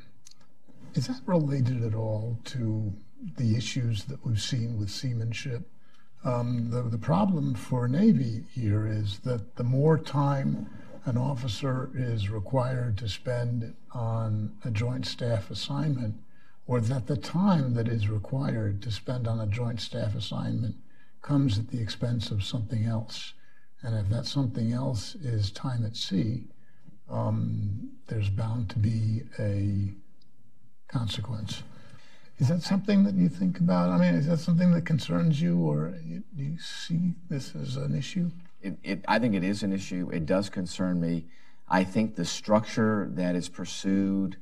is 0.94 1.08
that 1.08 1.22
related 1.26 1.84
at 1.84 1.94
all 1.94 2.40
to 2.46 2.94
the 3.38 3.56
issues 3.56 4.06
that 4.06 4.26
we've 4.26 4.42
seen 4.42 4.80
with 4.80 4.90
seamanship? 4.90 5.70
Um, 6.24 6.72
the, 6.72 6.82
the 6.82 6.98
problem 6.98 7.54
for 7.54 7.88
Navy 7.88 8.44
here 8.52 8.88
is 8.88 9.20
that 9.20 9.56
the 9.56 9.64
more 9.64 9.98
time 9.98 10.70
an 11.06 11.18
officer 11.18 11.90
is 11.96 12.30
required 12.30 12.98
to 12.98 13.08
spend 13.08 13.74
on 13.94 14.58
a 14.66 14.72
joint 14.72 15.06
staff 15.06 15.50
assignment, 15.50 16.16
or 16.66 16.82
that 16.82 17.08
the 17.08 17.16
time 17.16 17.76
that 17.76 17.88
is 17.88 18.10
required 18.10 18.82
to 18.82 18.92
spend 18.92 19.28
on 19.28 19.40
a 19.40 19.48
joint 19.48 19.80
staff 19.80 20.16
assignment 20.16 20.76
comes 21.22 21.58
at 21.58 21.70
the 21.70 21.80
expense 21.80 22.30
of 22.30 22.44
something 22.44 22.86
else. 22.86 23.34
And 23.82 23.96
if 23.96 24.10
that 24.10 24.26
something 24.26 24.74
else 24.74 25.16
is 25.16 25.50
time 25.52 25.86
at 25.86 25.96
sea, 25.96 26.44
um, 27.10 27.92
there's 28.08 28.30
bound 28.30 28.70
to 28.72 28.80
be 28.80 29.22
a 29.40 29.94
consequence. 30.88 31.64
Is 32.40 32.50
that 32.50 32.62
something 32.62 33.04
that 33.04 33.16
you 33.16 33.30
think 33.30 33.60
about? 33.60 33.90
I 33.90 33.98
mean, 33.98 34.14
is 34.14 34.28
that 34.28 34.40
something 34.40 34.72
that 34.74 34.86
concerns 34.86 35.42
you, 35.42 35.58
or 35.58 35.96
do 36.36 36.44
you 36.44 36.60
see 36.60 37.14
this 37.30 37.56
as 37.56 37.78
an 37.78 37.96
issue? 37.96 38.30
It, 38.62 38.78
it, 38.84 39.06
I 39.08 39.18
think 39.18 39.34
it 39.34 39.44
is 39.44 39.64
an 39.64 39.74
issue. 39.74 40.10
It 40.14 40.26
does 40.26 40.50
concern 40.50 41.02
me. 41.02 41.26
I 41.68 41.84
think 41.84 42.16
the 42.16 42.26
structure 42.26 43.10
that 43.14 43.36
is 43.36 43.50
pursued 43.50 44.38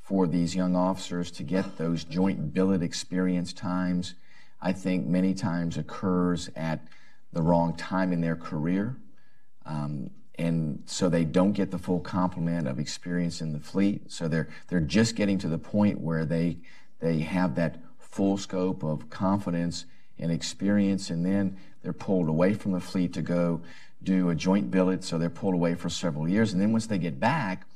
for 0.00 0.26
these 0.26 0.54
young 0.54 0.76
officers 0.76 1.30
to 1.32 1.42
get 1.42 1.76
those 1.76 2.04
joint 2.04 2.54
billet 2.54 2.82
experience 2.82 3.52
times, 3.52 4.14
I 4.62 4.72
think 4.72 5.06
many 5.06 5.34
times 5.34 5.76
occurs 5.76 6.50
at 6.56 6.80
the 7.32 7.42
wrong 7.42 7.76
time 7.76 8.12
in 8.12 8.20
their 8.20 8.36
career. 8.36 8.96
Um, 9.66 10.10
and 10.40 10.82
so 10.86 11.08
they 11.08 11.24
don't 11.24 11.52
get 11.52 11.70
the 11.70 11.78
full 11.78 12.00
complement 12.00 12.66
of 12.66 12.78
experience 12.78 13.42
in 13.42 13.52
the 13.52 13.60
fleet. 13.60 14.10
So 14.10 14.26
they're 14.26 14.48
they're 14.68 14.80
just 14.80 15.14
getting 15.14 15.38
to 15.38 15.48
the 15.48 15.58
point 15.58 16.00
where 16.00 16.24
they 16.24 16.58
they 17.00 17.20
have 17.20 17.54
that 17.56 17.78
full 17.98 18.38
scope 18.38 18.82
of 18.82 19.10
confidence 19.10 19.84
and 20.18 20.32
experience, 20.32 21.10
and 21.10 21.24
then 21.24 21.56
they're 21.82 21.92
pulled 21.92 22.28
away 22.28 22.54
from 22.54 22.72
the 22.72 22.80
fleet 22.80 23.12
to 23.14 23.22
go 23.22 23.60
do 24.02 24.30
a 24.30 24.34
joint 24.34 24.70
billet. 24.70 25.04
So 25.04 25.18
they're 25.18 25.30
pulled 25.30 25.54
away 25.54 25.74
for 25.74 25.90
several 25.90 26.26
years, 26.26 26.52
and 26.52 26.60
then 26.60 26.72
once 26.72 26.86
they 26.86 26.98
get 26.98 27.20
back, 27.20 27.66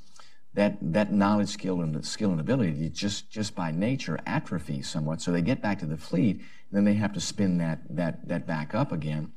that 0.54 0.78
that 0.80 1.12
knowledge, 1.12 1.50
skill, 1.50 1.82
and 1.82 2.04
skill 2.04 2.30
and 2.30 2.40
ability 2.40 2.88
just 2.88 3.30
just 3.30 3.54
by 3.54 3.72
nature 3.72 4.18
atrophy 4.24 4.80
somewhat. 4.80 5.20
So 5.20 5.32
they 5.32 5.42
get 5.42 5.60
back 5.60 5.80
to 5.80 5.86
the 5.86 5.98
fleet, 5.98 6.36
and 6.36 6.72
then 6.72 6.84
they 6.84 6.94
have 6.94 7.12
to 7.12 7.20
spin 7.20 7.58
that 7.58 7.80
that 7.90 8.26
that 8.26 8.46
back 8.46 8.74
up 8.74 8.90
again. 8.90 9.32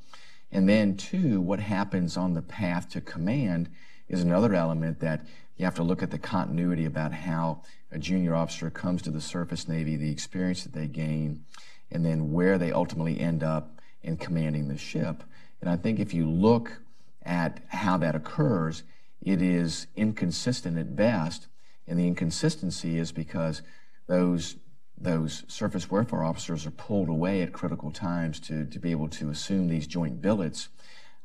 And 0.52 0.68
then 0.68 0.95
two, 0.95 1.41
what 1.41 1.60
happens 1.60 2.18
on 2.18 2.34
the 2.34 2.41
path 2.41 2.89
to 2.89 3.02
command 3.02 3.70
is 4.08 4.22
another 4.22 4.54
element 4.54 5.00
that 5.02 5.26
you 5.58 5.66
have 5.66 5.76
to 5.76 5.84
look 5.84 6.02
at 6.02 6.12
the 6.12 6.20
continuity 6.20 6.86
about 6.86 7.12
how 7.12 7.64
a 7.91 8.00
junior 8.00 8.36
officer 8.36 8.70
comes 8.70 9.02
to 9.02 9.12
the 9.12 9.22
surface 9.22 9.68
navy, 9.68 9.95
the 9.95 10.12
experience 10.12 10.64
that 10.64 10.74
they 10.74 10.88
gain, 10.88 11.43
and 11.91 12.06
then 12.06 12.32
where 12.32 12.58
they 12.58 12.72
ultimately 12.72 13.20
end 13.20 13.43
up 13.43 13.82
in 14.04 14.18
commanding 14.18 14.68
the 14.68 14.78
ship. 14.78 15.24
And 15.62 15.70
I 15.70 15.76
think 15.76 16.00
if 16.00 16.14
you 16.14 16.30
look 16.30 16.82
at 17.24 17.60
how 17.70 17.98
that 17.98 18.16
occurs, 18.16 18.84
it 19.22 19.41
is 19.41 19.88
inconsistent 19.95 20.78
at 20.78 20.95
best. 20.95 21.48
And 21.88 22.00
the 22.00 22.08
inconsistency 22.08 22.98
is 22.98 23.12
because 23.12 23.62
those 24.08 24.56
those 25.00 25.43
surface 25.48 25.89
warfare 25.91 26.24
officers 26.24 26.66
are 26.66 26.72
pulled 26.72 27.10
away 27.10 27.41
at 27.41 27.54
critical 27.54 27.91
times 27.91 28.39
to, 28.39 28.66
to 28.66 28.80
be 28.80 28.91
able 28.91 29.10
to 29.10 29.30
assume 29.30 29.68
these 29.68 29.86
joint 29.86 30.22
billets. 30.22 30.70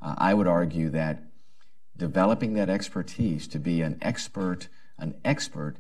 Uh, 0.01 0.15
I 0.19 0.35
would 0.35 0.47
argue 0.47 0.91
that 0.91 1.23
developing 1.97 2.55
that 2.55 2.69
expertise 2.69 3.47
to 3.49 3.59
be 3.59 3.81
an 3.81 3.99
expert, 4.03 4.69
an 4.99 5.15
expert 5.25 5.77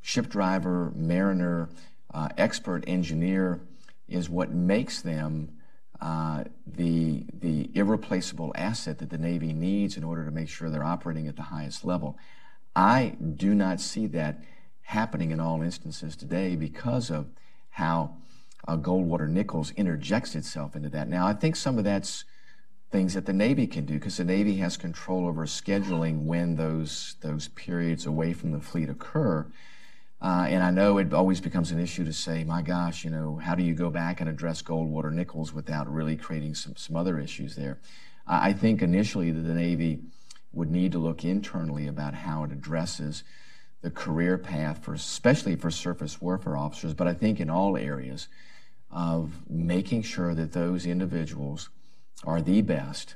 ship 0.00 0.28
driver, 0.28 0.92
mariner, 0.94 1.68
uh, 2.12 2.28
expert 2.38 2.84
engineer 2.86 3.60
is 4.08 4.28
what 4.30 4.50
makes 4.50 5.02
them 5.02 5.50
uh, 6.00 6.44
the, 6.66 7.24
the 7.32 7.70
irreplaceable 7.74 8.52
asset 8.54 8.98
that 8.98 9.10
the 9.10 9.18
Navy 9.18 9.52
needs 9.52 9.96
in 9.96 10.04
order 10.04 10.24
to 10.24 10.30
make 10.30 10.48
sure 10.48 10.70
they're 10.70 10.84
operating 10.84 11.26
at 11.26 11.36
the 11.36 11.42
highest 11.42 11.84
level. 11.84 12.18
I 12.74 13.16
do 13.36 13.54
not 13.54 13.80
see 13.80 14.06
that 14.08 14.42
happening 14.86 15.32
in 15.32 15.40
all 15.40 15.62
instances 15.62 16.14
today 16.16 16.54
because 16.54 17.10
of 17.10 17.26
how 17.70 18.16
uh, 18.68 18.76
Goldwater 18.76 19.28
Nichols 19.28 19.72
interjects 19.72 20.34
itself 20.34 20.76
into 20.76 20.88
that. 20.90 21.08
Now, 21.08 21.26
I 21.26 21.34
think 21.34 21.56
some 21.56 21.76
of 21.76 21.84
that's 21.84 22.24
things 22.92 23.14
that 23.14 23.26
the 23.26 23.32
Navy 23.32 23.66
can 23.66 23.84
do 23.84 23.94
because 23.94 24.16
the 24.16 24.24
Navy 24.24 24.56
has 24.58 24.76
control 24.76 25.26
over 25.26 25.44
scheduling 25.44 26.24
when 26.24 26.54
those 26.54 27.16
those 27.20 27.48
periods 27.48 28.06
away 28.06 28.32
from 28.32 28.52
the 28.52 28.60
fleet 28.60 28.88
occur. 28.88 29.46
Uh, 30.22 30.46
and 30.48 30.62
I 30.62 30.70
know 30.70 30.98
it 30.98 31.12
always 31.12 31.40
becomes 31.40 31.72
an 31.72 31.80
issue 31.80 32.04
to 32.04 32.12
say, 32.12 32.42
my 32.44 32.62
gosh, 32.62 33.04
you 33.04 33.10
know, 33.10 33.36
how 33.36 33.54
do 33.54 33.62
you 33.62 33.74
go 33.74 33.90
back 33.90 34.20
and 34.20 34.30
address 34.30 34.62
Goldwater 34.62 35.12
Nichols 35.12 35.52
without 35.52 35.92
really 35.92 36.16
creating 36.16 36.54
some, 36.54 36.74
some 36.76 36.96
other 36.96 37.18
issues 37.18 37.54
there? 37.54 37.78
I 38.26 38.54
think 38.54 38.82
initially 38.82 39.30
that 39.30 39.42
the 39.42 39.54
Navy 39.54 40.00
would 40.52 40.70
need 40.70 40.92
to 40.92 40.98
look 40.98 41.24
internally 41.24 41.86
about 41.86 42.14
how 42.14 42.44
it 42.44 42.50
addresses 42.50 43.24
the 43.86 43.90
career 43.92 44.36
path 44.36 44.82
for 44.82 44.94
especially 44.94 45.54
for 45.54 45.70
surface 45.70 46.20
warfare 46.20 46.56
officers, 46.56 46.92
but 46.92 47.06
I 47.06 47.14
think 47.14 47.38
in 47.38 47.48
all 47.48 47.76
areas 47.76 48.26
of 48.90 49.48
making 49.48 50.02
sure 50.02 50.34
that 50.34 50.50
those 50.50 50.86
individuals 50.86 51.68
are 52.24 52.42
the 52.42 52.62
best 52.62 53.14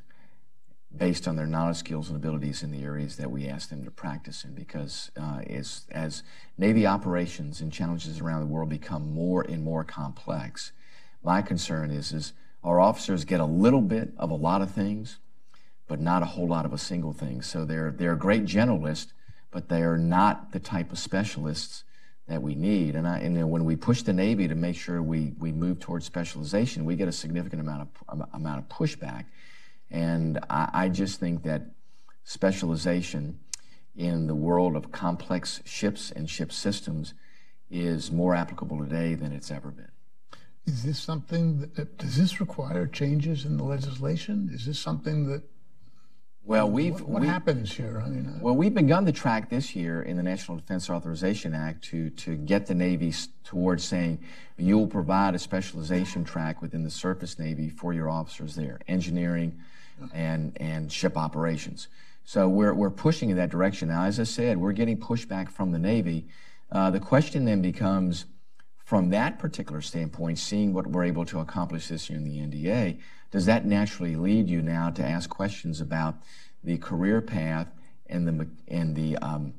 based 0.96 1.26
on 1.26 1.34
their 1.34 1.48
knowledge, 1.48 1.78
skills, 1.78 2.08
and 2.08 2.16
abilities 2.16 2.62
in 2.62 2.70
the 2.70 2.84
areas 2.84 3.16
that 3.16 3.32
we 3.32 3.48
ask 3.48 3.68
them 3.68 3.84
to 3.84 3.90
practice 3.90 4.44
in. 4.44 4.54
Because 4.54 5.10
uh, 5.20 5.40
as, 5.48 5.86
as 5.90 6.22
Navy 6.56 6.86
operations 6.86 7.60
and 7.60 7.72
challenges 7.72 8.20
around 8.20 8.42
the 8.42 8.46
world 8.46 8.68
become 8.68 9.12
more 9.12 9.42
and 9.42 9.64
more 9.64 9.82
complex, 9.82 10.70
my 11.24 11.42
concern 11.42 11.90
is, 11.90 12.12
is 12.12 12.32
our 12.62 12.78
officers 12.78 13.24
get 13.24 13.40
a 13.40 13.44
little 13.44 13.82
bit 13.82 14.12
of 14.16 14.30
a 14.30 14.36
lot 14.36 14.62
of 14.62 14.70
things, 14.70 15.18
but 15.88 16.00
not 16.00 16.22
a 16.22 16.26
whole 16.26 16.46
lot 16.46 16.64
of 16.64 16.72
a 16.72 16.78
single 16.78 17.12
thing. 17.12 17.42
So 17.42 17.64
they're, 17.64 17.90
they're 17.90 18.12
a 18.12 18.16
great 18.16 18.44
generalist, 18.44 19.08
but 19.50 19.68
they 19.68 19.82
are 19.82 19.98
not 19.98 20.52
the 20.52 20.60
type 20.60 20.92
of 20.92 20.98
specialists 20.98 21.84
that 22.28 22.40
we 22.42 22.54
need. 22.54 22.94
And, 22.94 23.06
I, 23.06 23.18
and 23.18 23.50
when 23.50 23.64
we 23.64 23.76
push 23.76 24.02
the 24.02 24.12
Navy 24.12 24.46
to 24.48 24.54
make 24.54 24.76
sure 24.76 25.02
we, 25.02 25.32
we 25.38 25.52
move 25.52 25.80
towards 25.80 26.06
specialization, 26.06 26.84
we 26.84 26.96
get 26.96 27.08
a 27.08 27.12
significant 27.12 27.60
amount 27.60 27.88
of, 28.08 28.28
amount 28.32 28.58
of 28.60 28.68
pushback. 28.68 29.24
And 29.90 30.38
I, 30.48 30.70
I 30.72 30.88
just 30.88 31.18
think 31.18 31.42
that 31.42 31.62
specialization 32.22 33.40
in 33.96 34.28
the 34.28 34.34
world 34.34 34.76
of 34.76 34.92
complex 34.92 35.60
ships 35.64 36.12
and 36.12 36.30
ship 36.30 36.52
systems 36.52 37.14
is 37.68 38.12
more 38.12 38.34
applicable 38.34 38.78
today 38.78 39.14
than 39.14 39.32
it's 39.32 39.50
ever 39.50 39.70
been. 39.70 39.90
Is 40.66 40.84
this 40.84 40.98
something 40.98 41.68
that, 41.74 41.98
does 41.98 42.16
this 42.16 42.40
require 42.40 42.86
changes 42.86 43.44
in 43.44 43.56
the 43.56 43.64
legislation? 43.64 44.50
Is 44.52 44.66
this 44.66 44.78
something 44.78 45.26
that 45.28 45.42
well, 46.44 46.70
we've 46.70 46.94
what, 46.94 47.08
what 47.08 47.22
we, 47.22 47.28
happens 47.28 47.72
here? 47.72 48.02
I 48.04 48.08
mean, 48.08 48.26
uh, 48.26 48.38
well, 48.40 48.56
we've 48.56 48.74
begun 48.74 49.04
the 49.04 49.12
track 49.12 49.50
this 49.50 49.76
year 49.76 50.02
in 50.02 50.16
the 50.16 50.22
National 50.22 50.56
Defense 50.56 50.88
Authorization 50.88 51.54
Act 51.54 51.84
to 51.84 52.10
to 52.10 52.36
get 52.36 52.66
the 52.66 52.74
Navy 52.74 53.12
towards 53.44 53.84
saying 53.84 54.18
you 54.56 54.78
will 54.78 54.86
provide 54.86 55.34
a 55.34 55.38
specialization 55.38 56.24
track 56.24 56.62
within 56.62 56.82
the 56.82 56.90
surface 56.90 57.38
Navy 57.38 57.68
for 57.68 57.92
your 57.92 58.08
officers 58.08 58.54
there, 58.54 58.80
engineering, 58.88 59.60
and 60.14 60.56
and 60.60 60.90
ship 60.90 61.16
operations. 61.16 61.88
So 62.24 62.48
we're 62.48 62.74
we're 62.74 62.90
pushing 62.90 63.30
in 63.30 63.36
that 63.36 63.50
direction 63.50 63.88
now. 63.88 64.04
As 64.04 64.18
I 64.18 64.24
said, 64.24 64.56
we're 64.56 64.72
getting 64.72 64.96
pushback 64.96 65.50
from 65.50 65.72
the 65.72 65.78
Navy. 65.78 66.26
Uh, 66.72 66.90
the 66.90 67.00
question 67.00 67.44
then 67.44 67.60
becomes, 67.60 68.26
from 68.84 69.10
that 69.10 69.38
particular 69.38 69.80
standpoint, 69.80 70.38
seeing 70.38 70.72
what 70.72 70.86
we're 70.86 71.04
able 71.04 71.24
to 71.26 71.40
accomplish 71.40 71.88
this 71.88 72.08
year 72.08 72.18
in 72.18 72.24
the 72.24 72.38
NDA 72.38 72.98
does 73.30 73.46
that 73.46 73.64
naturally 73.64 74.16
lead 74.16 74.48
you 74.48 74.62
now 74.62 74.90
to 74.90 75.04
ask 75.04 75.30
questions 75.30 75.80
about 75.80 76.16
the 76.64 76.78
career 76.78 77.20
path 77.20 77.68
and 78.08 78.26
the 78.26 78.48
and 78.68 78.96
the 78.96 79.16
um, 79.18 79.54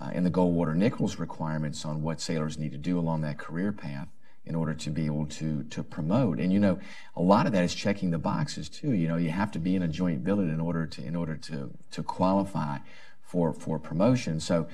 uh, 0.00 0.10
and 0.12 0.26
the 0.26 0.30
Goldwater 0.30 0.74
Nichols 0.74 1.18
requirements 1.18 1.84
on 1.84 2.02
what 2.02 2.20
sailors 2.20 2.58
need 2.58 2.72
to 2.72 2.78
do 2.78 2.98
along 2.98 3.20
that 3.20 3.38
career 3.38 3.72
path 3.72 4.08
in 4.44 4.56
order 4.56 4.74
to 4.74 4.90
be 4.90 5.06
able 5.06 5.26
to 5.26 5.62
to 5.64 5.82
promote. 5.82 6.38
And 6.40 6.52
you 6.52 6.58
know, 6.58 6.78
a 7.16 7.22
lot 7.22 7.46
of 7.46 7.52
that 7.52 7.64
is 7.64 7.74
checking 7.74 8.10
the 8.10 8.18
boxes 8.18 8.68
too. 8.68 8.92
You 8.92 9.08
know, 9.08 9.16
you 9.16 9.30
have 9.30 9.52
to 9.52 9.58
be 9.58 9.76
in 9.76 9.82
a 9.82 9.88
joint 9.88 10.24
billet 10.24 10.48
in 10.48 10.60
order 10.60 10.86
to 10.86 11.04
in 11.04 11.14
order 11.14 11.36
to 11.36 11.70
to 11.92 12.02
qualify 12.02 12.78
for 13.22 13.52
for 13.52 13.78
promotion. 13.78 14.40
So 14.40 14.66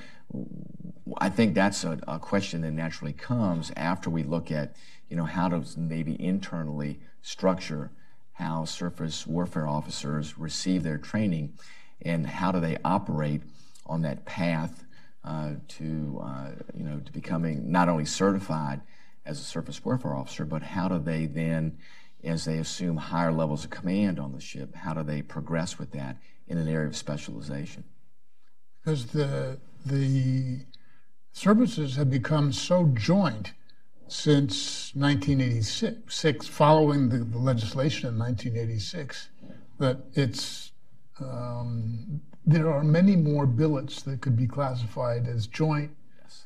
I 1.18 1.28
think 1.28 1.54
that's 1.54 1.84
a, 1.84 1.98
a 2.08 2.18
question 2.18 2.62
that 2.62 2.72
naturally 2.72 3.12
comes 3.12 3.70
after 3.76 4.08
we 4.08 4.22
look 4.22 4.50
at 4.50 4.74
you 5.10 5.16
know 5.16 5.24
how 5.24 5.48
does 5.48 5.76
maybe 5.76 6.16
internally 6.20 7.00
structure 7.20 7.90
how 8.38 8.64
surface 8.64 9.26
warfare 9.26 9.66
officers 9.66 10.38
receive 10.38 10.84
their 10.84 10.96
training 10.96 11.52
and 12.02 12.24
how 12.24 12.52
do 12.52 12.60
they 12.60 12.76
operate 12.84 13.42
on 13.84 14.02
that 14.02 14.24
path 14.24 14.84
uh, 15.24 15.54
to, 15.66 16.20
uh, 16.22 16.50
you 16.72 16.84
know, 16.84 17.00
to 17.00 17.10
becoming 17.10 17.72
not 17.72 17.88
only 17.88 18.04
certified 18.04 18.80
as 19.26 19.40
a 19.40 19.42
surface 19.42 19.84
warfare 19.84 20.14
officer, 20.14 20.44
but 20.44 20.62
how 20.62 20.86
do 20.86 21.00
they 21.00 21.26
then, 21.26 21.76
as 22.22 22.44
they 22.44 22.58
assume 22.58 22.96
higher 22.96 23.32
levels 23.32 23.64
of 23.64 23.70
command 23.70 24.20
on 24.20 24.30
the 24.30 24.40
ship, 24.40 24.72
how 24.76 24.94
do 24.94 25.02
they 25.02 25.20
progress 25.20 25.76
with 25.76 25.90
that 25.90 26.16
in 26.46 26.58
an 26.58 26.68
area 26.68 26.86
of 26.86 26.96
specialization? 26.96 27.82
Because 28.80 29.06
the, 29.06 29.58
the 29.84 30.60
services 31.32 31.96
have 31.96 32.08
become 32.08 32.52
so 32.52 32.86
joint 32.94 33.52
since 34.08 34.94
1986, 34.94 36.48
following 36.48 37.08
the, 37.08 37.18
the 37.18 37.38
legislation 37.38 38.08
in 38.08 38.18
1986, 38.18 39.28
that 39.78 39.98
it's 40.14 40.72
um, 41.20 42.20
there 42.46 42.72
are 42.72 42.82
many 42.82 43.16
more 43.16 43.46
billets 43.46 44.02
that 44.02 44.20
could 44.20 44.36
be 44.36 44.46
classified 44.46 45.28
as 45.28 45.46
joint 45.46 45.90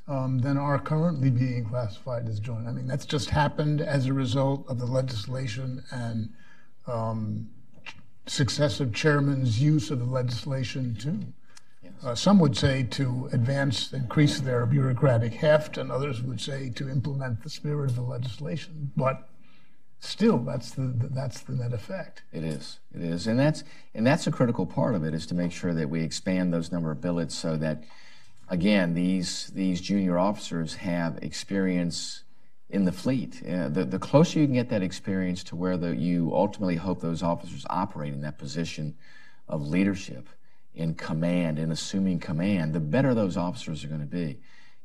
um, 0.09 0.41
than 0.41 0.57
are 0.57 0.79
currently 0.79 1.31
being 1.31 1.65
classified 1.65 2.29
as 2.29 2.41
joint. 2.41 2.67
I 2.67 2.73
mean, 2.73 2.87
that's 2.87 3.07
just 3.07 3.31
happened 3.31 3.81
as 3.81 4.07
a 4.07 4.13
result 4.13 4.65
of 4.69 4.79
the 4.79 4.87
legislation 4.87 5.85
and 5.93 6.31
um, 6.87 7.49
successive 8.27 8.93
chairman's 8.93 9.61
use 9.61 9.91
of 9.91 10.01
the 10.01 10.05
legislation 10.05 10.97
to, 10.97 11.11
yes. 11.11 11.25
Uh, 12.05 12.14
some 12.14 12.38
would 12.38 12.57
say 12.57 12.82
to 12.82 13.28
advance, 13.32 13.92
increase 13.92 14.40
their 14.40 14.66
bureaucratic 14.66 15.34
heft, 15.34 15.78
and 15.78 15.90
others 15.90 16.22
would 16.22 16.40
say 16.40 16.70
to 16.70 16.88
implement 16.88 17.42
the 17.42 17.50
spirit 17.50 17.90
of 17.90 17.96
the 17.96 18.03
legislation. 18.03 18.92
But 18.96 19.28
still, 20.00 20.38
that's 20.38 20.72
the, 20.72 20.92
that's 21.11 21.40
the 21.40 21.53
net 21.53 21.72
effect. 21.72 22.22
It 22.32 22.44
is. 22.44 22.80
It 22.94 23.03
is, 23.03 23.26
and 23.26 23.38
that's 23.38 23.64
and 23.94 24.07
that's 24.07 24.26
a 24.26 24.32
critical 24.32 24.66
part 24.66 24.94
of 24.94 25.05
it 25.05 25.14
is 25.14 25.26
to 25.26 25.34
make 25.34 25.53
sure 25.53 25.74
that 25.74 25.88
we 25.88 26.03
expand 26.03 26.53
those 26.53 26.72
number 26.72 26.90
of 26.90 27.00
billets 27.00 27.34
so 27.34 27.57
that, 27.57 27.84
again, 28.48 28.94
these 28.94 29.48
these 29.55 29.80
junior 29.80 30.18
officers 30.18 30.74
have 30.76 31.18
experience 31.22 32.24
in 32.72 32.84
the 32.86 32.92
fleet. 32.92 33.42
Uh, 33.46 33.68
the, 33.68 33.84
the 33.84 33.98
closer 33.98 34.40
you 34.40 34.46
can 34.46 34.55
get 34.55 34.70
that 34.70 34.82
experience 34.82 35.44
to 35.44 35.55
where 35.55 35.76
the, 35.76 35.94
you 35.94 36.30
ultimately 36.34 36.76
hope 36.76 37.03
those 37.03 37.22
officers 37.22 37.66
operate 37.68 38.14
in 38.14 38.22
that 38.22 38.38
position 38.38 38.96
of 39.46 39.68
leadership, 39.68 40.26
in 40.75 40.95
command, 40.95 41.59
in 41.59 41.70
assuming 41.70 42.18
command, 42.18 42.73
the 42.73 42.81
better 42.81 43.14
those 43.14 43.37
officers 43.37 43.85
are 43.85 43.89
going 43.89 44.01
to 44.01 44.07
be. 44.07 44.39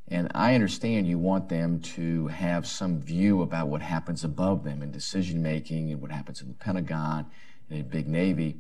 And 0.10 0.32
I 0.34 0.56
understand 0.56 1.08
you 1.08 1.20
want 1.20 1.50
them 1.50 1.82
to 1.82 2.28
have 2.28 2.66
some 2.66 3.00
view 3.00 3.42
about 3.42 3.68
what 3.68 3.82
happens 3.82 4.24
above 4.24 4.64
them 4.64 4.82
in 4.82 4.92
decision 4.92 5.42
making 5.42 5.92
and 5.92 6.02
what 6.02 6.12
happens 6.12 6.42
in 6.42 6.48
the 6.48 6.54
Pentagon 6.54 7.26
and 7.70 7.80
in 7.80 7.88
big 7.88 8.08
Navy. 8.08 8.58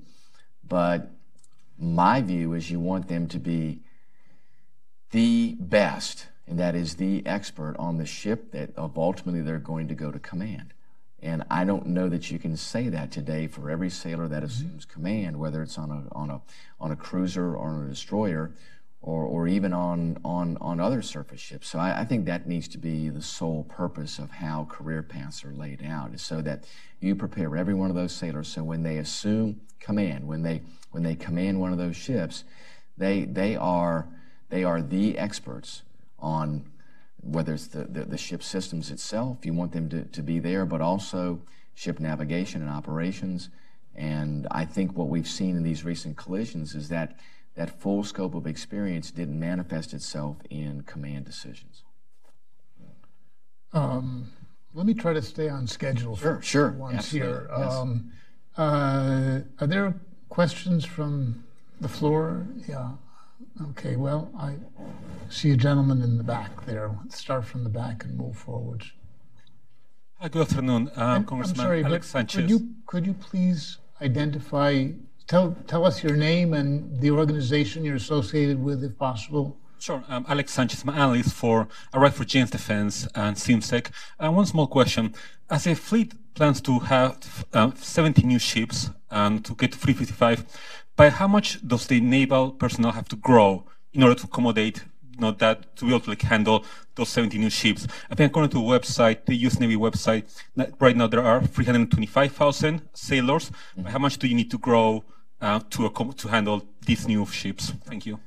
But 0.67 1.09
my 1.77 2.21
view 2.21 2.53
is 2.53 2.69
you 2.69 2.79
want 2.79 3.07
them 3.07 3.27
to 3.29 3.39
be 3.39 3.79
the 5.11 5.55
best 5.59 6.27
and 6.47 6.59
that 6.59 6.75
is 6.75 6.95
the 6.95 7.25
expert 7.25 7.75
on 7.77 7.97
the 7.97 8.05
ship 8.05 8.51
that 8.51 8.71
ultimately 8.77 9.41
they're 9.41 9.59
going 9.59 9.89
to 9.89 9.95
go 9.95 10.11
to 10.11 10.19
command. 10.19 10.73
And 11.21 11.43
I 11.49 11.65
don't 11.65 11.87
know 11.87 12.09
that 12.09 12.29
you 12.29 12.37
can 12.37 12.55
say 12.55 12.89
that 12.89 13.11
today 13.11 13.47
for 13.47 13.71
every 13.71 13.89
sailor 13.89 14.27
that 14.27 14.43
mm-hmm. 14.43 14.45
assumes 14.45 14.85
command, 14.85 15.39
whether 15.39 15.63
it's 15.63 15.77
on 15.77 15.89
a 15.89 16.15
on 16.15 16.29
a 16.29 16.41
on 16.79 16.91
a 16.91 16.95
cruiser 16.95 17.55
or 17.55 17.69
on 17.69 17.85
a 17.85 17.89
destroyer, 17.89 18.51
or 19.01 19.23
or 19.23 19.47
even 19.47 19.73
on 19.73 20.19
on 20.23 20.57
on 20.57 20.79
other 20.79 21.01
surface 21.01 21.39
ships. 21.39 21.67
So 21.69 21.79
I, 21.79 22.01
I 22.01 22.05
think 22.05 22.25
that 22.25 22.47
needs 22.47 22.67
to 22.69 22.77
be 22.77 23.09
the 23.09 23.21
sole 23.21 23.63
purpose 23.63 24.19
of 24.19 24.29
how 24.29 24.65
career 24.69 25.01
paths 25.01 25.43
are 25.43 25.53
laid 25.53 25.83
out, 25.83 26.13
is 26.13 26.21
so 26.21 26.41
that 26.41 26.65
you 26.99 27.15
prepare 27.15 27.55
every 27.57 27.73
one 27.73 27.89
of 27.89 27.95
those 27.95 28.13
sailors 28.13 28.47
so 28.47 28.63
when 28.63 28.83
they 28.83 28.97
assume 28.97 29.61
command, 29.79 30.27
when 30.27 30.43
they 30.43 30.61
when 30.91 31.03
they 31.03 31.15
command 31.15 31.59
one 31.59 31.71
of 31.71 31.79
those 31.79 31.95
ships, 31.95 32.43
they 32.97 33.25
they 33.25 33.55
are 33.55 34.07
they 34.49 34.63
are 34.63 34.81
the 34.81 35.17
experts 35.17 35.81
on 36.19 36.65
whether 37.21 37.53
it's 37.53 37.67
the, 37.67 37.83
the, 37.85 38.05
the, 38.05 38.17
ship 38.17 38.43
systems 38.43 38.91
itself, 38.91 39.45
you 39.45 39.53
want 39.53 39.71
them 39.71 39.89
to, 39.89 40.03
to 40.05 40.21
be 40.21 40.39
there, 40.39 40.65
but 40.65 40.81
also 40.81 41.41
ship 41.73 41.99
navigation 41.99 42.61
and 42.61 42.69
operations. 42.69 43.49
And 43.95 44.47
I 44.51 44.65
think 44.65 44.95
what 44.95 45.09
we've 45.09 45.27
seen 45.27 45.57
in 45.57 45.63
these 45.63 45.83
recent 45.83 46.15
collisions 46.15 46.75
is 46.75 46.89
that 46.89 47.17
that 47.55 47.81
full 47.81 48.03
scope 48.03 48.35
of 48.35 48.45
experience 48.45 49.09
didn't 49.09 49.39
manifest 49.39 49.93
itself 49.93 50.37
in 50.49 50.83
command 50.83 51.25
decisions. 51.25 51.83
Um, 53.73 54.31
let 54.73 54.85
me 54.85 54.93
try 54.93 55.13
to 55.13 55.21
stay 55.21 55.49
on 55.49 55.65
schedule. 55.67 56.15
Sure, 56.15 56.41
sure. 56.41 56.71
Once 56.71 57.11
here. 57.11 57.49
Yes. 57.57 57.73
Um, 57.73 58.11
uh, 58.57 59.39
are 59.59 59.67
there 59.67 59.95
questions 60.29 60.85
from 60.85 61.43
the 61.81 61.87
floor? 61.87 62.47
Yeah. 62.67 62.91
Okay, 63.69 63.95
well, 63.95 64.31
I 64.37 64.55
see 65.29 65.51
a 65.51 65.57
gentleman 65.57 66.01
in 66.01 66.17
the 66.17 66.23
back 66.23 66.65
there. 66.65 66.91
Let's 67.03 67.17
start 67.17 67.45
from 67.45 67.63
the 67.63 67.69
back 67.69 68.03
and 68.03 68.17
move 68.17 68.35
forward. 68.35 68.83
Hi, 70.19 70.27
good 70.27 70.43
afternoon, 70.43 70.89
um, 70.95 71.23
Congressman 71.25 71.59
I'm 71.59 71.65
sorry, 71.65 71.83
Alex 71.83 72.07
Sanchez. 72.07 72.41
Could 72.41 72.49
you, 72.49 72.69
could 72.87 73.05
you 73.05 73.13
please 73.13 73.77
identify, 74.01 74.87
tell, 75.27 75.55
tell 75.67 75.85
us 75.85 76.03
your 76.03 76.15
name 76.15 76.53
and 76.53 76.99
the 76.99 77.11
organization 77.11 77.83
you're 77.85 77.95
associated 77.95 78.61
with, 78.63 78.83
if 78.83 78.97
possible? 78.97 79.55
Sure. 79.79 80.03
Um, 80.07 80.25
Alex 80.27 80.53
Sanchez, 80.53 80.83
my 80.83 80.95
analyst 80.95 81.33
for 81.33 81.67
I 81.93 81.99
write 81.99 82.13
for 82.13 82.25
Jane's 82.25 82.49
Defense 82.49 83.07
and 83.13 83.35
CIMSEC. 83.35 83.91
Uh, 84.19 84.31
one 84.31 84.47
small 84.47 84.65
question. 84.65 85.13
As 85.51 85.67
a 85.67 85.75
fleet 85.75 86.13
plans 86.33 86.61
to 86.61 86.79
have 86.79 87.45
uh, 87.53 87.71
70 87.75 88.23
new 88.23 88.39
ships 88.39 88.89
and 89.11 89.45
to 89.45 89.53
get 89.53 89.71
to 89.73 89.77
355, 89.77 90.45
by 90.97 91.09
how 91.09 91.27
much 91.27 91.65
does 91.65 91.87
the 91.87 92.01
naval 92.01 92.51
personnel 92.51 92.91
have 92.91 93.07
to 93.07 93.15
grow 93.15 93.63
in 93.93 94.03
order 94.03 94.15
to 94.15 94.25
accommodate 94.25 94.83
know, 95.19 95.31
that 95.31 95.75
to 95.77 95.85
be 95.85 95.91
able 95.91 96.01
to 96.01 96.09
like, 96.11 96.21
handle 96.21 96.65
those 96.95 97.09
70 97.09 97.37
new 97.37 97.49
ships? 97.49 97.87
I 98.11 98.15
think 98.15 98.31
according 98.31 98.51
to 98.51 98.57
the 98.57 98.63
website, 98.63 99.25
the 99.25 99.35
U.S. 99.35 99.59
Navy 99.59 99.75
website, 99.75 100.23
right 100.79 100.95
now 100.95 101.07
there 101.07 101.23
are 101.23 101.41
325,000 101.41 102.81
sailors. 102.93 103.49
Mm-hmm. 103.49 103.87
How 103.87 103.99
much 103.99 104.17
do 104.17 104.27
you 104.27 104.35
need 104.35 104.51
to 104.51 104.57
grow 104.57 105.03
uh, 105.39 105.59
to 105.69 105.89
to 105.89 106.27
handle 106.27 106.65
these 106.85 107.07
new 107.07 107.25
ships? 107.25 107.71
Thank 107.85 108.05
you. 108.05 108.19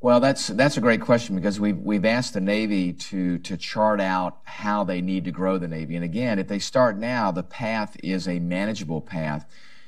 Well, 0.00 0.20
that's 0.20 0.48
that's 0.48 0.76
a 0.76 0.80
great 0.80 1.00
question 1.00 1.36
because 1.36 1.58
we've 1.58 1.78
we've 1.78 2.04
asked 2.04 2.34
the 2.34 2.40
Navy 2.40 2.92
to 2.92 3.38
to 3.38 3.56
chart 3.56 4.00
out 4.00 4.38
how 4.44 4.84
they 4.84 5.00
need 5.00 5.24
to 5.24 5.30
grow 5.30 5.58
the 5.58 5.68
Navy. 5.68 5.96
And 5.96 6.04
again, 6.04 6.38
if 6.38 6.48
they 6.48 6.58
start 6.58 6.98
now, 6.98 7.30
the 7.30 7.42
path 7.42 7.96
is 8.02 8.28
a 8.28 8.38
manageable 8.38 9.00
path 9.00 9.46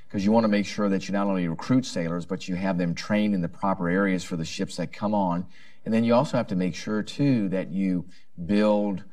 because 0.09 0.25
you 0.25 0.33
want 0.33 0.45
to 0.45 0.49
make 0.49 0.65
sure 0.65 0.89
that 0.89 1.07
you 1.07 1.13
not 1.13 1.27
only 1.27 1.47
recruit 1.47 1.85
sailors, 1.85 2.25
but 2.25 2.49
you 2.49 2.55
have 2.55 2.79
them 2.79 2.95
trained 2.95 3.35
in 3.35 3.43
the 3.43 3.49
proper 3.49 3.91
areas 3.91 4.25
for 4.25 4.37
the 4.37 4.45
ships 4.45 4.77
that 4.77 4.91
come 4.91 5.15
on. 5.15 5.47
And 5.85 5.93
then 5.93 6.03
you 6.03 6.15
also 6.15 6.39
have 6.39 6.47
to 6.47 6.57
make 6.57 6.75
sure, 6.75 7.03
too, 7.03 7.51
that 7.51 7.71
you 7.71 8.07
build 8.47 9.05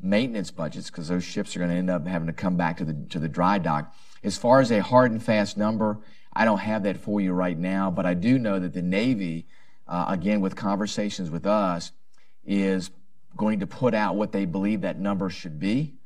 maintenance 0.00 0.50
budgets 0.50 0.90
because 0.90 1.06
those 1.06 1.22
ships 1.22 1.54
are 1.54 1.60
going 1.60 1.70
to 1.70 1.76
end 1.76 1.88
up 1.88 2.04
having 2.04 2.26
to 2.26 2.32
come 2.32 2.56
back 2.56 2.78
to 2.78 2.84
the, 2.84 2.96
to 3.10 3.20
the 3.20 3.28
dry 3.28 3.58
dock. 3.58 3.94
As 4.24 4.36
far 4.36 4.60
as 4.60 4.72
a 4.72 4.82
hard 4.82 5.12
and 5.12 5.22
fast 5.22 5.56
number, 5.56 5.98
I 6.32 6.44
don't 6.44 6.58
have 6.58 6.82
that 6.82 6.96
for 6.96 7.20
you 7.20 7.32
right 7.32 7.58
now, 7.58 7.90
but 7.90 8.04
I 8.04 8.14
do 8.14 8.36
know 8.36 8.58
that 8.58 8.72
the 8.72 8.82
Navy, 8.82 9.46
uh, 9.86 10.06
again, 10.08 10.40
with 10.40 10.56
conversations 10.56 11.30
with 11.30 11.46
us, 11.46 11.92
is 12.44 12.90
going 13.36 13.60
to 13.60 13.66
put 13.68 13.94
out 13.94 14.16
what 14.16 14.32
they 14.32 14.46
believe 14.46 14.80
that 14.80 14.98
number 14.98 15.30
should 15.30 15.60
be 15.60 15.99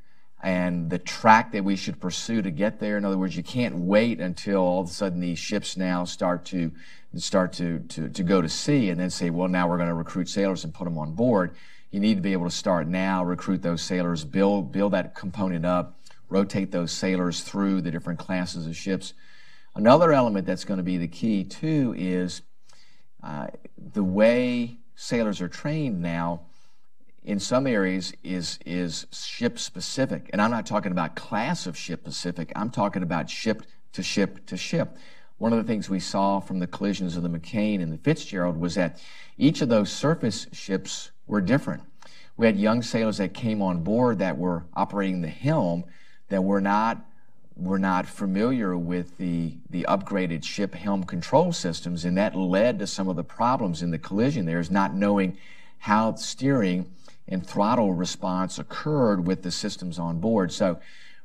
and 0.45 0.91
the 0.91 0.99
track 0.99 1.53
that 1.53 1.65
we 1.65 1.75
should 1.75 1.99
pursue 1.99 2.43
to 2.43 2.51
get 2.51 2.79
there. 2.79 2.99
In 2.99 3.05
other 3.07 3.17
words, 3.17 3.35
you 3.35 3.43
can't 3.43 3.75
wait 3.77 4.21
until 4.21 4.59
all 4.59 4.83
of 4.83 4.91
a 4.91 4.93
sudden 4.93 5.19
these 5.19 5.39
ships 5.39 5.75
now 5.75 6.05
start 6.05 6.45
to 6.47 6.71
start 7.17 7.55
to, 7.55 7.79
to, 7.89 8.11
to 8.11 8.23
go 8.23 8.43
to 8.43 8.49
sea 8.49 8.91
and 8.91 9.01
then 9.01 9.09
say, 9.09 9.31
well, 9.31 9.49
now 9.49 9.67
we're 9.69 9.79
going 9.79 9.89
to 9.89 9.95
recruit 9.95 10.29
sailors 10.29 10.65
and 10.65 10.75
put 10.75 10.85
them 10.85 10.99
on 10.99 11.15
board. 11.15 11.55
You 11.93 12.01
need 12.01 12.17
to 12.17 12.21
be 12.21 12.33
able 12.33 12.45
to 12.45 12.55
start 12.55 12.89
now, 12.89 13.25
recruit 13.25 13.63
those 13.63 13.81
sailors, 13.81 14.25
build 14.25 14.71
build 14.71 14.93
that 14.93 15.15
component 15.15 15.65
up, 15.65 15.99
rotate 16.29 16.71
those 16.71 16.93
sailors 16.93 17.41
through 17.41 17.81
the 17.81 17.91
different 17.91 18.19
classes 18.19 18.67
of 18.67 18.77
ships. 18.77 19.15
Another 19.75 20.13
element 20.13 20.47
that's 20.47 20.65
going 20.65 20.79
to 20.79 20.85
be 20.85 20.99
the 20.99 21.09
key 21.09 21.45
too 21.45 21.95
is 21.97 22.43
uh, 23.23 23.47
the 23.79 24.05
way 24.05 24.77
sailors 24.95 25.41
are 25.41 25.49
trained 25.49 26.03
now 26.03 26.43
in 27.25 27.41
some 27.41 27.67
areas 27.67 28.13
is 28.23 28.59
is 28.67 29.07
ship 29.11 29.59
specific. 29.59 30.29
And 30.33 30.41
i'm 30.41 30.51
not 30.51 30.67
talking 30.67 30.93
about 30.93 31.17
class 31.17 31.67
of 31.67 31.77
ship 31.77 32.01
specific 32.01 32.53
i'm 32.55 32.71
talking 32.71 33.03
about 33.03 33.31
ship 33.31 33.63
to 33.93 34.03
ship 34.03 34.45
to 34.47 34.57
ship. 34.57 34.97
One 35.39 35.53
of 35.53 35.59
the 35.59 35.65
things 35.65 35.91
we 35.91 36.01
saw 36.01 36.41
from 36.41 36.59
the 36.61 36.67
collisions 36.67 37.17
of 37.17 37.23
the 37.23 37.29
mccain 37.29 37.83
and 37.83 37.93
the 37.93 37.99
fitzgerald 37.99 38.57
was 38.57 38.75
that 38.75 39.01
each 39.39 39.63
of 39.63 39.69
those 39.69 39.91
surface 39.91 40.47
ships 40.53 41.11
were 41.27 41.41
different. 41.41 41.83
We 42.37 42.47
had 42.47 42.57
young 42.57 42.83
sailors 42.83 43.19
that 43.19 43.35
came 43.35 43.63
on 43.63 43.83
board 43.83 44.19
that 44.19 44.37
were 44.37 44.65
operating 44.75 45.23
the 45.23 45.29
helm 45.29 45.85
that 46.29 46.43
were 46.43 46.61
not 46.61 47.05
were 47.57 47.79
not 47.79 48.07
familiar 48.07 48.77
with 48.77 49.17
the 49.17 49.57
the 49.71 49.87
upgraded 49.89 50.45
ship 50.45 50.75
helm 50.75 51.05
control 51.05 51.53
systems 51.53 52.05
and 52.05 52.19
that 52.19 52.37
led 52.37 52.81
to 52.81 52.87
some 52.87 53.09
of 53.09 53.17
the 53.17 53.25
problems 53.25 53.81
in 53.81 53.93
the 53.93 53.99
collision 53.99 54.45
there 54.45 54.59
is 54.59 54.73
not 54.73 54.93
knowing 54.93 55.39
how 55.79 56.15
steering 56.17 56.91
and 57.29 57.47
throttle 57.47 57.95
response 57.95 58.59
occurred 58.59 59.27
with 59.27 59.43
the 59.43 59.51
systems 59.51 59.99
on 59.99 60.21
board. 60.21 60.53
So 60.53 60.79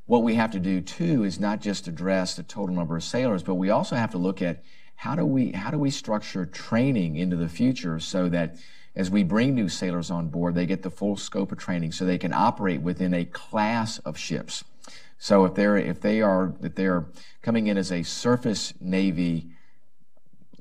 what 0.06 0.24
we 0.24 0.36
have 0.36 0.52
to 0.52 0.60
do 0.60 0.82
too 0.82 1.24
is 1.24 1.40
not 1.40 1.62
just 1.62 1.88
address 1.88 2.36
the 2.36 2.44
total 2.44 2.76
number 2.76 2.96
of 2.96 3.04
sailors, 3.04 3.44
but 3.44 3.56
we 3.56 3.70
also 3.70 3.96
have 3.96 4.12
to 4.12 4.18
look 4.18 4.42
at 4.42 4.64
how 4.96 5.16
do 5.16 5.26
we 5.26 5.52
how 5.52 5.72
do 5.72 5.78
we 5.78 5.90
structure 5.90 6.46
training 6.46 7.16
into 7.16 7.36
the 7.36 7.48
future 7.48 8.00
so 8.00 8.28
that 8.30 8.58
as 8.96 9.10
we 9.10 9.24
bring 9.24 9.54
new 9.54 9.70
sailors 9.70 10.12
on 10.12 10.28
board, 10.28 10.56
they 10.56 10.66
get 10.66 10.82
the 10.82 10.90
full 10.90 11.16
scope 11.16 11.52
of 11.52 11.58
training 11.58 11.92
so 11.92 12.06
they 12.06 12.18
can 12.18 12.34
operate 12.34 12.82
within 12.82 13.14
a 13.14 13.24
class 13.24 14.00
of 14.00 14.18
ships. 14.18 14.64
So 15.18 15.46
if 15.46 15.54
they're 15.54 15.78
if 15.78 16.02
they 16.02 16.22
are 16.22 16.56
if 16.62 16.76
they're 16.76 17.06
coming 17.42 17.68
in 17.68 17.78
as 17.78 17.92
a 17.92 18.04
surface 18.04 18.74
navy 18.82 19.52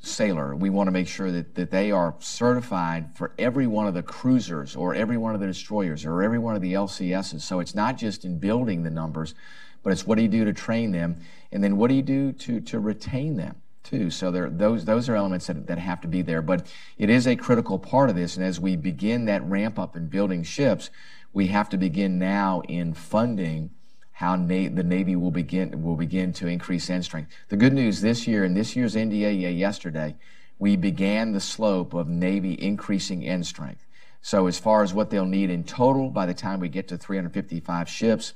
sailor. 0.01 0.55
We 0.55 0.71
want 0.71 0.87
to 0.87 0.93
make 0.93 1.09
sure 1.09 1.31
that, 1.31 1.55
that 1.55 1.71
they 1.71 1.91
are 1.91 2.15
certified 2.19 3.17
for 3.17 3.33
every 3.39 3.67
one 3.67 3.87
of 3.87 3.95
the 3.95 4.03
cruisers 4.03 4.77
or 4.77 4.95
every 4.95 5.17
one 5.17 5.35
of 5.35 5.41
the 5.41 5.47
destroyers 5.47 6.05
or 6.05 6.23
every 6.23 6.39
one 6.39 6.55
of 6.55 6.63
the 6.63 6.73
LCSs. 6.73 7.41
So 7.41 7.61
it's 7.61 7.75
not 7.75 7.97
just 7.97 8.25
in 8.25 8.39
building 8.39 8.83
the 8.83 8.91
numbers, 8.91 9.35
but 9.83 9.93
it's 9.93 10.07
what 10.07 10.17
do 10.17 10.23
you 10.23 10.29
do 10.29 10.45
to 10.45 10.53
train 10.53 10.93
them, 10.93 11.19
and 11.53 11.63
then 11.63 11.77
what 11.77 11.89
do 11.89 11.95
you 11.95 12.03
do 12.03 12.33
to, 12.33 12.61
to 12.61 12.79
retain 12.79 13.37
them 13.37 13.57
too. 13.83 14.11
So 14.11 14.31
there, 14.31 14.51
those 14.51 14.85
those 14.85 15.09
are 15.09 15.17
elements 15.17 15.47
that, 15.47 15.67
that 15.67 15.79
have 15.79 16.01
to 16.03 16.09
be 16.09 16.23
there. 16.23 16.43
But 16.43 16.67
it 16.99 17.09
is 17.09 17.27
a 17.27 17.37
critical 17.37 17.79
part 17.79 18.11
of 18.11 18.17
this, 18.17 18.37
and 18.37 18.45
as 18.45 18.61
we 18.61 18.77
begin 18.77 19.25
that 19.27 19.43
ramp 19.45 19.79
up 19.79 19.97
in 19.97 20.09
building 20.09 20.43
ships, 20.43 20.91
we 21.33 21.47
have 21.49 21.69
to 21.71 21.79
begin 21.79 22.19
now 22.19 22.63
in 22.69 22.93
funding 22.93 23.71
how 24.19 24.35
Na- 24.35 24.69
the 24.69 24.83
Navy 24.83 25.15
will 25.15 25.31
begin 25.31 25.81
will 25.81 25.95
begin 25.95 26.33
to 26.33 26.49
increase 26.49 26.91
end 26.91 27.05
strength. 27.05 27.31
The 27.51 27.57
good 27.57 27.73
news 27.73 28.01
this 28.01 28.27
year, 28.27 28.45
in 28.45 28.53
this 28.53 28.75
year's 28.75 28.97
NDAA 28.97 29.57
yesterday, 29.57 30.17
we 30.59 30.75
began 30.75 31.31
the 31.31 31.41
slope 31.41 31.95
of 31.95 32.09
Navy 32.09 32.61
increasing 32.61 33.25
end 33.25 33.47
strength. 33.47 33.87
So 34.21 34.49
as 34.49 34.59
far 34.59 34.83
as 34.83 34.93
what 34.93 35.11
they'll 35.11 35.25
need 35.25 35.51
in 35.51 35.63
total 35.63 36.11
by 36.11 36.27
the 36.27 36.35
time 36.35 36.59
we 36.59 36.69
get 36.69 36.89
to 36.89 36.99
355 36.99 37.89
ships 37.89 38.35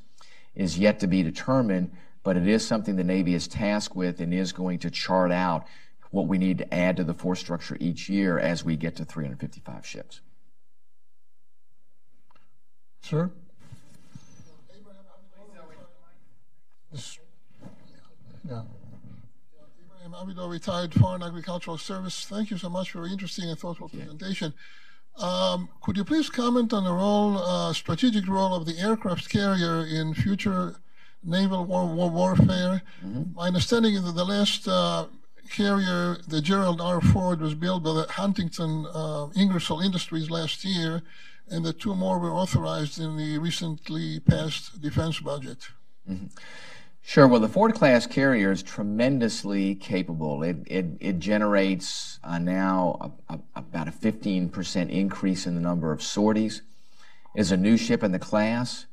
is 0.54 0.78
yet 0.78 1.00
to 1.00 1.08
be 1.08 1.24
determined, 1.24 1.90
but 2.22 2.36
it 2.36 2.46
is 2.46 2.64
something 2.64 2.94
the 2.94 3.02
Navy 3.02 3.34
is 3.34 3.48
tasked 3.48 3.96
with 3.96 4.20
and 4.20 4.32
is 4.32 4.52
going 4.52 4.78
to 4.78 4.90
chart 4.90 5.32
out 5.32 5.66
what 6.12 6.28
we 6.28 6.38
need 6.38 6.58
to 6.58 6.72
add 6.72 6.96
to 6.98 7.02
the 7.02 7.12
force 7.12 7.40
structure 7.40 7.76
each 7.80 8.08
year 8.08 8.38
as 8.38 8.64
we 8.64 8.76
get 8.76 8.94
to 8.94 9.04
355 9.04 9.84
ships. 9.84 10.20
Sir? 13.00 13.32
Yeah. 18.48 18.62
Ibrahim 20.04 20.36
Abidor, 20.36 20.50
retired 20.50 20.92
Foreign 20.94 21.22
Agricultural 21.22 21.78
Service. 21.78 22.26
Thank 22.26 22.50
you 22.50 22.58
so 22.58 22.68
much 22.68 22.90
for 22.90 23.04
an 23.04 23.12
interesting 23.12 23.48
and 23.48 23.58
thoughtful 23.58 23.88
presentation. 23.88 24.52
Um, 25.18 25.68
could 25.82 25.96
you 25.96 26.04
please 26.04 26.28
comment 26.28 26.72
on 26.72 26.84
the 26.84 26.92
role, 26.92 27.38
uh, 27.38 27.72
strategic 27.72 28.26
role 28.26 28.54
of 28.54 28.66
the 28.66 28.78
aircraft 28.78 29.28
carrier 29.28 29.86
in 29.86 30.14
future 30.14 30.76
naval 31.22 31.64
war, 31.64 31.86
war 31.86 32.10
warfare? 32.10 32.82
Mm-hmm. 33.04 33.34
My 33.34 33.46
understanding 33.46 33.94
is 33.94 34.04
that 34.04 34.14
the 34.14 34.24
last 34.24 34.66
uh, 34.66 35.06
carrier, 35.50 36.16
the 36.26 36.40
Gerald 36.40 36.80
R. 36.80 37.00
Ford, 37.00 37.40
was 37.40 37.54
built 37.54 37.84
by 37.84 37.92
the 37.92 38.06
Huntington 38.10 38.86
uh, 38.92 39.28
Ingersoll 39.36 39.80
Industries 39.80 40.30
last 40.30 40.64
year, 40.64 41.02
and 41.48 41.64
the 41.64 41.72
two 41.72 41.94
more 41.94 42.18
were 42.18 42.32
authorized 42.32 42.98
in 42.98 43.16
the 43.16 43.38
recently 43.38 44.20
passed 44.20 44.80
defense 44.80 45.20
budget. 45.20 45.68
Mm-hmm. 46.10 46.26
Sure. 47.04 47.26
Well, 47.26 47.40
the 47.40 47.48
Ford 47.48 47.74
class 47.74 48.06
carrier 48.06 48.52
is 48.52 48.62
tremendously 48.62 49.74
capable. 49.74 50.44
It, 50.44 50.58
it, 50.66 50.86
it 51.00 51.18
generates 51.18 52.20
uh, 52.22 52.38
now 52.38 53.12
a, 53.28 53.34
a, 53.34 53.40
about 53.56 53.88
a 53.88 53.90
15% 53.90 54.88
increase 54.88 55.46
in 55.46 55.56
the 55.56 55.60
number 55.60 55.90
of 55.90 56.00
sorties. 56.00 56.62
It 57.34 57.40
is 57.40 57.50
a 57.50 57.56
new 57.56 57.76
ship 57.76 58.04
in 58.04 58.12
the 58.12 58.20
class. 58.20 58.86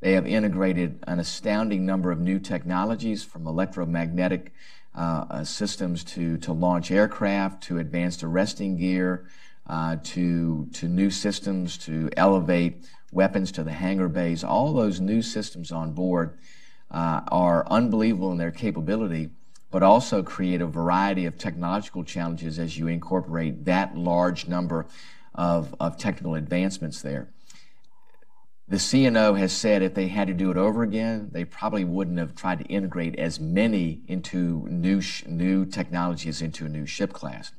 They 0.00 0.12
have 0.12 0.26
integrated 0.26 1.02
an 1.08 1.18
astounding 1.18 1.84
number 1.84 2.12
of 2.12 2.20
new 2.20 2.38
technologies 2.38 3.24
from 3.24 3.46
electromagnetic 3.48 4.52
uh, 4.94 5.24
uh, 5.28 5.44
systems 5.44 6.04
to, 6.04 6.38
to 6.38 6.52
launch 6.52 6.90
aircraft 6.92 7.64
to 7.64 7.78
advanced 7.78 8.22
arresting 8.22 8.76
gear 8.76 9.28
uh, 9.66 9.96
to, 10.04 10.68
to 10.72 10.86
new 10.86 11.10
systems 11.10 11.76
to 11.78 12.10
elevate 12.16 12.86
weapons 13.10 13.50
to 13.52 13.64
the 13.64 13.72
hangar 13.72 14.08
bays. 14.08 14.44
All 14.44 14.72
those 14.72 15.00
new 15.00 15.20
systems 15.20 15.72
on 15.72 15.92
board 15.92 16.38
uh, 16.90 17.20
are 17.28 17.66
unbelievable 17.68 18.32
in 18.32 18.38
their 18.38 18.50
capability, 18.50 19.30
but 19.70 19.82
also 19.82 20.22
create 20.22 20.60
a 20.60 20.66
variety 20.66 21.26
of 21.26 21.36
technological 21.38 22.04
challenges 22.04 22.58
as 22.58 22.78
you 22.78 22.86
incorporate 22.86 23.64
that 23.64 23.96
large 23.96 24.46
number 24.46 24.86
of, 25.34 25.74
of 25.80 25.96
technical 25.96 26.34
advancements 26.34 27.02
there. 27.02 27.28
The 28.68 28.78
CNO 28.78 29.38
has 29.38 29.52
said 29.52 29.82
if 29.82 29.94
they 29.94 30.08
had 30.08 30.26
to 30.26 30.34
do 30.34 30.50
it 30.50 30.56
over 30.56 30.82
again, 30.82 31.28
they 31.30 31.44
probably 31.44 31.84
wouldn't 31.84 32.18
have 32.18 32.34
tried 32.34 32.58
to 32.58 32.64
integrate 32.64 33.16
as 33.16 33.38
many 33.38 34.00
into 34.08 34.66
new, 34.68 35.00
new 35.26 35.64
technologies 35.64 36.42
into 36.42 36.66
a 36.66 36.68
new 36.68 36.84
ship 36.84 37.12
class. 37.12 37.52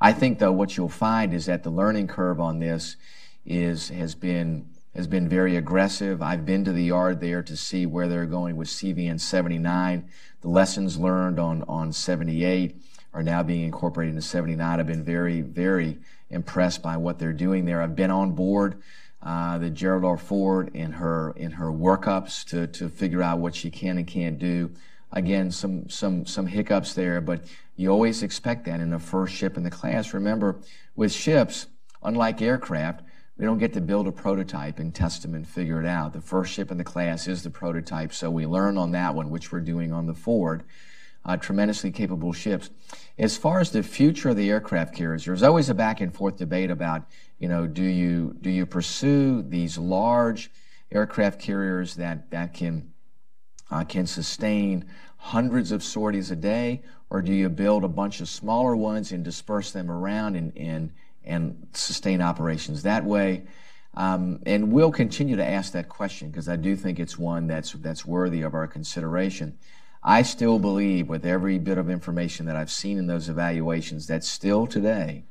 I 0.00 0.12
think, 0.12 0.38
though, 0.38 0.52
what 0.52 0.76
you'll 0.76 0.88
find 0.88 1.34
is 1.34 1.46
that 1.46 1.64
the 1.64 1.70
learning 1.70 2.06
curve 2.06 2.40
on 2.40 2.60
this 2.60 2.96
is, 3.44 3.90
has 3.90 4.14
been 4.14 4.70
has 4.98 5.06
been 5.06 5.28
very 5.28 5.54
aggressive. 5.54 6.20
I've 6.20 6.44
been 6.44 6.64
to 6.64 6.72
the 6.72 6.82
yard 6.82 7.20
there 7.20 7.40
to 7.44 7.56
see 7.56 7.86
where 7.86 8.08
they're 8.08 8.26
going 8.26 8.56
with 8.56 8.66
CVN 8.66 9.20
79. 9.20 10.08
The 10.40 10.48
lessons 10.48 10.98
learned 10.98 11.38
on, 11.38 11.62
on 11.68 11.92
78 11.92 12.74
are 13.14 13.22
now 13.22 13.44
being 13.44 13.62
incorporated 13.62 14.16
into 14.16 14.26
79. 14.26 14.80
I've 14.80 14.88
been 14.88 15.04
very, 15.04 15.40
very 15.40 15.98
impressed 16.30 16.82
by 16.82 16.96
what 16.96 17.20
they're 17.20 17.32
doing 17.32 17.64
there. 17.64 17.80
I've 17.80 17.94
been 17.94 18.10
on 18.10 18.32
board 18.32 18.82
uh, 19.22 19.58
the 19.58 19.70
Gerald 19.70 20.04
R. 20.04 20.16
Ford 20.16 20.74
in 20.74 20.90
her 20.90 21.30
in 21.36 21.52
her 21.52 21.66
workups 21.66 22.44
to 22.46 22.66
to 22.66 22.88
figure 22.88 23.22
out 23.22 23.38
what 23.38 23.54
she 23.54 23.70
can 23.70 23.98
and 23.98 24.06
can't 24.06 24.38
do. 24.40 24.72
Again, 25.12 25.52
some 25.52 25.88
some 25.88 26.26
some 26.26 26.46
hiccups 26.46 26.94
there, 26.94 27.20
but 27.20 27.44
you 27.76 27.88
always 27.90 28.24
expect 28.24 28.64
that 28.64 28.80
in 28.80 28.90
the 28.90 28.98
first 28.98 29.32
ship 29.32 29.56
in 29.56 29.62
the 29.62 29.70
class. 29.70 30.12
Remember, 30.12 30.56
with 30.96 31.12
ships, 31.12 31.66
unlike 32.02 32.42
aircraft, 32.42 33.02
we 33.38 33.44
don't 33.44 33.58
get 33.58 33.72
to 33.74 33.80
build 33.80 34.08
a 34.08 34.12
prototype 34.12 34.80
and 34.80 34.92
test 34.92 35.22
them 35.22 35.34
and 35.34 35.46
figure 35.46 35.80
it 35.80 35.86
out. 35.86 36.12
The 36.12 36.20
first 36.20 36.52
ship 36.52 36.72
in 36.72 36.76
the 36.76 36.84
class 36.84 37.28
is 37.28 37.44
the 37.44 37.50
prototype, 37.50 38.12
so 38.12 38.30
we 38.30 38.46
learn 38.46 38.76
on 38.76 38.90
that 38.92 39.14
one, 39.14 39.30
which 39.30 39.52
we're 39.52 39.60
doing 39.60 39.92
on 39.92 40.06
the 40.06 40.14
Ford. 40.14 40.64
Uh, 41.24 41.36
tremendously 41.36 41.90
capable 41.90 42.32
ships. 42.32 42.70
As 43.18 43.36
far 43.36 43.60
as 43.60 43.70
the 43.70 43.82
future 43.82 44.30
of 44.30 44.36
the 44.36 44.48
aircraft 44.48 44.94
carriers, 44.94 45.26
there's 45.26 45.42
always 45.42 45.68
a 45.68 45.74
back 45.74 46.00
and 46.00 46.14
forth 46.14 46.38
debate 46.38 46.70
about, 46.70 47.02
you 47.38 47.48
know, 47.48 47.66
do 47.66 47.82
you 47.82 48.34
do 48.40 48.48
you 48.48 48.64
pursue 48.64 49.42
these 49.42 49.76
large 49.76 50.50
aircraft 50.90 51.38
carriers 51.38 51.96
that 51.96 52.30
that 52.30 52.54
can 52.54 52.92
uh, 53.70 53.84
can 53.84 54.06
sustain 54.06 54.86
hundreds 55.18 55.70
of 55.70 55.82
sorties 55.82 56.30
a 56.30 56.36
day, 56.36 56.82
or 57.10 57.20
do 57.20 57.32
you 57.32 57.50
build 57.50 57.84
a 57.84 57.88
bunch 57.88 58.20
of 58.20 58.28
smaller 58.28 58.74
ones 58.74 59.12
and 59.12 59.22
disperse 59.22 59.72
them 59.72 59.90
around 59.90 60.34
and 60.34 60.56
and 60.56 60.92
and 61.28 61.68
sustain 61.72 62.20
operations 62.20 62.82
that 62.82 63.04
way. 63.04 63.44
Um, 63.94 64.40
and 64.46 64.72
we'll 64.72 64.92
continue 64.92 65.36
to 65.36 65.44
ask 65.44 65.72
that 65.72 65.88
question 65.88 66.30
because 66.30 66.48
I 66.48 66.56
do 66.56 66.76
think 66.76 66.98
it's 66.98 67.18
one 67.18 67.46
that's 67.46 67.72
that's 67.72 68.04
worthy 68.04 68.42
of 68.42 68.54
our 68.54 68.66
consideration. 68.66 69.58
I 70.02 70.22
still 70.22 70.58
believe, 70.58 71.08
with 71.08 71.26
every 71.26 71.58
bit 71.58 71.78
of 71.78 71.90
information 71.90 72.46
that 72.46 72.56
I've 72.56 72.70
seen 72.70 72.98
in 72.98 73.08
those 73.08 73.28
evaluations, 73.28 74.06
that 74.06 74.22
still 74.22 74.66
today, 74.66 75.24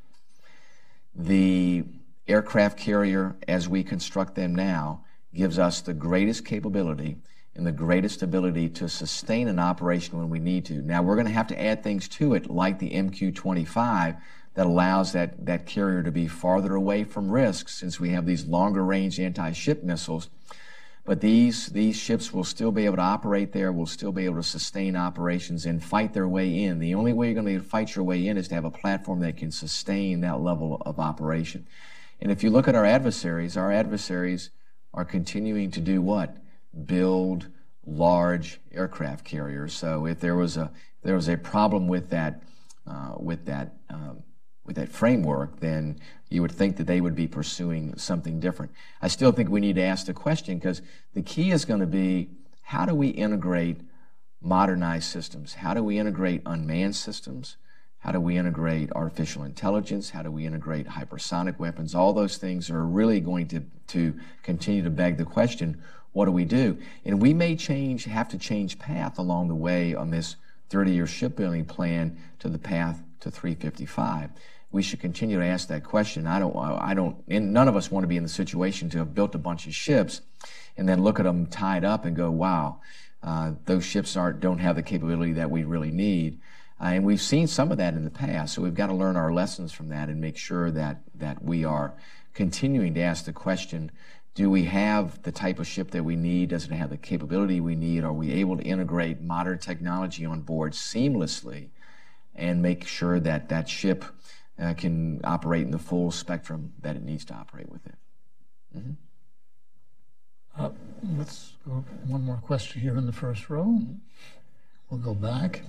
the 1.16 1.86
aircraft 2.28 2.78
carrier, 2.78 3.38
as 3.48 3.70
we 3.70 3.84
construct 3.84 4.36
them 4.36 4.54
now, 4.54 5.06
gives 5.34 5.58
us 5.58 5.82
the 5.82 5.94
greatest 5.94 6.46
capability 6.46 7.18
and 7.56 7.66
the 7.66 7.72
greatest 7.72 8.22
ability 8.22 8.70
to 8.70 8.88
sustain 8.88 9.48
an 9.48 9.60
operation 9.60 10.18
when 10.18 10.30
we 10.30 10.40
need 10.40 10.66
to. 10.66 10.74
Now, 10.74 11.02
we're 11.02 11.16
going 11.16 11.28
to 11.28 11.34
have 11.34 11.48
to 11.48 11.60
add 11.60 11.84
things 11.84 12.08
to 12.10 12.36
it, 12.36 12.50
like 12.50 12.78
the 12.78 12.92
MQ 12.92 13.34
25, 13.34 14.16
that 14.58 14.66
allows 14.66 15.12
that, 15.12 15.46
that 15.46 15.68
carrier 15.68 16.02
to 16.02 16.12
be 16.12 16.28
farther 16.28 16.74
away 16.74 17.04
from 17.04 17.30
risk 17.30 17.70
since 17.70 18.00
we 18.00 18.10
have 18.10 18.26
these 18.26 18.48
longer 18.48 18.84
range 18.84 19.20
anti-ship 19.20 19.84
missiles. 19.84 20.32
But 21.06 21.22
these, 21.22 21.68
these 21.68 21.96
ships 21.96 22.34
will 22.34 22.44
still 22.44 22.72
be 22.72 22.86
able 22.86 22.96
to 22.96 23.04
operate 23.04 23.54
there, 23.54 23.72
will 23.72 23.86
still 23.86 24.12
be 24.12 24.26
able 24.26 24.38
to 24.38 24.44
sustain 24.44 24.96
operations 24.96 25.68
and 25.68 25.84
fight 25.84 26.12
their 26.12 26.28
way 26.28 26.64
in. 26.64 26.80
The 26.80 26.96
only 26.96 27.14
way 27.14 27.28
you're 27.28 27.40
going 27.40 27.56
to 27.56 27.64
fight 27.64 27.96
your 27.96 28.04
way 28.04 28.26
in 28.26 28.36
is 28.36 28.48
to 28.48 28.56
have 28.56 28.66
a 28.66 28.72
platform 28.72 29.20
that 29.20 29.38
can 29.38 29.52
sustain 29.52 30.22
that 30.22 30.42
level 30.42 30.82
of 30.88 31.00
operation. 31.00 31.68
And 32.20 32.32
if 32.32 32.42
you 32.44 32.50
look 32.50 32.68
at 32.68 32.74
our 32.74 32.84
adversaries, 32.84 33.58
our 33.58 33.72
adversaries 33.72 34.50
are 34.92 35.06
continuing 35.06 35.70
to 35.70 35.82
do 35.82 36.02
what? 36.02 36.36
Build 36.88 37.48
large 37.86 38.60
aircraft 38.74 39.24
carriers. 39.24 39.76
So 39.76 40.08
if 40.08 40.20
there 40.20 40.36
was 40.36 40.58
a, 40.58 40.72
there 41.04 41.14
was 41.14 41.30
a 41.30 41.38
problem 41.38 41.88
with 41.88 42.10
that, 42.10 42.42
uh, 42.88 43.14
with 43.18 43.46
that 43.46 43.76
um, 43.92 44.24
with 44.68 44.76
that 44.76 44.90
framework, 44.90 45.60
then 45.62 46.00
you 46.30 46.42
would 46.42 46.52
think 46.52 46.76
that 46.78 46.86
they 46.86 47.02
would 47.02 47.16
be 47.16 47.28
pursuing 47.28 47.98
something 47.98 48.40
different. 48.40 48.72
I 49.02 49.08
still 49.08 49.32
think 49.32 49.50
we 49.50 49.62
need 49.62 49.78
to 49.78 49.84
ask 49.84 50.06
the 50.06 50.14
question 50.14 50.60
because 50.60 50.82
the 51.14 51.22
key 51.22 51.52
is 51.52 51.66
going 51.66 51.80
to 51.80 51.88
be 51.88 52.30
how 52.62 52.86
do 52.86 52.94
we 52.94 53.08
integrate 53.08 53.80
modernized 54.42 55.06
systems? 55.06 55.56
How 55.56 55.74
do 55.74 55.82
we 55.82 55.98
integrate 55.98 56.42
unmanned 56.46 56.98
systems? 56.98 57.56
How 58.00 58.12
do 58.12 58.20
we 58.20 58.38
integrate 58.38 58.92
artificial 58.92 59.44
intelligence? 59.44 60.12
How 60.12 60.22
do 60.22 60.30
we 60.30 60.46
integrate 60.46 60.88
hypersonic 60.88 61.58
weapons? 61.60 61.96
All 61.96 62.14
those 62.14 62.38
things 62.38 62.70
are 62.70 62.86
really 62.86 63.22
going 63.22 63.48
to, 63.48 63.62
to 63.88 64.14
continue 64.44 64.84
to 64.84 64.90
beg 64.90 65.18
the 65.18 65.26
question, 65.26 65.82
what 66.12 66.26
do 66.26 66.32
we 66.32 66.46
do? 66.46 66.78
And 67.06 67.22
we 67.22 67.34
may 67.34 67.56
change, 67.56 68.06
have 68.06 68.30
to 68.30 68.38
change 68.38 68.80
path 68.80 69.18
along 69.18 69.48
the 69.48 69.56
way 69.56 69.96
on 69.96 70.12
this 70.12 70.36
30 70.70 70.92
year 70.92 71.08
shipbuilding 71.08 71.66
plan 71.66 72.18
to 72.40 72.50
the 72.50 72.60
path 72.60 73.02
to 73.22 73.32
355 73.32 74.32
we 74.72 74.82
should 74.82 75.00
continue 75.00 75.40
to 75.40 75.46
ask 75.46 75.68
that 75.70 75.84
question. 75.84 76.28
I 76.28 76.40
don't, 76.40 76.56
I 76.56 76.94
don't, 76.94 77.28
none 77.28 77.68
of 77.68 77.76
us 77.76 77.90
want 77.90 78.04
to 78.04 78.08
be 78.08 78.18
in 78.18 78.24
the 78.24 78.30
situation 78.30 78.90
to 78.92 79.00
have 79.00 79.16
built 79.16 79.34
a 79.36 79.40
bunch 79.40 79.66
of 79.66 79.74
ships 79.74 80.22
and 80.76 80.88
then 80.88 81.04
look 81.04 81.20
at 81.20 81.24
them 81.24 81.48
tied 81.48 81.86
up 81.86 82.06
and 82.06 82.16
go, 82.16 82.30
wow, 82.30 82.82
uh, 83.24 83.54
those 83.66 83.86
ships 83.86 84.18
aren't, 84.18 84.40
don't 84.40 84.60
have 84.60 84.76
the 84.76 84.84
capability 84.84 85.34
that 85.34 85.50
we 85.50 85.64
really 85.64 85.92
need. 85.92 86.40
Uh, 86.80 86.86
and 86.86 87.06
we've 87.06 87.22
seen 87.22 87.48
some 87.48 87.72
of 87.72 87.78
that 87.78 87.94
in 87.94 88.04
the 88.04 88.12
past, 88.12 88.54
so 88.54 88.62
we've 88.62 88.76
got 88.76 88.88
to 88.88 88.94
learn 88.94 89.16
our 89.16 89.34
lessons 89.34 89.72
from 89.72 89.90
that 89.90 90.10
and 90.10 90.22
make 90.22 90.38
sure 90.38 90.70
that, 90.70 91.02
that 91.16 91.44
we 91.44 91.64
are 91.66 91.94
continuing 92.34 92.94
to 92.94 93.02
ask 93.02 93.26
the 93.26 93.34
question 93.34 93.92
do 94.36 94.52
we 94.52 94.66
have 94.66 95.24
the 95.24 95.32
type 95.32 95.58
of 95.58 95.66
ship 95.66 95.90
that 95.90 96.04
we 96.04 96.16
need? 96.16 96.50
Does 96.50 96.66
it 96.66 96.72
have 96.72 96.92
the 96.92 96.98
capability 96.98 97.60
we 97.60 97.74
need? 97.74 98.04
Are 98.04 98.14
we 98.14 98.32
able 98.34 98.56
to 98.56 98.62
integrate 98.62 99.20
modern 99.20 99.58
technology 99.58 100.28
on 100.28 100.42
board 100.42 100.74
seamlessly 100.74 101.70
and 102.36 102.62
make 102.62 102.86
sure 102.86 103.20
that 103.20 103.50
that 103.50 103.68
ship 103.68 104.06
uh, 104.60 104.74
can 104.74 105.22
operate 105.24 105.64
in 105.64 105.72
the 105.72 105.80
full 105.80 106.12
spectrum 106.12 106.74
that 106.82 106.96
it 106.96 107.04
needs 107.04 107.26
to 107.26 107.34
operate 107.34 107.70
with 107.70 107.86
it? 107.86 107.96
Mm-hmm. 108.78 108.92
Uh, 110.60 110.70
let's 111.18 111.54
go 111.68 111.84
one 112.08 112.24
more 112.24 112.38
question 112.38 112.82
here 112.82 112.98
in 112.98 113.06
the 113.06 113.14
first 113.14 113.50
row. 113.50 113.80
We'll 114.90 115.00
go 115.00 115.14
back. 115.14 115.62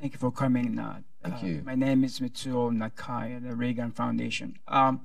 Thank 0.00 0.12
you 0.12 0.18
for 0.18 0.30
coming. 0.30 0.78
Uh, 0.78 1.00
Thank 1.22 1.42
uh, 1.42 1.46
you. 1.46 1.62
My 1.64 1.74
name 1.74 2.04
is 2.04 2.20
Mitsuo 2.20 2.70
Nakai 2.70 3.36
at 3.36 3.42
the 3.42 3.54
Reagan 3.54 3.90
Foundation. 3.90 4.58
Um, 4.68 5.00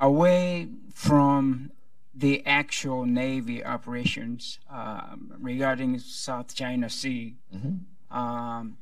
away 0.00 0.68
from 0.94 1.72
the 2.14 2.46
actual 2.46 3.04
Navy 3.04 3.64
operations 3.64 4.58
um, 4.70 5.32
regarding 5.40 5.98
South 5.98 6.54
China 6.54 6.88
Sea, 6.88 7.34
Mm-hmm. 7.54 8.16
um, 8.16 8.78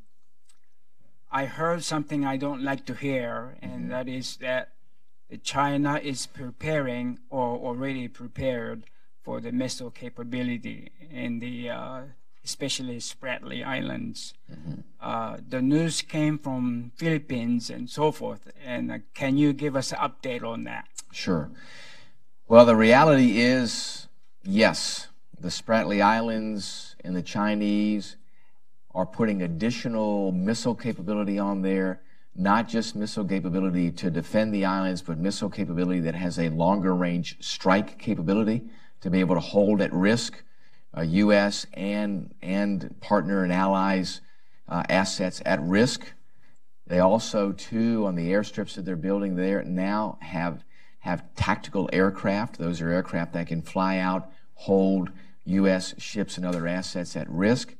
I 1.32 1.46
heard 1.46 1.82
something 1.82 2.24
I 2.24 2.36
don't 2.36 2.62
like 2.62 2.84
to 2.86 2.94
hear, 2.94 3.56
and 3.62 3.72
Mm-hmm. 3.72 3.88
that 3.90 4.08
is 4.08 4.36
that 4.36 4.68
China 5.42 5.98
is 6.02 6.26
preparing 6.26 7.18
or 7.30 7.56
already 7.56 8.06
prepared 8.06 8.84
for 9.24 9.40
the 9.40 9.50
missile 9.50 9.90
capability 9.90 10.90
in 11.10 11.38
the 11.38 11.70
uh, 11.70 12.00
especially 12.44 12.98
Spratly 12.98 13.64
Islands. 13.64 14.34
Uh, 15.00 15.38
the 15.48 15.62
news 15.62 16.02
came 16.02 16.38
from 16.38 16.92
Philippines 16.96 17.70
and 17.70 17.88
so 17.88 18.12
forth. 18.12 18.50
And 18.64 18.92
uh, 18.92 18.98
can 19.14 19.36
you 19.38 19.52
give 19.52 19.74
us 19.74 19.92
an 19.92 19.98
update 19.98 20.42
on 20.44 20.64
that? 20.64 20.86
Sure. 21.12 21.50
Well, 22.48 22.66
the 22.66 22.76
reality 22.76 23.40
is 23.40 24.08
yes, 24.44 25.08
the 25.40 25.48
Spratly 25.48 26.02
Islands 26.02 26.94
and 27.04 27.16
the 27.16 27.22
Chinese 27.22 28.16
are 28.94 29.06
putting 29.06 29.42
additional 29.42 30.32
missile 30.32 30.74
capability 30.74 31.38
on 31.38 31.62
there, 31.62 32.00
not 32.34 32.68
just 32.68 32.94
missile 32.94 33.24
capability 33.24 33.90
to 33.90 34.10
defend 34.10 34.54
the 34.54 34.64
islands, 34.64 35.02
but 35.02 35.18
missile 35.18 35.50
capability 35.50 36.00
that 36.00 36.14
has 36.14 36.38
a 36.38 36.48
longer 36.50 36.94
range 36.94 37.36
strike 37.40 37.98
capability 37.98 38.62
to 39.00 39.10
be 39.10 39.20
able 39.20 39.34
to 39.34 39.40
hold 39.40 39.80
at 39.80 39.92
risk 39.92 40.42
uh, 40.96 41.02
U.S. 41.02 41.66
and 41.74 42.34
and 42.42 42.94
partner 43.00 43.44
and 43.44 43.52
allies 43.52 44.20
uh, 44.68 44.82
assets 44.88 45.42
at 45.44 45.60
risk. 45.62 46.12
They 46.86 46.98
also, 46.98 47.52
too, 47.52 48.04
on 48.06 48.14
the 48.14 48.30
airstrips 48.32 48.74
that 48.74 48.84
they're 48.84 48.96
building 48.96 49.36
there 49.36 49.62
now 49.64 50.18
have 50.20 50.64
have 51.00 51.24
tactical 51.34 51.88
aircraft. 51.92 52.58
Those 52.58 52.80
are 52.80 52.90
aircraft 52.90 53.32
that 53.32 53.48
can 53.48 53.62
fly 53.62 53.98
out, 53.98 54.30
hold 54.54 55.10
U.S. 55.44 55.94
ships 55.98 56.36
and 56.36 56.46
other 56.46 56.68
assets 56.68 57.16
at 57.16 57.28
risk. 57.28 57.74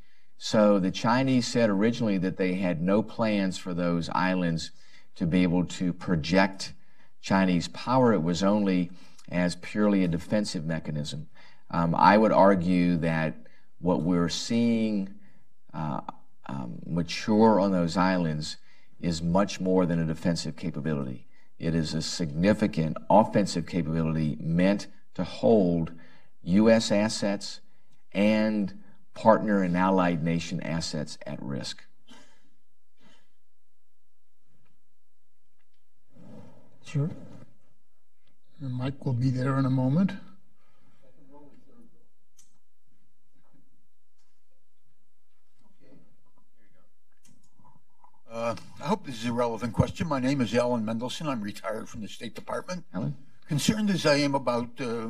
So 0.45 0.80
the 0.80 0.90
Chinese 0.90 1.47
said 1.47 1.70
originally 1.70 2.18
that 2.18 2.36
they 2.36 2.55
had 2.55 2.82
no 2.82 3.01
plans 3.01 3.59
for 3.59 3.74
those 3.74 4.09
islands 4.09 4.72
to 5.14 5.24
be 5.24 5.45
able 5.45 5.64
to 5.66 5.93
project 5.93 6.72
Chinese 7.20 7.68
power. 7.68 8.12
It 8.12 8.24
was 8.24 8.43
only 8.43 8.90
as 9.30 9.55
purely 9.55 10.03
a 10.03 10.09
defensive 10.09 10.64
mechanism. 10.64 11.28
Um, 11.70 11.95
I 11.95 12.18
would 12.18 12.32
argue 12.32 12.97
that 12.97 13.36
what 13.78 14.03
we're 14.03 14.28
seeing 14.28 15.14
uh, 15.72 16.01
um, 16.47 16.80
mature 16.86 17.61
on 17.61 17.70
those 17.70 17.97
islands 17.97 18.57
is 18.99 19.22
much 19.22 19.61
more 19.61 19.86
than 19.86 20.01
a 20.01 20.07
defensive 20.07 20.57
capability. 20.57 21.28
It 21.61 21.76
is 21.76 21.95
a 21.95 22.03
significant 22.03 22.97
offensive 23.09 23.64
capability 23.64 24.36
meant 24.40 24.88
to 25.14 25.22
hold 25.22 25.93
U.S. 26.43 26.90
assets 26.90 27.61
and 28.11 28.81
partner 29.14 29.62
and 29.62 29.76
allied 29.76 30.22
nation 30.22 30.60
assets 30.62 31.18
at 31.26 31.42
risk. 31.42 31.84
Sure. 36.84 37.10
And 38.60 38.72
Mike 38.72 39.04
will 39.04 39.12
be 39.12 39.30
there 39.30 39.58
in 39.58 39.64
a 39.64 39.70
moment. 39.70 40.12
Uh, 48.30 48.56
I 48.82 48.86
hope 48.86 49.04
this 49.04 49.22
is 49.22 49.26
a 49.26 49.32
relevant 49.32 49.74
question. 49.74 50.08
My 50.08 50.18
name 50.18 50.40
is 50.40 50.54
Alan 50.54 50.84
Mendelson. 50.84 51.26
I'm 51.26 51.42
retired 51.42 51.88
from 51.88 52.00
the 52.00 52.08
State 52.08 52.34
Department. 52.34 52.84
Alan? 52.94 53.14
Concerned 53.46 53.90
as 53.90 54.06
I 54.06 54.16
am 54.16 54.34
about 54.34 54.68
uh, 54.80 55.08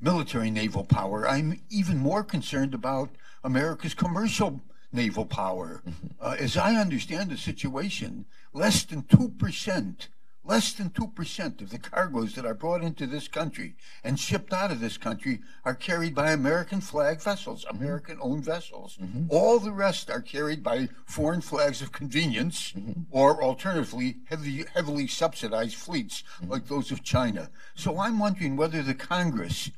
military 0.00 0.50
naval 0.50 0.84
power, 0.84 1.28
I'm 1.28 1.60
even 1.68 1.98
more 1.98 2.22
concerned 2.22 2.72
about 2.72 3.10
America's 3.42 3.94
commercial 3.94 4.60
naval 4.92 5.24
power. 5.24 5.82
Mm-hmm. 5.86 6.06
Uh, 6.20 6.36
as 6.38 6.56
I 6.56 6.74
understand 6.74 7.30
the 7.30 7.36
situation, 7.36 8.26
less 8.52 8.82
than 8.84 9.02
2%, 9.02 10.08
less 10.44 10.72
than 10.72 10.90
2% 10.90 11.60
of 11.60 11.70
the 11.70 11.78
cargoes 11.78 12.34
that 12.34 12.44
are 12.44 12.54
brought 12.54 12.82
into 12.82 13.06
this 13.06 13.28
country 13.28 13.76
and 14.02 14.18
shipped 14.18 14.52
out 14.52 14.72
of 14.72 14.80
this 14.80 14.96
country 14.96 15.40
are 15.64 15.74
carried 15.74 16.14
by 16.14 16.32
American 16.32 16.80
flag 16.80 17.20
vessels, 17.20 17.64
mm-hmm. 17.64 17.76
American 17.76 18.18
owned 18.20 18.44
vessels. 18.44 18.98
Mm-hmm. 19.00 19.26
All 19.28 19.58
the 19.58 19.72
rest 19.72 20.10
are 20.10 20.22
carried 20.22 20.62
by 20.62 20.88
foreign 21.04 21.40
flags 21.40 21.82
of 21.82 21.92
convenience 21.92 22.74
or 23.10 23.42
alternatively 23.42 24.16
heavy, 24.28 24.64
heavily 24.74 25.06
subsidized 25.06 25.76
fleets 25.76 26.24
like 26.46 26.66
those 26.66 26.90
of 26.90 27.04
China. 27.04 27.50
So 27.74 27.98
I'm 27.98 28.18
wondering 28.18 28.56
whether 28.56 28.82
the 28.82 28.94
Congress 28.94 29.70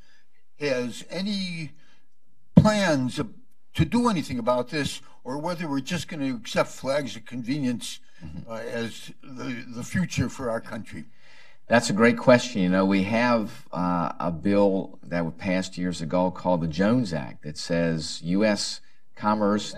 has 0.59 1.03
any 1.09 1.71
plans 2.55 3.19
to 3.75 3.85
do 3.85 4.09
anything 4.09 4.39
about 4.39 4.69
this, 4.69 5.01
or 5.23 5.37
whether 5.37 5.67
we're 5.67 5.79
just 5.79 6.07
going 6.07 6.19
to 6.19 6.35
accept 6.35 6.69
flags 6.69 7.15
of 7.15 7.25
convenience 7.25 7.99
uh, 8.49 8.53
as 8.53 9.11
the, 9.21 9.65
the 9.75 9.83
future 9.83 10.29
for 10.29 10.49
our 10.49 10.61
country. 10.61 11.05
That's 11.67 11.89
a 11.89 11.93
great 11.93 12.17
question. 12.17 12.61
You 12.61 12.69
know, 12.69 12.85
we 12.85 13.03
have 13.03 13.67
uh, 13.71 14.11
a 14.19 14.31
bill 14.31 14.99
that 15.03 15.25
was 15.25 15.33
passed 15.37 15.77
years 15.77 16.01
ago 16.01 16.29
called 16.29 16.61
the 16.61 16.67
Jones 16.67 17.13
Act 17.13 17.43
that 17.43 17.57
says 17.57 18.21
U.S. 18.23 18.81
commerce, 19.15 19.73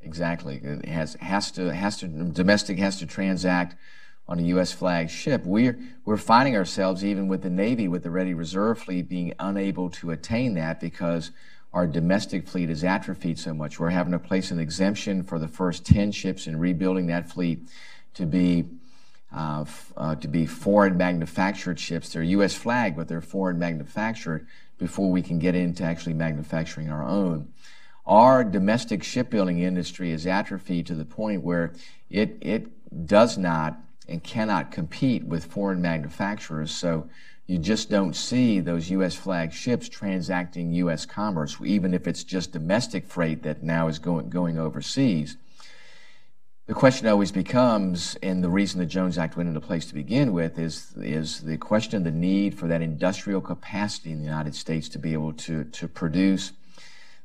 exactly, 0.00 0.60
it 0.62 0.84
has 0.86 1.14
has 1.20 1.52
to 1.52 1.72
has 1.72 1.96
to 1.98 2.08
domestic 2.08 2.78
has 2.78 2.98
to 2.98 3.06
transact 3.06 3.76
on 4.26 4.40
a 4.40 4.42
U.S. 4.42 4.72
flag 4.72 5.10
ship. 5.10 5.44
We're 5.44 5.78
we're 6.04 6.16
finding 6.16 6.56
ourselves 6.56 7.04
even 7.04 7.28
with 7.28 7.42
the 7.42 7.50
Navy, 7.50 7.86
with 7.86 8.02
the 8.02 8.10
Ready 8.10 8.34
Reserve 8.34 8.80
Fleet, 8.80 9.08
being 9.08 9.32
unable 9.38 9.90
to 9.90 10.10
attain 10.10 10.54
that 10.54 10.80
because 10.80 11.30
our 11.72 11.86
domestic 11.86 12.46
fleet 12.46 12.68
is 12.68 12.84
atrophied 12.84 13.38
so 13.38 13.54
much. 13.54 13.80
We're 13.80 13.90
having 13.90 14.12
to 14.12 14.18
place 14.18 14.50
an 14.50 14.58
exemption 14.58 15.22
for 15.22 15.38
the 15.38 15.48
first 15.48 15.86
10 15.86 16.12
ships 16.12 16.46
and 16.46 16.60
rebuilding 16.60 17.06
that 17.06 17.30
fleet 17.30 17.60
to 18.14 18.26
be 18.26 18.66
uh, 19.34 19.62
f- 19.62 19.92
uh, 19.96 20.14
to 20.16 20.28
be 20.28 20.44
foreign 20.44 20.98
manufactured 20.98 21.80
ships. 21.80 22.10
They're 22.10 22.22
U.S. 22.22 22.54
flag, 22.54 22.94
but 22.94 23.08
they're 23.08 23.22
foreign 23.22 23.58
manufactured 23.58 24.46
before 24.76 25.10
we 25.10 25.22
can 25.22 25.38
get 25.38 25.54
into 25.54 25.84
actually 25.84 26.12
manufacturing 26.12 26.90
our 26.90 27.02
own. 27.02 27.50
Our 28.04 28.44
domestic 28.44 29.02
shipbuilding 29.02 29.60
industry 29.60 30.10
is 30.10 30.26
atrophied 30.26 30.86
to 30.88 30.94
the 30.94 31.06
point 31.06 31.42
where 31.42 31.72
it 32.10 32.36
it 32.42 33.06
does 33.06 33.38
not 33.38 33.78
and 34.08 34.22
cannot 34.22 34.70
compete 34.70 35.24
with 35.24 35.46
foreign 35.46 35.80
manufacturers. 35.80 36.70
So 36.70 37.08
you 37.46 37.58
just 37.58 37.90
don't 37.90 38.14
see 38.14 38.60
those 38.60 38.90
U.S. 38.90 39.14
flag 39.14 39.52
ships 39.52 39.88
transacting 39.88 40.72
U.S. 40.72 41.04
commerce, 41.04 41.56
even 41.64 41.92
if 41.92 42.06
it's 42.06 42.24
just 42.24 42.52
domestic 42.52 43.06
freight 43.06 43.42
that 43.42 43.62
now 43.62 43.88
is 43.88 43.98
going 43.98 44.30
going 44.30 44.58
overseas. 44.58 45.36
The 46.66 46.74
question 46.74 47.08
always 47.08 47.32
becomes, 47.32 48.16
and 48.22 48.42
the 48.42 48.48
reason 48.48 48.78
the 48.78 48.86
Jones 48.86 49.18
Act 49.18 49.36
went 49.36 49.48
into 49.48 49.60
place 49.60 49.86
to 49.86 49.94
begin 49.94 50.32
with 50.32 50.58
is 50.58 50.94
is 50.96 51.40
the 51.40 51.58
question 51.58 51.98
of 51.98 52.04
the 52.04 52.12
need 52.12 52.56
for 52.56 52.68
that 52.68 52.80
industrial 52.80 53.40
capacity 53.40 54.12
in 54.12 54.18
the 54.18 54.24
United 54.24 54.54
States 54.54 54.88
to 54.90 54.98
be 54.98 55.12
able 55.12 55.32
to 55.32 55.64
to 55.64 55.88
produce 55.88 56.52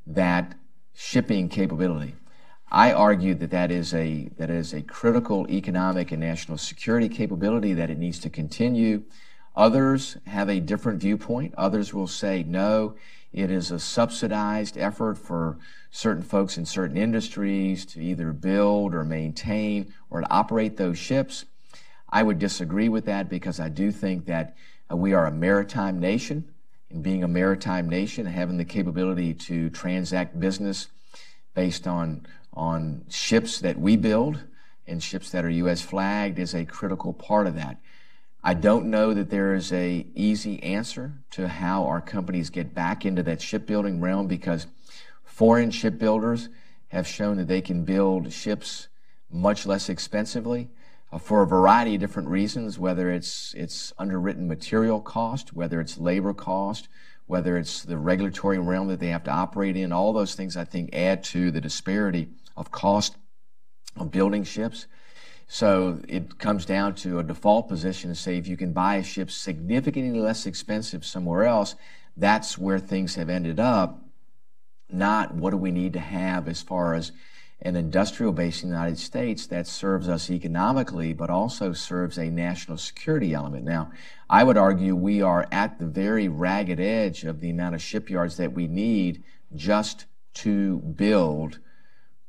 that 0.08 0.56
shipping 0.96 1.48
capability. 1.48 2.16
I 2.72 2.92
argue 2.92 3.36
that 3.36 3.52
that 3.52 3.72
is 3.72 3.94
a 3.94 4.30
that 4.38 4.50
is 4.50 4.74
a 4.74 4.82
critical 4.82 5.48
economic 5.50 6.12
and 6.12 6.20
national 6.20 6.58
security 6.58 7.08
capability 7.08 7.74
that 7.76 7.92
it 7.92 8.00
needs 8.00 8.20
to 8.20 8.30
continue. 8.32 9.04
Others 9.58 10.18
have 10.28 10.50
a 10.50 10.60
different 10.60 11.02
viewpoint. 11.02 11.56
Others 11.58 11.92
will 11.92 12.08
say 12.08 12.44
no, 12.44 12.96
it 13.34 13.50
is 13.50 13.72
a 13.72 13.80
subsidized 13.80 14.78
effort 14.78 15.18
for 15.18 15.58
certain 15.90 16.22
folks 16.22 16.60
in 16.60 16.66
certain 16.66 16.96
industries 16.96 17.84
to 17.88 18.00
either 18.00 18.32
build 18.34 18.94
or 18.94 19.04
maintain 19.04 19.92
or 20.12 20.22
to 20.22 20.30
operate 20.30 20.78
those 20.78 21.00
ships. 21.00 21.46
I 22.08 22.22
would 22.22 22.38
disagree 22.38 22.88
with 22.88 23.06
that 23.06 23.30
because 23.30 23.60
I 23.60 23.70
do 23.70 23.92
think 23.92 24.28
that 24.28 24.56
uh, 24.92 24.96
we 24.96 25.14
are 25.14 25.26
a 25.26 25.32
maritime 25.32 26.00
nation. 26.00 26.54
And 26.92 27.02
being 27.02 27.24
a 27.24 27.28
maritime 27.28 27.90
nation, 27.90 28.28
having 28.28 28.58
the 28.58 28.64
capability 28.64 29.34
to 29.34 29.72
transact 29.72 30.40
business 30.40 30.88
based 31.56 31.88
on, 31.88 32.28
on 32.54 33.06
ships 33.10 33.60
that 33.62 33.80
we 33.80 33.98
build 33.98 34.40
and 34.86 35.02
ships 35.02 35.32
that 35.32 35.44
are 35.44 35.50
U.S. 35.50 35.82
flagged 35.82 36.38
is 36.38 36.54
a 36.54 36.64
critical 36.64 37.12
part 37.12 37.48
of 37.48 37.56
that. 37.56 37.78
I 38.44 38.54
don't 38.54 38.86
know 38.86 39.14
that 39.14 39.30
there 39.30 39.56
is 39.56 39.74
a 39.74 40.06
easy 40.16 40.62
answer 40.64 41.14
to 41.32 41.48
how 41.48 41.86
our 41.86 42.02
companies 42.02 42.50
get 42.50 42.74
back 42.74 43.06
into 43.06 43.24
that 43.24 43.42
shipbuilding 43.42 44.00
realm 44.00 44.28
because 44.28 44.68
foreign 45.24 45.72
shipbuilders 45.72 46.50
have 46.90 47.08
shown 47.08 47.38
that 47.38 47.48
they 47.48 47.62
can 47.62 47.84
build 47.84 48.32
ships 48.32 48.88
much 49.30 49.66
less 49.66 49.90
expensively 49.90 50.70
uh, 51.12 51.18
for 51.18 51.42
a 51.42 51.48
variety 51.48 51.96
of 51.96 52.02
different 52.02 52.30
reasons, 52.30 52.80
whether 52.80 53.12
it's 53.12 53.54
it's 53.56 53.94
underwritten 53.98 54.48
material 54.48 55.02
cost, 55.02 55.54
whether 55.54 55.80
it's 55.80 55.98
labor 55.98 56.34
cost, 56.34 56.88
whether 57.26 57.58
it's 57.58 57.84
the 57.84 57.98
regulatory 57.98 58.58
realm 58.58 58.88
that 58.88 59.00
they 59.00 59.08
have 59.08 59.24
to 59.24 59.32
operate 59.32 59.76
in. 59.76 59.92
All 59.92 60.14
those 60.14 60.36
things 60.36 60.56
I 60.56 60.64
think 60.64 60.94
add 60.94 61.24
to 61.26 61.52
the 61.52 61.62
disparity 61.62 62.30
of 62.56 62.72
cost 62.72 63.16
of 63.98 64.12
building 64.12 64.44
ships. 64.44 64.88
So 65.48 66.02
it 66.08 66.40
comes 66.40 66.66
down 66.66 66.96
to 66.96 67.20
a 67.20 67.24
default 67.24 67.70
position 67.70 68.10
to 68.10 68.16
say 68.16 68.38
if 68.38 68.48
you 68.48 68.58
can 68.58 68.74
buy 68.74 68.96
a 68.96 69.04
ship 69.04 69.32
significantly 69.32 70.20
less 70.20 70.46
expensive 70.46 71.06
somewhere 71.06 71.46
else, 71.46 71.76
that's 72.18 72.58
where 72.58 72.80
things 72.80 73.16
have 73.16 73.30
ended 73.30 73.60
up. 73.60 74.02
Not 74.90 75.36
what 75.36 75.52
do 75.52 75.58
we 75.58 75.72
need 75.72 75.94
to 75.94 76.00
have 76.00 76.48
as 76.48 76.62
far 76.62 76.94
as 76.94 77.12
an 77.62 77.76
industrial 77.76 78.34
base 78.34 78.62
in 78.62 78.70
the 78.70 78.76
United 78.76 79.00
States 79.00 79.48
that 79.48 79.68
serves 79.68 80.08
us 80.08 80.30
economically, 80.30 81.14
but 81.14 81.30
also 81.30 81.74
serves 81.74 82.18
a 82.18 82.30
national 82.30 82.78
security 82.78 83.34
element. 83.34 83.66
Now, 83.66 83.92
I 84.30 84.44
would 84.44 84.58
argue 84.58 84.96
we 84.96 85.22
are 85.22 85.48
at 85.52 85.80
the 85.80 85.88
very 85.88 86.28
ragged 86.28 86.80
edge 86.80 87.24
of 87.24 87.40
the 87.40 87.50
amount 87.50 87.74
of 87.74 87.82
shipyards 87.82 88.38
that 88.38 88.54
we 88.54 88.68
need 88.68 89.24
just 89.56 90.06
to 90.36 90.78
build 90.80 91.60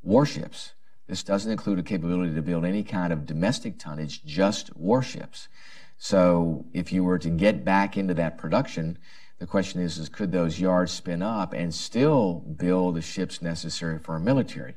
warships. 0.02 0.72
This 1.08 1.22
doesn't 1.22 1.50
include 1.50 1.78
a 1.78 1.82
capability 1.82 2.34
to 2.34 2.42
build 2.42 2.66
any 2.66 2.84
kind 2.84 3.12
of 3.12 3.24
domestic 3.24 3.78
tonnage, 3.78 4.22
just 4.24 4.76
warships. 4.76 5.48
So 5.96 6.66
if 6.74 6.92
you 6.92 7.02
were 7.02 7.18
to 7.18 7.30
get 7.30 7.64
back 7.64 7.96
into 7.96 8.14
that 8.14 8.36
production, 8.38 8.98
the 9.38 9.46
question 9.46 9.80
is, 9.80 9.98
is 9.98 10.08
could 10.10 10.32
those 10.32 10.60
yards 10.60 10.92
spin 10.92 11.22
up 11.22 11.54
and 11.54 11.74
still 11.74 12.34
build 12.34 12.94
the 12.94 13.02
ships 13.02 13.40
necessary 13.40 13.98
for 13.98 14.16
a 14.16 14.20
military? 14.20 14.74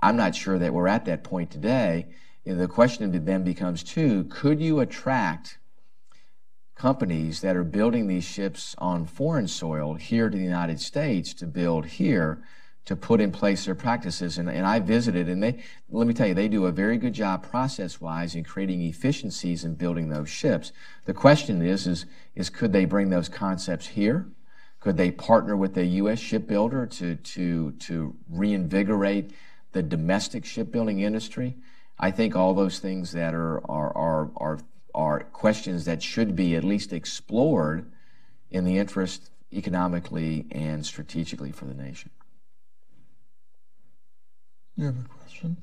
I'm 0.00 0.16
not 0.16 0.36
sure 0.36 0.58
that 0.58 0.72
we're 0.72 0.86
at 0.86 1.04
that 1.06 1.24
point 1.24 1.50
today. 1.50 2.06
The 2.44 2.68
question 2.68 3.24
then 3.24 3.42
becomes 3.42 3.82
too, 3.82 4.24
could 4.30 4.60
you 4.60 4.78
attract 4.78 5.58
companies 6.76 7.40
that 7.40 7.56
are 7.56 7.64
building 7.64 8.06
these 8.06 8.24
ships 8.24 8.76
on 8.78 9.06
foreign 9.06 9.48
soil 9.48 9.94
here 9.94 10.30
to 10.30 10.36
the 10.36 10.44
United 10.44 10.80
States 10.80 11.34
to 11.34 11.46
build 11.46 11.86
here 11.86 12.44
to 12.86 12.96
put 12.96 13.20
in 13.20 13.32
place 13.32 13.64
their 13.64 13.74
practices. 13.74 14.38
And, 14.38 14.48
and 14.48 14.64
I 14.64 14.78
visited, 14.78 15.28
and 15.28 15.42
they, 15.42 15.62
let 15.90 16.06
me 16.06 16.14
tell 16.14 16.26
you, 16.26 16.34
they 16.34 16.48
do 16.48 16.66
a 16.66 16.72
very 16.72 16.96
good 16.96 17.12
job 17.12 17.48
process-wise 17.48 18.34
in 18.34 18.44
creating 18.44 18.80
efficiencies 18.82 19.64
and 19.64 19.76
building 19.76 20.08
those 20.08 20.30
ships. 20.30 20.72
The 21.04 21.12
question 21.12 21.60
is, 21.62 21.86
is, 21.86 22.06
is 22.34 22.48
could 22.48 22.72
they 22.72 22.84
bring 22.84 23.10
those 23.10 23.28
concepts 23.28 23.88
here? 23.88 24.26
Could 24.78 24.96
they 24.96 25.10
partner 25.10 25.56
with 25.56 25.76
a 25.76 25.84
U.S. 25.84 26.20
shipbuilder 26.20 26.86
to, 26.86 27.16
to, 27.16 27.72
to 27.72 28.14
reinvigorate 28.30 29.32
the 29.72 29.82
domestic 29.82 30.44
shipbuilding 30.44 31.00
industry? 31.00 31.56
I 31.98 32.12
think 32.12 32.36
all 32.36 32.54
those 32.54 32.78
things 32.78 33.10
that 33.12 33.34
are, 33.34 33.68
are, 33.68 33.96
are, 33.96 34.30
are, 34.36 34.58
are 34.94 35.20
questions 35.24 35.86
that 35.86 36.04
should 36.04 36.36
be 36.36 36.54
at 36.54 36.62
least 36.62 36.92
explored 36.92 37.90
in 38.52 38.64
the 38.64 38.78
interest 38.78 39.30
economically 39.52 40.46
and 40.52 40.86
strategically 40.86 41.50
for 41.50 41.64
the 41.64 41.74
nation. 41.74 42.10
You 44.78 44.84
have 44.84 44.96
a 44.96 45.08
question? 45.08 45.56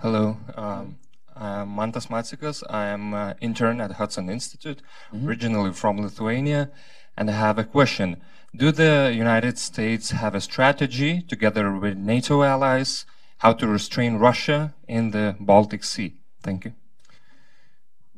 Hello. 0.00 0.36
Um, 0.54 0.98
I'm 1.34 1.74
Mantas 1.74 2.08
Matsikas. 2.08 2.62
I 2.68 2.88
am 2.88 3.14
an 3.14 3.36
intern 3.40 3.80
at 3.80 3.92
Hudson 3.92 4.28
Institute, 4.28 4.82
mm-hmm. 5.10 5.26
originally 5.26 5.72
from 5.72 5.98
Lithuania, 5.98 6.70
and 7.16 7.30
I 7.30 7.32
have 7.32 7.58
a 7.58 7.64
question. 7.64 8.20
Do 8.54 8.70
the 8.70 9.10
United 9.16 9.58
States 9.58 10.10
have 10.10 10.34
a 10.34 10.42
strategy, 10.42 11.22
together 11.22 11.72
with 11.72 11.96
NATO 11.96 12.42
allies, 12.42 13.06
how 13.38 13.54
to 13.54 13.66
restrain 13.66 14.16
Russia 14.16 14.74
in 14.86 15.12
the 15.12 15.36
Baltic 15.40 15.84
Sea? 15.84 16.20
Thank 16.42 16.66
you. 16.66 16.72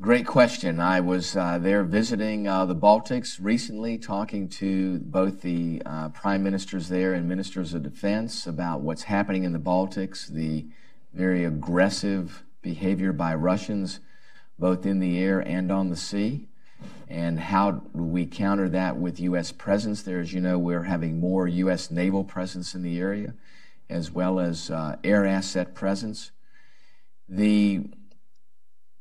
Great 0.00 0.26
question. 0.26 0.80
I 0.80 1.00
was 1.00 1.36
uh, 1.36 1.58
there 1.58 1.84
visiting 1.84 2.48
uh, 2.48 2.64
the 2.64 2.74
Baltics 2.74 3.38
recently, 3.40 3.98
talking 3.98 4.48
to 4.48 4.98
both 4.98 5.42
the 5.42 5.80
uh, 5.86 6.08
prime 6.08 6.42
ministers 6.42 6.88
there 6.88 7.12
and 7.12 7.28
ministers 7.28 7.72
of 7.72 7.84
defense 7.84 8.46
about 8.46 8.80
what's 8.80 9.04
happening 9.04 9.44
in 9.44 9.52
the 9.52 9.60
Baltics, 9.60 10.26
the 10.26 10.66
very 11.12 11.44
aggressive 11.44 12.42
behavior 12.62 13.12
by 13.12 13.34
Russians, 13.34 14.00
both 14.58 14.86
in 14.86 14.98
the 14.98 15.20
air 15.20 15.38
and 15.38 15.70
on 15.70 15.90
the 15.90 15.96
sea, 15.96 16.48
and 17.06 17.38
how 17.38 17.82
we 17.92 18.26
counter 18.26 18.68
that 18.70 18.96
with 18.96 19.20
U.S. 19.20 19.52
presence 19.52 20.02
there. 20.02 20.18
As 20.18 20.32
you 20.32 20.40
know, 20.40 20.58
we're 20.58 20.84
having 20.84 21.20
more 21.20 21.46
U.S. 21.46 21.92
naval 21.92 22.24
presence 22.24 22.74
in 22.74 22.82
the 22.82 22.98
area, 22.98 23.34
as 23.88 24.10
well 24.10 24.40
as 24.40 24.68
uh, 24.70 24.96
air 25.04 25.24
asset 25.26 25.74
presence. 25.74 26.32
The 27.28 27.84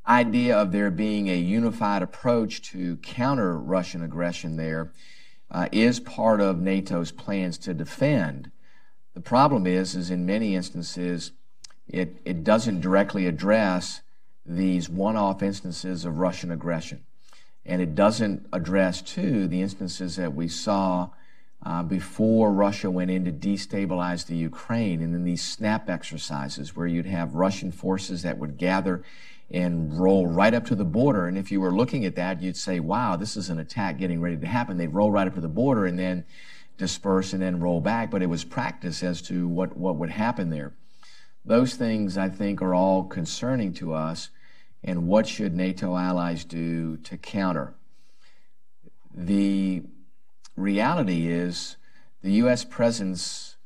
idea 0.08 0.58
of 0.58 0.72
there 0.72 0.91
being 0.91 1.30
a 1.30 1.36
unified 1.36 2.02
approach 2.02 2.62
to 2.72 2.97
counter 2.97 3.58
Russian 3.58 4.04
aggression 4.04 4.58
there 4.58 4.91
uh, 5.49 5.68
is 5.72 5.99
part 5.99 6.41
of 6.41 6.58
NATO's 6.58 7.12
plans 7.12 7.58
to 7.60 7.74
defend. 7.74 8.52
The 9.14 9.22
problem 9.22 9.68
is, 9.68 9.95
is 9.95 10.10
in 10.10 10.26
many 10.26 10.56
instances, 10.56 11.32
it, 11.88 12.22
it 12.26 12.43
doesn't 12.43 12.82
directly 12.82 13.28
address 13.28 14.02
these 14.45 14.89
one-off 14.89 15.43
instances 15.43 16.06
of 16.06 16.18
Russian 16.18 16.52
aggression. 16.52 17.04
And 17.66 17.82
it 17.82 17.93
doesn't 17.93 18.47
address, 18.52 19.02
too, 19.02 19.47
the 19.47 19.62
instances 19.62 20.16
that 20.16 20.34
we 20.34 20.47
saw 20.47 21.10
uh, 21.64 21.84
before 21.84 22.52
Russia 22.52 22.89
went 22.89 23.12
in 23.12 23.26
to 23.26 23.32
destabilize 23.32 24.26
the 24.26 24.36
Ukraine, 24.36 25.02
and 25.02 25.14
then 25.14 25.26
these 25.26 25.43
snap 25.43 25.89
exercises 25.89 26.76
where 26.76 26.88
you'd 26.88 27.06
have 27.06 27.36
Russian 27.36 27.72
forces 27.72 28.24
that 28.24 28.39
would 28.39 28.58
gather 28.58 29.04
and 29.54 29.97
roll 29.99 30.28
right 30.28 30.54
up 30.54 30.66
to 30.68 30.76
the 30.76 30.86
border. 30.86 31.28
And 31.28 31.38
if 31.38 31.52
you 31.52 31.60
were 31.60 31.74
looking 31.74 32.06
at 32.06 32.16
that, 32.16 32.41
you'd 32.41 32.58
say, 32.58 32.80
wow, 32.80 33.16
this 33.16 33.36
is 33.36 33.49
an 33.49 33.60
attack 33.60 33.97
getting 33.97 34.22
ready 34.22 34.38
to 34.38 34.47
happen. 34.47 34.78
They'd 34.78 34.93
roll 34.93 35.12
right 35.12 35.28
up 35.28 35.36
to 35.36 35.41
the 35.41 35.49
border 35.49 35.86
and 35.86 35.99
then 35.99 36.26
disperse 36.78 37.34
and 37.34 37.41
then 37.41 37.60
roll 37.60 37.82
back. 37.82 38.10
But 38.10 38.22
it 38.22 38.28
was 38.28 38.43
practice 38.43 39.04
as 39.04 39.22
to 39.24 39.47
what, 39.47 39.76
what 39.76 39.97
would 39.97 40.10
happen 40.10 40.49
there. 40.49 40.74
Those 41.43 41.76
things, 41.76 42.18
I 42.18 42.30
think, 42.30 42.62
are 42.62 42.74
all 42.74 43.04
concerning 43.04 43.74
to 43.74 43.93
us. 43.93 44.30
And 44.84 45.08
what 45.08 45.28
should 45.28 45.56
NATO 45.56 45.97
allies 45.97 46.45
do 46.45 46.97
to 46.97 47.18
counter? 47.18 47.74
The 49.14 49.84
reality 50.56 51.28
is 51.28 51.76
the 52.22 52.32
U.S. 52.34 52.64
presence 52.64 53.58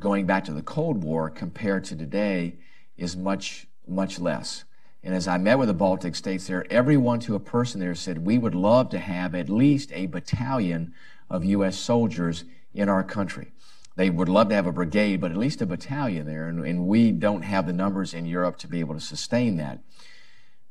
going 0.00 0.26
back 0.26 0.44
to 0.44 0.52
the 0.52 0.62
Cold 0.62 1.02
War 1.02 1.28
compared 1.28 1.84
to 1.84 1.96
today 1.96 2.56
is 2.96 3.16
much 3.16 3.66
much 3.86 4.18
less. 4.18 4.64
And 5.02 5.14
as 5.14 5.28
I 5.28 5.38
met 5.38 5.58
with 5.58 5.68
the 5.68 5.74
Baltic 5.74 6.16
states 6.16 6.46
there, 6.46 6.66
everyone 6.70 7.20
to 7.20 7.36
a 7.36 7.40
person 7.40 7.80
there 7.80 7.94
said, 7.94 8.26
we 8.26 8.38
would 8.38 8.54
love 8.54 8.88
to 8.90 8.98
have 8.98 9.34
at 9.34 9.48
least 9.48 9.92
a 9.92 10.06
battalion 10.06 10.94
of 11.30 11.44
U.S. 11.44 11.78
soldiers 11.78 12.44
in 12.74 12.88
our 12.88 13.04
country. 13.04 13.52
They 13.96 14.10
would 14.10 14.28
love 14.28 14.48
to 14.50 14.54
have 14.54 14.66
a 14.66 14.72
brigade, 14.72 15.20
but 15.20 15.30
at 15.30 15.36
least 15.36 15.62
a 15.62 15.66
battalion 15.66 16.26
there. 16.26 16.48
And, 16.48 16.64
and 16.66 16.86
we 16.86 17.12
don't 17.12 17.42
have 17.42 17.66
the 17.66 17.72
numbers 17.72 18.14
in 18.14 18.26
Europe 18.26 18.58
to 18.58 18.68
be 18.68 18.80
able 18.80 18.94
to 18.94 19.00
sustain 19.00 19.56
that. 19.56 19.80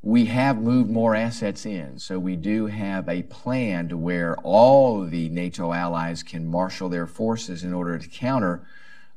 We 0.01 0.25
have 0.25 0.61
moved 0.61 0.91
more 0.91 1.15
assets 1.15 1.65
in, 1.65 1.97
so 1.97 2.19
we 2.19 2.35
do 2.35 2.67
have 2.67 3.09
a 3.09 3.23
plan 3.23 3.89
to 3.89 3.97
where 3.97 4.35
all 4.43 5.03
the 5.03 5.29
NATO 5.29 5.73
allies 5.73 6.21
can 6.21 6.45
marshal 6.45 6.89
their 6.89 7.07
forces 7.07 7.63
in 7.63 7.73
order 7.73 7.97
to 7.97 8.07
counter 8.07 8.67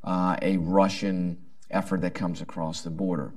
uh, 0.03 0.37
a 0.41 0.57
Russian 0.57 1.45
effort 1.71 2.01
that 2.01 2.15
comes 2.15 2.41
across 2.41 2.81
the 2.81 2.89
border. 2.91 3.33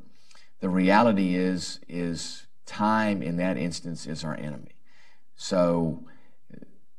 The 0.61 0.69
reality 0.69 1.35
is, 1.35 1.79
is 1.89 2.47
time 2.65 3.21
in 3.21 3.37
that 3.37 3.57
instance 3.57 4.07
is 4.07 4.23
our 4.23 4.35
enemy. 4.35 4.75
So 5.35 6.05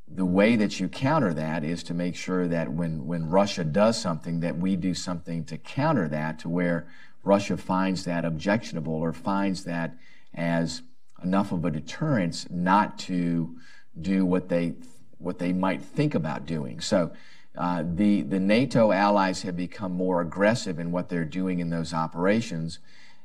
the 0.06 0.24
way 0.26 0.56
that 0.56 0.78
you 0.78 0.88
counter 0.88 1.32
that 1.32 1.64
is 1.64 1.82
to 1.84 1.94
make 1.94 2.14
sure 2.14 2.46
that 2.48 2.70
when, 2.70 3.06
when 3.06 3.30
Russia 3.30 3.64
does 3.64 4.00
something, 4.00 4.40
that 4.40 4.58
we 4.58 4.76
do 4.76 4.94
something 4.94 5.44
to 5.44 5.56
counter 5.56 6.08
that 6.08 6.38
to 6.40 6.48
where 6.48 6.86
Russia 7.24 7.56
finds 7.56 8.04
that 8.04 8.24
objectionable 8.24 8.94
or 8.94 9.12
finds 9.12 9.64
that 9.64 9.96
as 10.34 10.82
enough 11.22 11.52
of 11.52 11.64
a 11.64 11.70
deterrence 11.70 12.46
not 12.50 12.98
to 12.98 13.56
do 14.00 14.24
what 14.26 14.48
they 14.48 14.74
what 15.18 15.38
they 15.38 15.52
might 15.52 15.80
think 15.80 16.16
about 16.16 16.46
doing. 16.46 16.80
So 16.80 17.12
uh, 17.56 17.84
the 17.86 18.22
the 18.22 18.40
NATO 18.40 18.90
allies 18.92 19.42
have 19.42 19.56
become 19.56 19.92
more 19.92 20.20
aggressive 20.20 20.78
in 20.78 20.90
what 20.90 21.08
they're 21.08 21.24
doing 21.24 21.60
in 21.60 21.70
those 21.70 21.94
operations, 21.94 22.80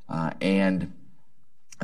uh, 0.09 0.31
and 0.41 0.93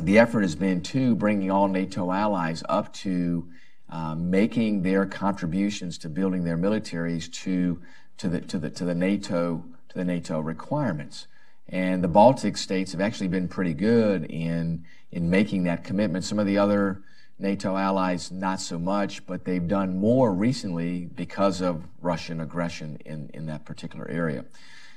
the 0.02 0.18
effort 0.18 0.42
has 0.42 0.56
been 0.56 0.82
to 0.82 1.14
bringing 1.14 1.50
all 1.50 1.68
NATO 1.68 2.10
allies 2.10 2.62
up 2.68 2.92
to 2.94 3.48
uh, 3.90 4.14
making 4.14 4.82
their 4.82 5.06
contributions 5.06 5.98
to 5.98 6.08
building 6.08 6.44
their 6.44 6.56
militaries 6.56 7.32
to 7.32 7.80
to 8.16 8.28
the 8.28 8.40
to 8.40 8.58
the 8.58 8.70
to 8.70 8.84
the 8.84 8.94
NATO 8.94 9.64
to 9.88 9.98
the 9.98 10.04
NATO 10.04 10.40
requirements. 10.40 11.26
And 11.68 12.04
the 12.04 12.08
Baltic 12.08 12.56
states 12.56 12.92
have 12.92 13.00
actually 13.00 13.28
been 13.28 13.48
pretty 13.48 13.74
good 13.74 14.24
in 14.24 14.84
in 15.12 15.30
making 15.30 15.64
that 15.64 15.84
commitment. 15.84 16.24
Some 16.24 16.38
of 16.38 16.46
the 16.46 16.58
other 16.58 17.02
NATO 17.38 17.76
allies, 17.76 18.30
not 18.30 18.60
so 18.60 18.78
much, 18.78 19.26
but 19.26 19.44
they've 19.44 19.66
done 19.66 19.98
more 19.98 20.32
recently 20.32 21.06
because 21.06 21.60
of 21.60 21.84
Russian 22.00 22.40
aggression 22.40 22.98
in, 23.04 23.30
in 23.34 23.46
that 23.46 23.64
particular 23.64 24.08
area. 24.08 24.44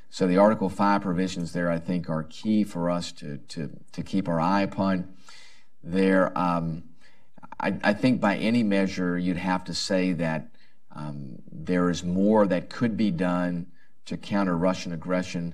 So 0.10 0.26
the 0.26 0.38
Article 0.38 0.70
5 0.70 1.02
provisions 1.02 1.54
there, 1.54 1.70
I 1.70 1.80
think, 1.80 2.10
are 2.10 2.24
key 2.24 2.64
for 2.64 2.90
us 2.90 3.12
to, 3.14 3.38
to, 3.50 3.70
to 3.92 4.04
keep 4.04 4.28
our 4.28 4.40
eye 4.40 4.62
upon. 4.62 5.14
There, 5.84 6.38
um, 6.38 6.84
I, 7.60 7.78
I, 7.84 7.94
think 7.94 8.22
by 8.22 8.38
any 8.38 8.64
measure, 8.64 9.18
you'd 9.18 9.38
have 9.38 9.66
to 9.66 9.74
say 9.74 10.14
that 10.14 10.48
um, 10.96 11.40
there 11.52 11.90
is 11.90 12.04
more 12.04 12.48
that 12.48 12.70
could 12.70 12.98
be 12.98 13.12
done 13.12 13.68
to 14.06 14.18
counter 14.18 14.58
Russian 14.58 14.94
aggression. 14.94 15.54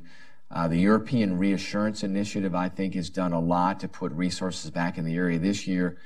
Uh, 0.52 0.68
the 0.68 0.78
European 0.78 1.38
Reassurance 1.38 2.04
Initiative, 2.04 2.54
I 2.54 2.70
think, 2.70 2.94
has 2.94 3.10
done 3.10 3.34
a 3.34 3.40
lot 3.40 3.80
to 3.80 3.88
put 3.88 4.12
resources 4.12 4.70
back 4.70 4.98
in 4.98 5.06
the 5.06 5.16
area 5.16 5.40
this 5.40 5.68
year. 5.68 5.98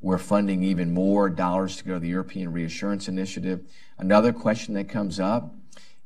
We're 0.00 0.18
funding 0.18 0.62
even 0.62 0.94
more 0.94 1.28
dollars 1.28 1.76
to 1.78 1.84
go 1.84 1.94
to 1.94 2.00
the 2.00 2.08
European 2.08 2.52
Reassurance 2.52 3.08
Initiative. 3.08 3.66
Another 3.98 4.32
question 4.32 4.74
that 4.74 4.88
comes 4.88 5.18
up 5.18 5.52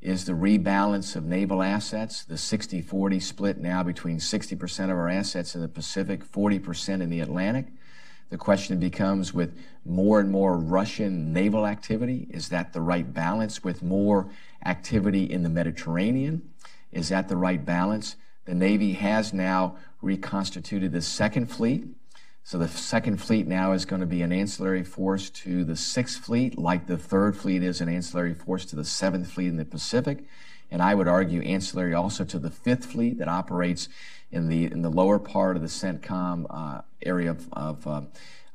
is 0.00 0.24
the 0.24 0.32
rebalance 0.32 1.14
of 1.14 1.24
naval 1.24 1.62
assets, 1.62 2.24
the 2.24 2.38
60 2.38 2.80
40 2.80 3.20
split 3.20 3.58
now 3.58 3.82
between 3.82 4.18
60% 4.18 4.84
of 4.84 4.90
our 4.90 5.08
assets 5.08 5.54
in 5.54 5.60
the 5.60 5.68
Pacific, 5.68 6.24
40% 6.24 7.02
in 7.02 7.10
the 7.10 7.20
Atlantic. 7.20 7.66
The 8.30 8.38
question 8.38 8.78
becomes 8.78 9.34
with 9.34 9.58
more 9.84 10.20
and 10.20 10.30
more 10.30 10.56
Russian 10.56 11.32
naval 11.32 11.66
activity, 11.66 12.28
is 12.30 12.48
that 12.48 12.72
the 12.72 12.80
right 12.80 13.12
balance? 13.12 13.62
With 13.64 13.82
more 13.82 14.30
activity 14.64 15.24
in 15.24 15.42
the 15.42 15.48
Mediterranean, 15.48 16.48
is 16.92 17.08
that 17.08 17.28
the 17.28 17.36
right 17.36 17.62
balance? 17.62 18.16
The 18.46 18.54
Navy 18.54 18.92
has 18.92 19.34
now 19.34 19.76
reconstituted 20.00 20.92
the 20.92 21.02
second 21.02 21.46
fleet. 21.46 21.86
So 22.42 22.58
the 22.58 22.68
second 22.68 23.18
fleet 23.18 23.46
now 23.46 23.72
is 23.72 23.84
going 23.84 24.00
to 24.00 24.06
be 24.06 24.22
an 24.22 24.32
ancillary 24.32 24.82
force 24.82 25.30
to 25.30 25.64
the 25.64 25.76
sixth 25.76 26.24
fleet, 26.24 26.58
like 26.58 26.86
the 26.86 26.98
third 26.98 27.36
fleet 27.36 27.62
is 27.62 27.80
an 27.80 27.88
ancillary 27.88 28.34
force 28.34 28.64
to 28.66 28.76
the 28.76 28.84
seventh 28.84 29.30
fleet 29.30 29.48
in 29.48 29.56
the 29.56 29.64
Pacific. 29.64 30.24
And 30.70 30.82
I 30.82 30.94
would 30.94 31.08
argue 31.08 31.42
ancillary 31.42 31.94
also 31.94 32.24
to 32.24 32.38
the 32.38 32.50
fifth 32.50 32.86
fleet 32.86 33.18
that 33.18 33.28
operates 33.28 33.88
in 34.30 34.48
the 34.48 34.64
in 34.64 34.82
the 34.82 34.90
lower 34.90 35.18
part 35.18 35.56
of 35.56 35.62
the 35.62 35.68
CENTCOM 35.68 36.46
uh, 36.48 36.82
area 37.02 37.30
of, 37.30 37.48
of 37.52 37.86
uh, 37.86 38.02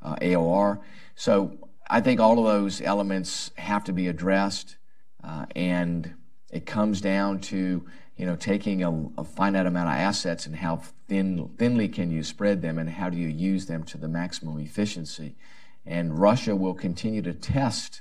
uh, 0.02 0.16
AOR. 0.16 0.80
So 1.14 1.58
I 1.88 2.00
think 2.00 2.20
all 2.20 2.38
of 2.38 2.46
those 2.46 2.80
elements 2.80 3.50
have 3.56 3.84
to 3.84 3.92
be 3.92 4.08
addressed, 4.08 4.76
uh, 5.22 5.46
and 5.54 6.14
it 6.50 6.66
comes 6.66 7.00
down 7.00 7.40
to 7.40 7.86
you 8.16 8.24
know, 8.24 8.36
taking 8.36 8.82
a, 8.82 8.90
a, 9.18 9.24
finite 9.24 9.66
amount 9.66 9.88
of 9.88 9.94
assets 9.94 10.46
and 10.46 10.56
how 10.56 10.76
thin, 11.06 11.50
thinly 11.58 11.88
can 11.88 12.10
you 12.10 12.22
spread 12.22 12.62
them 12.62 12.78
and 12.78 12.88
how 12.88 13.10
do 13.10 13.16
you 13.16 13.28
use 13.28 13.66
them 13.66 13.82
to 13.84 13.98
the 13.98 14.08
maximum 14.08 14.58
efficiency. 14.58 15.36
And 15.84 16.18
Russia 16.18 16.56
will 16.56 16.74
continue 16.74 17.20
to 17.22 17.34
test, 17.34 18.00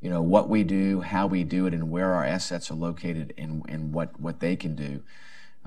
you 0.00 0.08
know, 0.08 0.22
what 0.22 0.48
we 0.48 0.62
do, 0.62 1.00
how 1.00 1.26
we 1.26 1.42
do 1.42 1.66
it, 1.66 1.74
and 1.74 1.90
where 1.90 2.14
our 2.14 2.24
assets 2.24 2.70
are 2.70 2.74
located 2.74 3.34
and, 3.36 3.64
and 3.68 3.92
what, 3.92 4.18
what 4.20 4.38
they 4.38 4.54
can 4.54 4.76
do. 4.76 5.02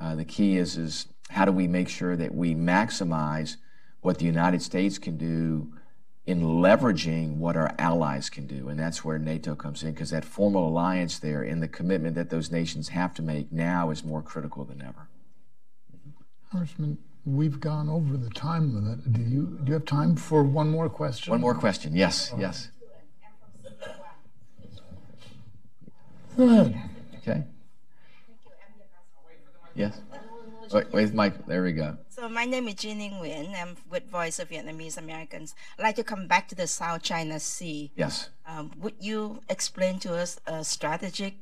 Uh, 0.01 0.15
the 0.15 0.25
key 0.25 0.57
is, 0.57 0.77
is 0.77 1.07
how 1.29 1.43
do 1.43 1.51
we 1.51 1.67
make 1.67 1.89
sure 1.89 2.15
that 2.15 2.33
we 2.33 2.55
maximize 2.55 3.57
what 4.01 4.17
the 4.17 4.25
United 4.25 4.61
States 4.61 4.97
can 4.97 5.17
do 5.17 5.73
in 6.29 6.41
leveraging 6.41 7.37
what 7.37 7.57
our 7.57 7.73
allies 7.79 8.29
can 8.29 8.45
do. 8.45 8.69
And 8.69 8.79
that's 8.79 9.03
where 9.03 9.17
NATO 9.17 9.55
comes 9.55 9.81
in, 9.81 9.93
because 9.93 10.11
that 10.11 10.23
formal 10.23 10.67
alliance 10.67 11.17
there 11.17 11.41
and 11.41 11.61
the 11.61 11.67
commitment 11.67 12.13
that 12.15 12.29
those 12.29 12.51
nations 12.51 12.89
have 12.89 13.15
to 13.15 13.23
make 13.23 13.51
now 13.51 13.89
is 13.89 14.03
more 14.03 14.21
critical 14.21 14.63
than 14.63 14.79
ever. 14.83 15.09
Congressman, 16.51 16.99
we've 17.25 17.59
gone 17.59 17.89
over 17.89 18.15
the 18.15 18.29
time 18.29 18.75
limit. 18.75 19.11
Do 19.11 19.21
you 19.21 19.59
do 19.63 19.69
you 19.69 19.73
have 19.73 19.85
time 19.85 20.15
for 20.15 20.43
one 20.43 20.69
more 20.69 20.87
question? 20.87 21.31
One 21.31 21.41
more 21.41 21.55
question. 21.55 21.95
Yes, 21.95 22.31
yes. 22.37 22.69
Go 26.37 26.43
ahead. 26.43 26.79
Okay. 27.17 27.43
Yes. 29.73 29.99
Wait, 30.73 30.91
wait, 30.93 31.13
Mike. 31.13 31.47
There 31.47 31.63
we 31.63 31.73
go. 31.73 31.97
So 32.09 32.29
my 32.29 32.45
name 32.45 32.67
is 32.67 32.75
Jeannie 32.75 33.09
Nguyen. 33.09 33.59
I'm 33.59 33.75
with 33.89 34.09
Voice 34.09 34.39
of 34.39 34.49
Vietnamese 34.49 34.97
Americans. 34.97 35.55
I'd 35.77 35.83
like 35.83 35.95
to 35.95 36.03
come 36.03 36.27
back 36.27 36.47
to 36.49 36.55
the 36.55 36.67
South 36.67 37.01
China 37.01 37.39
Sea. 37.39 37.91
Yes. 37.95 38.29
Um, 38.45 38.71
would 38.77 38.95
you 38.99 39.41
explain 39.49 39.99
to 39.99 40.15
us 40.15 40.39
a 40.45 40.63
strategic, 40.63 41.35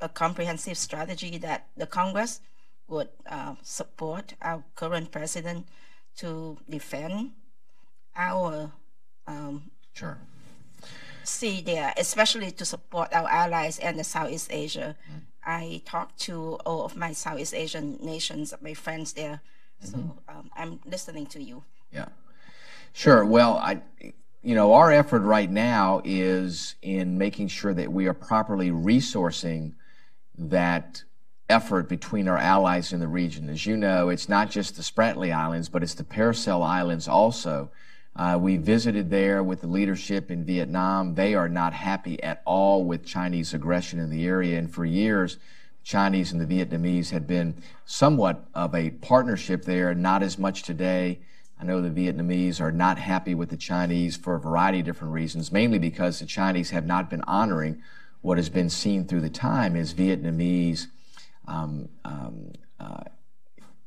a 0.00 0.08
comprehensive 0.08 0.76
strategy 0.76 1.38
that 1.38 1.68
the 1.76 1.86
Congress 1.86 2.40
would 2.88 3.08
uh, 3.26 3.54
support 3.62 4.34
our 4.42 4.64
current 4.74 5.10
president 5.12 5.66
to 6.16 6.58
defend 6.68 7.32
our 8.16 8.72
um, 9.26 9.70
sure. 9.94 10.18
sea 11.22 11.62
there, 11.62 11.94
especially 11.96 12.50
to 12.50 12.64
support 12.64 13.12
our 13.12 13.28
allies 13.28 13.78
and 13.78 13.98
the 13.98 14.04
Southeast 14.04 14.48
Asia. 14.50 14.96
Mm-hmm 15.08 15.31
I 15.44 15.82
talked 15.84 16.18
to 16.20 16.54
all 16.66 16.84
of 16.84 16.96
my 16.96 17.12
Southeast 17.12 17.54
Asian 17.54 17.98
nations, 18.00 18.54
my 18.60 18.74
friends 18.74 19.12
there. 19.12 19.40
So 19.80 19.96
mm-hmm. 19.96 20.38
um, 20.38 20.50
I'm 20.56 20.80
listening 20.84 21.26
to 21.26 21.42
you. 21.42 21.64
Yeah, 21.92 22.08
sure. 22.92 23.24
Well, 23.24 23.58
I, 23.58 23.82
you 24.42 24.54
know, 24.54 24.74
our 24.74 24.92
effort 24.92 25.22
right 25.22 25.50
now 25.50 26.00
is 26.04 26.76
in 26.82 27.18
making 27.18 27.48
sure 27.48 27.74
that 27.74 27.92
we 27.92 28.06
are 28.06 28.14
properly 28.14 28.70
resourcing 28.70 29.72
that 30.38 31.02
effort 31.48 31.88
between 31.88 32.28
our 32.28 32.38
allies 32.38 32.92
in 32.92 33.00
the 33.00 33.08
region. 33.08 33.50
As 33.50 33.66
you 33.66 33.76
know, 33.76 34.08
it's 34.08 34.28
not 34.28 34.50
just 34.50 34.76
the 34.76 34.82
Spratly 34.82 35.34
Islands, 35.34 35.68
but 35.68 35.82
it's 35.82 35.94
the 35.94 36.04
Paracel 36.04 36.64
Islands 36.64 37.08
also. 37.08 37.70
Uh, 38.14 38.38
we 38.40 38.58
visited 38.58 39.08
there 39.08 39.42
with 39.42 39.62
the 39.62 39.66
leadership 39.66 40.30
in 40.30 40.44
Vietnam. 40.44 41.14
They 41.14 41.34
are 41.34 41.48
not 41.48 41.72
happy 41.72 42.22
at 42.22 42.42
all 42.44 42.84
with 42.84 43.06
Chinese 43.06 43.54
aggression 43.54 43.98
in 43.98 44.10
the 44.10 44.26
area. 44.26 44.58
And 44.58 44.72
for 44.72 44.84
years, 44.84 45.38
Chinese 45.82 46.30
and 46.32 46.40
the 46.40 46.46
Vietnamese 46.46 47.10
had 47.10 47.26
been 47.26 47.62
somewhat 47.86 48.44
of 48.54 48.74
a 48.74 48.90
partnership 48.90 49.64
there, 49.64 49.94
not 49.94 50.22
as 50.22 50.38
much 50.38 50.62
today. 50.62 51.20
I 51.58 51.64
know 51.64 51.80
the 51.80 51.88
Vietnamese 51.88 52.60
are 52.60 52.72
not 52.72 52.98
happy 52.98 53.34
with 53.34 53.48
the 53.48 53.56
Chinese 53.56 54.16
for 54.16 54.34
a 54.34 54.40
variety 54.40 54.80
of 54.80 54.84
different 54.84 55.14
reasons, 55.14 55.50
mainly 55.50 55.78
because 55.78 56.18
the 56.18 56.26
Chinese 56.26 56.70
have 56.70 56.86
not 56.86 57.08
been 57.08 57.22
honoring 57.22 57.82
what 58.20 58.36
has 58.36 58.48
been 58.48 58.70
seen 58.70 59.06
through 59.06 59.20
the 59.20 59.30
time 59.30 59.74
as 59.74 59.94
Vietnamese, 59.94 60.86
um, 61.48 61.88
um, 62.04 62.52
uh, 62.78 63.02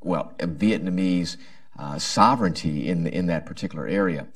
well, 0.01 0.34
Vietnamese 0.39 1.38
uh, 1.78 1.97
sovereignty 1.99 2.88
in 2.89 3.07
in 3.07 3.28
that 3.28 3.45
particular 3.45 3.88
area. 3.88 4.28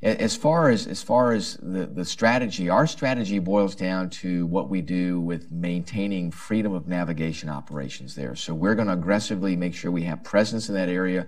As 0.00 0.36
far 0.36 0.70
as 0.70 0.86
as 0.86 1.02
far 1.02 1.32
as 1.32 1.56
the, 1.56 1.86
the 1.86 2.04
strategy, 2.04 2.68
our 2.68 2.86
strategy 2.86 3.40
boils 3.40 3.74
down 3.74 4.10
to 4.10 4.46
what 4.46 4.68
we 4.68 4.80
do 4.80 5.20
with 5.20 5.50
maintaining 5.50 6.30
freedom 6.30 6.72
of 6.72 6.86
navigation 6.86 7.48
operations 7.48 8.14
there. 8.14 8.36
So 8.36 8.54
we're 8.54 8.76
going 8.76 8.86
to 8.86 8.94
aggressively 8.94 9.56
make 9.56 9.74
sure 9.74 9.90
we 9.90 10.04
have 10.04 10.22
presence 10.22 10.68
in 10.68 10.76
that 10.76 10.88
area. 10.88 11.26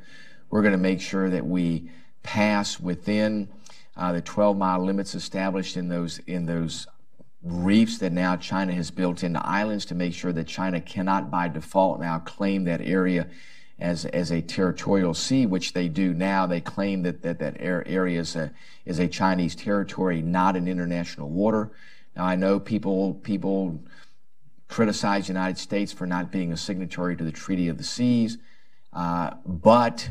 We're 0.51 0.63
going 0.63 0.73
to 0.73 0.79
make 0.79 1.01
sure 1.01 1.31
that 1.31 1.45
we 1.45 1.91
pass 2.23 2.79
within 2.79 3.49
uh, 3.97 4.13
the 4.13 4.21
12 4.21 4.57
mile 4.57 4.85
limits 4.85 5.15
established 5.15 5.77
in 5.77 5.89
those 5.89 6.19
in 6.27 6.47
those 6.47 6.87
reefs 7.43 7.99
that 7.99 8.13
now 8.13 8.37
China 8.37 8.73
has 8.73 8.91
built 8.91 9.25
into 9.25 9.45
islands 9.45 9.85
to 9.87 9.95
make 9.95 10.15
sure 10.15 10.33
that 10.33 10.47
China 10.47 10.81
cannot 10.81 11.31
by 11.31 11.49
default 11.49 11.99
now 11.99 12.19
claim 12.19 12.65
that 12.65 12.81
area 12.83 13.27
as, 13.81 14.05
as 14.07 14.31
a 14.31 14.43
territorial 14.43 15.15
sea, 15.15 15.47
which 15.47 15.73
they 15.73 15.89
do 15.89 16.13
now. 16.15 16.47
They 16.47 16.61
claim 16.61 17.03
that 17.03 17.23
that, 17.23 17.39
that 17.39 17.57
area 17.59 18.21
is 18.21 18.37
a, 18.37 18.53
is 18.85 18.99
a 18.99 19.09
Chinese 19.09 19.55
territory, 19.55 20.23
not 20.23 20.57
an 20.57 20.69
international 20.69 21.31
water. 21.31 21.71
Now, 22.17 22.25
I 22.25 22.37
know 22.37 22.61
people, 22.61 23.15
people 23.15 23.81
criticize 24.69 25.27
the 25.27 25.33
United 25.33 25.59
States 25.59 25.93
for 25.93 26.07
not 26.07 26.31
being 26.31 26.53
a 26.53 26.57
signatory 26.57 27.17
to 27.17 27.25
the 27.25 27.33
Treaty 27.33 27.69
of 27.69 27.79
the 27.79 27.85
Seas, 27.85 28.39
uh, 28.93 29.31
but 29.47 30.11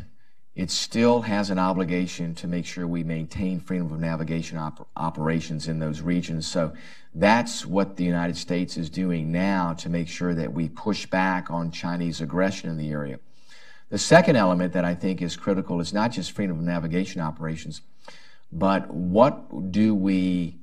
it 0.54 0.70
still 0.70 1.22
has 1.22 1.50
an 1.50 1.58
obligation 1.58 2.34
to 2.34 2.48
make 2.48 2.66
sure 2.66 2.86
we 2.86 3.04
maintain 3.04 3.60
freedom 3.60 3.92
of 3.92 4.00
navigation 4.00 4.58
op- 4.58 4.88
operations 4.96 5.68
in 5.68 5.78
those 5.78 6.00
regions. 6.00 6.46
So 6.46 6.72
that's 7.14 7.64
what 7.64 7.96
the 7.96 8.04
United 8.04 8.36
States 8.36 8.76
is 8.76 8.90
doing 8.90 9.30
now 9.30 9.74
to 9.74 9.88
make 9.88 10.08
sure 10.08 10.34
that 10.34 10.52
we 10.52 10.68
push 10.68 11.06
back 11.06 11.50
on 11.50 11.70
Chinese 11.70 12.20
aggression 12.20 12.68
in 12.68 12.76
the 12.76 12.90
area. 12.90 13.18
The 13.90 13.98
second 13.98 14.36
element 14.36 14.72
that 14.72 14.84
I 14.84 14.94
think 14.94 15.20
is 15.20 15.36
critical 15.36 15.80
is 15.80 15.92
not 15.92 16.12
just 16.12 16.32
freedom 16.32 16.58
of 16.58 16.64
navigation 16.64 17.20
operations, 17.20 17.82
but 18.52 18.92
what 18.92 19.72
do 19.72 19.94
we 19.94 20.56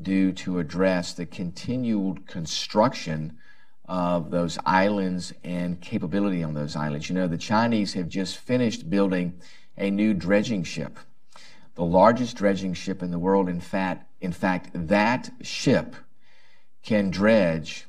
do 0.00 0.32
to 0.32 0.58
address 0.58 1.12
the 1.12 1.26
continued 1.26 2.26
construction 2.26 3.36
of 3.86 4.30
those 4.30 4.58
islands 4.64 5.32
and 5.44 5.80
capability 5.80 6.42
on 6.42 6.54
those 6.54 6.74
islands? 6.74 7.08
You 7.08 7.14
know, 7.14 7.28
the 7.28 7.38
Chinese 7.38 7.92
have 7.94 8.08
just 8.08 8.38
finished 8.38 8.88
building 8.88 9.40
a 9.76 9.90
new 9.90 10.14
dredging 10.14 10.64
ship 10.64 10.98
the 11.80 11.86
largest 11.86 12.36
dredging 12.36 12.74
ship 12.74 13.02
in 13.02 13.10
the 13.10 13.18
world. 13.18 13.48
In 13.48 13.58
fact, 13.58 14.04
in 14.20 14.32
fact, 14.32 14.68
that 14.74 15.30
ship 15.40 15.96
can 16.82 17.10
dredge 17.10 17.86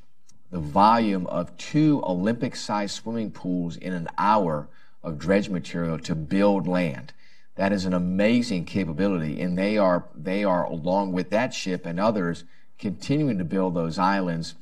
the 0.50 0.60
volume 0.60 1.28
of 1.28 1.56
two 1.58 2.02
Olympic-sized 2.06 2.96
swimming 2.96 3.32
pools 3.32 3.76
in 3.76 3.92
an 3.92 4.08
hour 4.18 4.70
of 5.04 5.18
dredge 5.18 5.49
material 5.49 5.97
to 5.99 6.16
build 6.16 6.68
land. 6.68 7.14
That 7.56 7.72
is 7.72 7.86
an 7.86 7.93
amazing 7.93 8.66
capability, 8.66 9.41
and 9.41 9.58
they 9.58 9.78
are 9.78 10.06
they 10.16 10.43
are 10.43 10.66
along 10.66 11.12
with 11.12 11.30
that 11.32 11.54
ship 11.54 11.86
and 11.86 11.99
others 11.99 12.43
continuing 12.80 13.38
to 13.38 13.43
build 13.43 13.76
those 13.76 13.99
islands, 13.99 14.56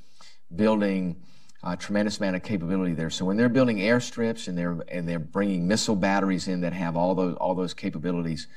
building 0.54 1.22
a 1.64 1.76
tremendous 1.76 2.20
amount 2.20 2.36
of 2.36 2.44
capability 2.44 2.94
there. 2.94 3.10
So 3.10 3.26
when 3.26 3.38
they're 3.38 3.50
building 3.50 3.78
airstrips 3.78 4.48
and 4.48 4.58
they're 4.58 4.80
and 4.88 5.08
they're 5.08 5.20
bringing 5.20 5.68
missile 5.68 5.96
batteries 5.96 6.48
in 6.48 6.62
that 6.62 6.74
have 6.74 6.98
all 6.98 7.16
those 7.16 7.36
all 7.36 7.54
those 7.54 7.74
capabilities, 7.74 8.48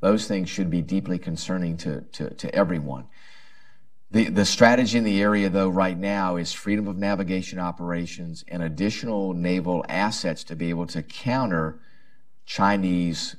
those 0.00 0.26
things 0.26 0.48
should 0.48 0.70
be 0.70 0.80
deeply 0.80 1.18
concerning 1.18 1.76
to 1.78 2.00
to, 2.12 2.30
to 2.34 2.54
everyone. 2.54 3.04
The, 4.12 4.28
the 4.28 4.44
strategy 4.44 4.98
in 4.98 5.04
the 5.04 5.22
area, 5.22 5.48
though, 5.48 5.70
right 5.70 5.96
now 5.96 6.36
is 6.36 6.52
freedom 6.52 6.86
of 6.86 6.98
navigation 6.98 7.58
operations 7.58 8.44
and 8.46 8.62
additional 8.62 9.32
naval 9.32 9.86
assets 9.88 10.44
to 10.44 10.54
be 10.54 10.68
able 10.68 10.86
to 10.88 11.02
counter 11.02 11.80
Chinese 12.44 13.36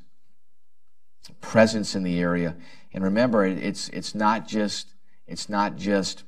presence 1.42 1.94
in 1.94 2.02
the 2.02 2.20
area. 2.20 2.56
And 2.92 3.04
remember, 3.04 3.46
it's 3.46 3.88
it's 3.90 4.16
not 4.16 4.48
just 4.48 4.96
it's 5.28 5.48
not 5.48 5.76
just 5.76 6.24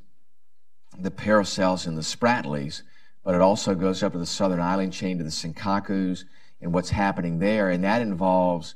the 0.95 1.09
Paracels 1.09 1.87
and 1.87 1.97
the 1.97 2.03
Spratlys, 2.03 2.83
but 3.23 3.33
it 3.33 3.41
also 3.41 3.73
goes 3.73 4.03
up 4.03 4.11
to 4.11 4.19
the 4.19 4.27
southern 4.27 4.61
island 4.61 4.93
chain 4.93 5.17
to 5.17 5.23
the 5.23 5.31
Senkakus 5.31 6.23
and 6.61 6.71
what's 6.71 6.91
happening 6.91 7.39
there, 7.39 7.71
and 7.71 7.83
that 7.83 8.03
involves 8.03 8.75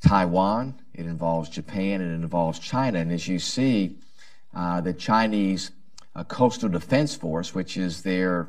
Taiwan, 0.00 0.80
it 0.94 1.06
involves 1.06 1.48
Japan, 1.48 2.00
and 2.00 2.12
it 2.12 2.22
involves 2.22 2.60
China. 2.60 3.00
And 3.00 3.10
as 3.10 3.26
you 3.26 3.40
see, 3.40 3.98
uh, 4.54 4.80
the 4.80 4.92
Chinese 4.92 5.70
uh, 6.14 6.24
Coastal 6.24 6.68
Defense 6.68 7.14
Force, 7.14 7.54
which 7.54 7.76
is 7.76 8.02
their 8.02 8.48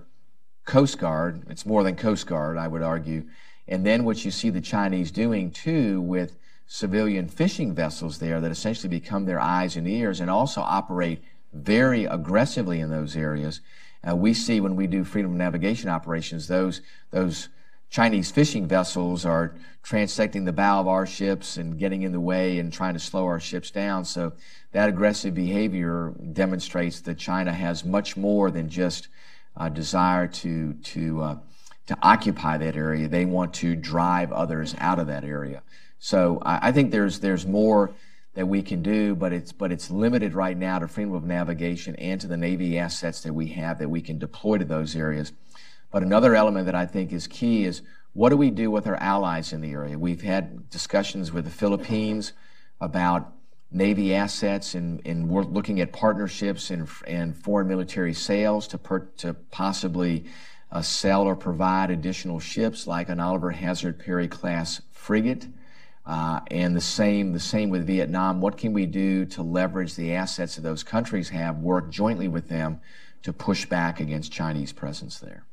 Coast 0.65 0.99
Guard. 0.99 1.43
It's 1.49 1.65
more 1.65 1.83
than 1.83 1.95
Coast 1.95 2.27
Guard, 2.27 2.57
I 2.57 2.67
would 2.67 2.81
argue. 2.81 3.25
And 3.67 3.85
then 3.85 4.03
what 4.03 4.25
you 4.25 4.31
see 4.31 4.49
the 4.49 4.61
Chinese 4.61 5.11
doing 5.11 5.51
too 5.51 6.01
with 6.01 6.35
civilian 6.67 7.27
fishing 7.27 7.73
vessels 7.73 8.19
there 8.19 8.39
that 8.39 8.51
essentially 8.51 8.89
become 8.89 9.25
their 9.25 9.39
eyes 9.39 9.75
and 9.75 9.87
ears 9.87 10.19
and 10.19 10.29
also 10.29 10.61
operate 10.61 11.23
very 11.53 12.05
aggressively 12.05 12.79
in 12.79 12.89
those 12.89 13.15
areas. 13.15 13.61
Uh, 14.07 14.15
we 14.15 14.33
see 14.33 14.61
when 14.61 14.75
we 14.75 14.87
do 14.87 15.03
freedom 15.03 15.31
of 15.31 15.37
navigation 15.37 15.89
operations, 15.89 16.47
those 16.47 16.81
those 17.11 17.49
Chinese 17.89 18.29
fishing 18.31 18.67
vessels 18.67 19.25
are 19.25 19.55
transecting 19.83 20.45
the 20.45 20.53
bow 20.53 20.79
of 20.79 20.87
our 20.87 21.07
ships 21.07 21.57
and 21.57 21.79
getting 21.79 22.03
in 22.03 22.11
the 22.11 22.19
way 22.19 22.59
and 22.59 22.71
trying 22.71 22.93
to 22.93 22.99
slow 22.99 23.25
our 23.25 23.39
ships 23.39 23.71
down. 23.71 24.05
So 24.05 24.33
that 24.71 24.89
aggressive 24.89 25.33
behavior 25.33 26.13
demonstrates 26.33 27.01
that 27.01 27.17
China 27.17 27.51
has 27.51 27.83
much 27.83 28.15
more 28.15 28.51
than 28.51 28.69
just 28.69 29.07
a 29.57 29.69
desire 29.69 30.27
to 30.27 30.73
to 30.73 31.21
uh, 31.21 31.37
to 31.87 31.97
occupy 32.03 32.57
that 32.59 32.75
area. 32.75 33.07
They 33.07 33.25
want 33.25 33.53
to 33.55 33.75
drive 33.75 34.31
others 34.31 34.75
out 34.77 34.99
of 34.99 35.07
that 35.07 35.23
area. 35.23 35.63
So 35.97 36.39
I, 36.45 36.69
I 36.69 36.71
think 36.71 36.91
there's 36.91 37.19
there's 37.19 37.47
more 37.47 37.91
that 38.35 38.45
we 38.45 38.61
can 38.61 38.83
do, 38.83 39.15
but 39.15 39.33
it's 39.33 39.51
but 39.51 39.71
it's 39.71 39.89
limited 39.89 40.35
right 40.35 40.55
now 40.55 40.77
to 40.77 40.87
freedom 40.87 41.15
of 41.15 41.23
navigation 41.23 41.95
and 41.95 42.21
to 42.21 42.27
the 42.27 42.37
Navy 42.37 42.77
assets 42.77 43.21
that 43.21 43.33
we 43.33 43.47
have 43.47 43.79
that 43.79 43.89
we 43.89 44.01
can 44.01 44.19
deploy 44.19 44.59
to 44.59 44.65
those 44.65 44.95
areas. 44.95 45.33
But 45.91 46.03
another 46.03 46.35
element 46.35 46.65
that 46.67 46.75
I 46.75 46.85
think 46.85 47.11
is 47.11 47.27
key 47.27 47.65
is 47.65 47.81
what 48.13 48.29
do 48.29 48.37
we 48.37 48.51
do 48.51 48.69
with 48.71 48.87
our 48.87 48.95
allies 48.95 49.53
in 49.53 49.61
the 49.61 49.71
area? 49.71 49.97
We've 49.97 50.21
had 50.21 50.69
discussions 50.69 51.31
with 51.31 51.45
the 51.45 51.51
Philippines 51.51 52.33
about 52.81 53.33
Navy 53.71 54.15
assets, 54.15 54.73
and, 54.73 55.01
and 55.05 55.29
we're 55.29 55.43
looking 55.43 55.79
at 55.79 55.93
partnerships 55.93 56.71
and, 56.71 56.87
and 57.07 57.37
foreign 57.37 57.67
military 57.67 58.13
sales 58.13 58.67
to, 58.69 58.77
per, 58.77 58.99
to 59.17 59.35
possibly 59.51 60.25
uh, 60.71 60.81
sell 60.81 61.23
or 61.23 61.35
provide 61.35 61.91
additional 61.91 62.39
ships 62.39 62.87
like 62.87 63.09
an 63.09 63.19
Oliver 63.19 63.51
Hazard 63.51 63.99
Perry 63.99 64.27
class 64.27 64.81
frigate. 64.91 65.47
Uh, 66.05 66.39
and 66.49 66.75
the 66.75 66.81
same, 66.81 67.33
the 67.33 67.39
same 67.39 67.69
with 67.69 67.85
Vietnam. 67.85 68.41
What 68.41 68.57
can 68.57 68.73
we 68.73 68.87
do 68.87 69.25
to 69.27 69.43
leverage 69.43 69.95
the 69.95 70.13
assets 70.13 70.55
that 70.55 70.61
those 70.61 70.83
countries 70.83 71.29
have, 71.29 71.59
work 71.59 71.91
jointly 71.91 72.27
with 72.27 72.49
them 72.49 72.81
to 73.21 73.31
push 73.31 73.67
back 73.67 73.99
against 73.99 74.31
Chinese 74.31 74.73
presence 74.73 75.19
there? 75.19 75.45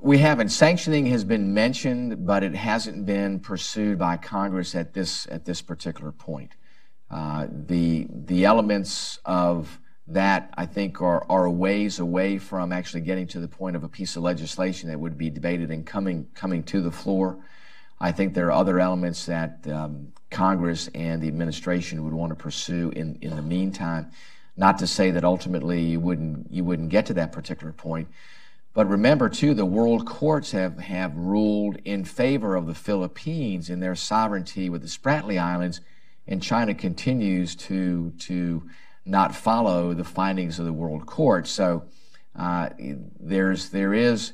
We 0.00 0.18
haven't. 0.18 0.50
Sanctioning 0.50 1.06
has 1.06 1.24
been 1.24 1.52
mentioned, 1.52 2.26
but 2.26 2.42
it 2.42 2.54
hasn't 2.54 3.04
been 3.04 3.40
pursued 3.40 3.98
by 3.98 4.16
Congress 4.16 4.74
at 4.74 4.94
this 4.94 5.26
at 5.30 5.44
this 5.44 5.60
particular 5.60 6.12
point. 6.12 6.52
Uh, 7.10 7.46
the 7.50 8.06
the 8.10 8.44
elements 8.44 9.18
of 9.24 9.80
that 10.06 10.54
I 10.56 10.66
think 10.66 11.02
are 11.02 11.24
are 11.28 11.50
ways 11.50 11.98
away 11.98 12.38
from 12.38 12.72
actually 12.72 13.00
getting 13.00 13.26
to 13.28 13.40
the 13.40 13.48
point 13.48 13.76
of 13.76 13.84
a 13.84 13.88
piece 13.88 14.16
of 14.16 14.22
legislation 14.22 14.88
that 14.88 15.00
would 15.00 15.18
be 15.18 15.30
debated 15.30 15.70
and 15.70 15.84
coming 15.84 16.28
coming 16.34 16.62
to 16.64 16.80
the 16.80 16.92
floor. 16.92 17.38
I 18.00 18.12
think 18.12 18.34
there 18.34 18.46
are 18.46 18.52
other 18.52 18.78
elements 18.78 19.26
that 19.26 19.66
um, 19.66 20.12
Congress 20.30 20.88
and 20.94 21.20
the 21.20 21.26
administration 21.26 22.04
would 22.04 22.14
want 22.14 22.30
to 22.30 22.36
pursue 22.36 22.90
in 22.94 23.18
in 23.20 23.34
the 23.34 23.42
meantime. 23.42 24.10
Not 24.56 24.78
to 24.78 24.86
say 24.86 25.10
that 25.12 25.24
ultimately 25.24 25.82
you 25.82 26.00
wouldn't 26.00 26.52
you 26.52 26.62
wouldn't 26.62 26.90
get 26.90 27.06
to 27.06 27.14
that 27.14 27.32
particular 27.32 27.72
point. 27.72 28.08
But 28.78 28.88
remember, 28.88 29.28
too, 29.28 29.54
the 29.54 29.66
world 29.66 30.06
courts 30.06 30.52
have, 30.52 30.78
have 30.78 31.16
ruled 31.16 31.78
in 31.84 32.04
favor 32.04 32.54
of 32.54 32.68
the 32.68 32.76
Philippines 32.76 33.70
in 33.70 33.80
their 33.80 33.96
sovereignty 33.96 34.70
with 34.70 34.82
the 34.82 34.86
Spratly 34.86 35.36
Islands, 35.36 35.80
and 36.28 36.40
China 36.40 36.74
continues 36.74 37.56
to, 37.56 38.12
to 38.20 38.70
not 39.04 39.34
follow 39.34 39.94
the 39.94 40.04
findings 40.04 40.60
of 40.60 40.64
the 40.64 40.72
world 40.72 41.06
court. 41.06 41.48
So 41.48 41.86
uh, 42.36 42.68
there's, 43.18 43.70
there, 43.70 43.94
is, 43.94 44.32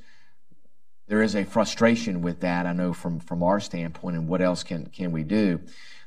there 1.07 1.23
is 1.23 1.35
a 1.35 1.45
frustration 1.45 2.21
with 2.21 2.41
that, 2.41 2.67
I 2.67 2.75
know, 2.75 2.93
from, 2.93 3.21
from 3.21 3.43
our 3.43 3.61
standpoint, 3.61 4.17
and 4.17 4.29
what 4.29 4.43
else 4.43 4.63
can, 4.63 4.85
can 4.89 5.11
we 5.11 5.23
do? 5.23 5.59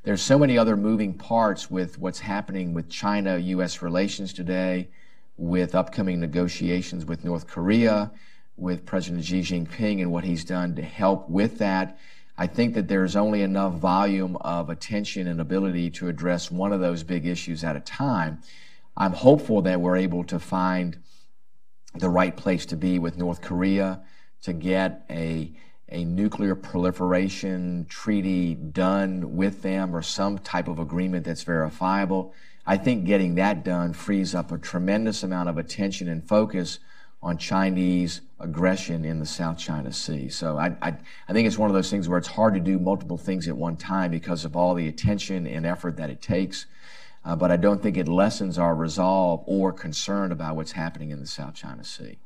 There's 0.03 0.21
so 0.21 0.37
many 0.37 0.59
other 0.59 0.77
moving 0.77 1.15
parts 1.15 1.71
with 1.71 1.97
what's 1.97 2.19
happening 2.19 2.75
with 2.75 2.87
China 2.87 3.39
U.S. 3.39 3.81
relations 3.81 4.31
today 4.31 4.89
with 5.37 5.75
upcoming 5.75 6.19
negotiations 6.19 7.05
with 7.05 7.23
North 7.23 7.47
Korea, 7.47 8.11
with 8.57 8.85
President 8.85 9.23
Xi 9.23 9.41
Jinping 9.41 10.01
and 10.01 10.11
what 10.11 10.23
he's 10.23 10.43
done 10.43 10.75
to 10.75 10.81
help 10.81 11.29
with 11.29 11.59
that. 11.59 11.97
I 12.37 12.47
think 12.47 12.73
that 12.75 12.87
there's 12.87 13.15
only 13.15 13.41
enough 13.41 13.73
volume 13.73 14.35
of 14.37 14.69
attention 14.69 15.27
and 15.27 15.39
ability 15.39 15.89
to 15.91 16.07
address 16.07 16.51
one 16.51 16.73
of 16.73 16.79
those 16.79 17.03
big 17.03 17.25
issues 17.25 17.63
at 17.63 17.75
a 17.75 17.79
time. 17.79 18.41
I'm 18.95 19.13
hopeful 19.13 19.61
that 19.63 19.79
we're 19.79 19.97
able 19.97 20.23
to 20.25 20.39
find 20.39 20.97
the 21.95 22.09
right 22.09 22.35
place 22.35 22.65
to 22.67 22.75
be 22.75 22.99
with 22.99 23.17
North 23.17 23.41
Korea 23.41 24.01
to 24.41 24.53
get 24.53 25.05
a 25.09 25.51
a 25.89 26.03
nuclear 26.03 26.53
proliferation 26.53 27.85
treaty 27.87 28.55
done 28.55 29.37
with 29.37 29.61
them 29.61 29.95
or 29.95 30.01
some 30.01 30.37
type 30.37 30.67
of 30.67 30.79
agreement 30.79 31.23
that's 31.23 31.43
verifiable. 31.43 32.33
I 32.69 32.75
think 32.75 33.05
getting 33.05 33.35
that 33.35 33.63
done 33.63 33.93
frees 33.93 34.35
up 34.35 34.51
a 34.51 34.57
tremendous 34.57 35.23
amount 35.23 35.47
of 35.47 35.57
attention 35.57 36.09
and 36.09 36.27
focus 36.27 36.79
on 37.23 37.37
Chinese 37.37 38.21
aggression 38.41 39.05
in 39.05 39.19
the 39.19 39.25
South 39.25 39.57
China 39.57 39.91
Sea. 39.91 40.27
So 40.27 40.57
I, 40.57 40.75
I, 40.81 40.97
I, 41.29 41.33
think 41.33 41.47
it's 41.47 41.57
one 41.57 41.69
of 41.69 41.73
those 41.73 41.89
things 41.89 42.07
where 42.07 42.19
it's 42.19 42.27
hard 42.27 42.53
to 42.53 42.59
do 42.59 42.77
multiple 42.77 43.17
things 43.17 43.47
at 43.47 43.55
one 43.55 43.77
time 43.77 44.11
because 44.11 44.45
of 44.45 44.55
all 44.55 44.75
the 44.75 44.87
attention 44.87 45.47
and 45.47 45.65
effort 45.65 45.95
that 45.97 46.09
it 46.09 46.21
takes. 46.21 46.65
Uh, 47.23 47.35
but 47.37 47.51
I 47.51 47.57
don't 47.57 47.81
think 47.81 47.97
it 47.97 48.07
lessens 48.07 48.59
our 48.59 48.75
resolve 48.75 49.43
or 49.47 49.71
concern 49.71 50.31
about 50.31 50.57
what's 50.57 50.73
happening 50.73 51.11
in 51.11 51.19
the 51.19 51.27
South 51.27 51.55
China 51.55 51.85
Sea. 51.85 52.19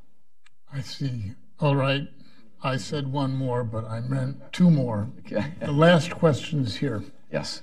I 0.73 0.81
see. 0.81 1.33
All 1.59 1.75
right. 1.75 2.07
I 2.63 2.77
said 2.77 3.11
one 3.11 3.33
more, 3.33 3.63
but 3.63 3.85
I 3.85 4.01
meant 4.01 4.37
two 4.51 4.69
more. 4.69 5.07
Okay. 5.19 5.53
the 5.59 5.71
last 5.71 6.11
question 6.11 6.63
is 6.63 6.75
here. 6.75 7.03
Yes. 7.31 7.61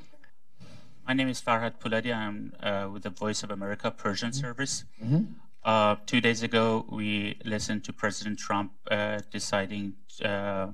My 1.08 1.14
name 1.14 1.30
is 1.30 1.40
Farhad 1.40 1.78
Puladi. 1.80 2.14
I'm 2.14 2.52
uh, 2.62 2.90
with 2.92 3.02
the 3.02 3.08
Voice 3.08 3.42
of 3.42 3.50
America 3.50 3.90
Persian 3.90 4.28
mm-hmm. 4.28 4.40
Service. 4.40 4.84
Mm-hmm. 5.02 5.22
Uh, 5.64 5.96
two 6.04 6.20
days 6.20 6.42
ago, 6.42 6.84
we 6.90 7.40
listened 7.46 7.82
to 7.84 7.94
President 7.94 8.38
Trump 8.38 8.72
uh, 8.90 9.20
deciding 9.30 9.94
uh, 10.22 10.66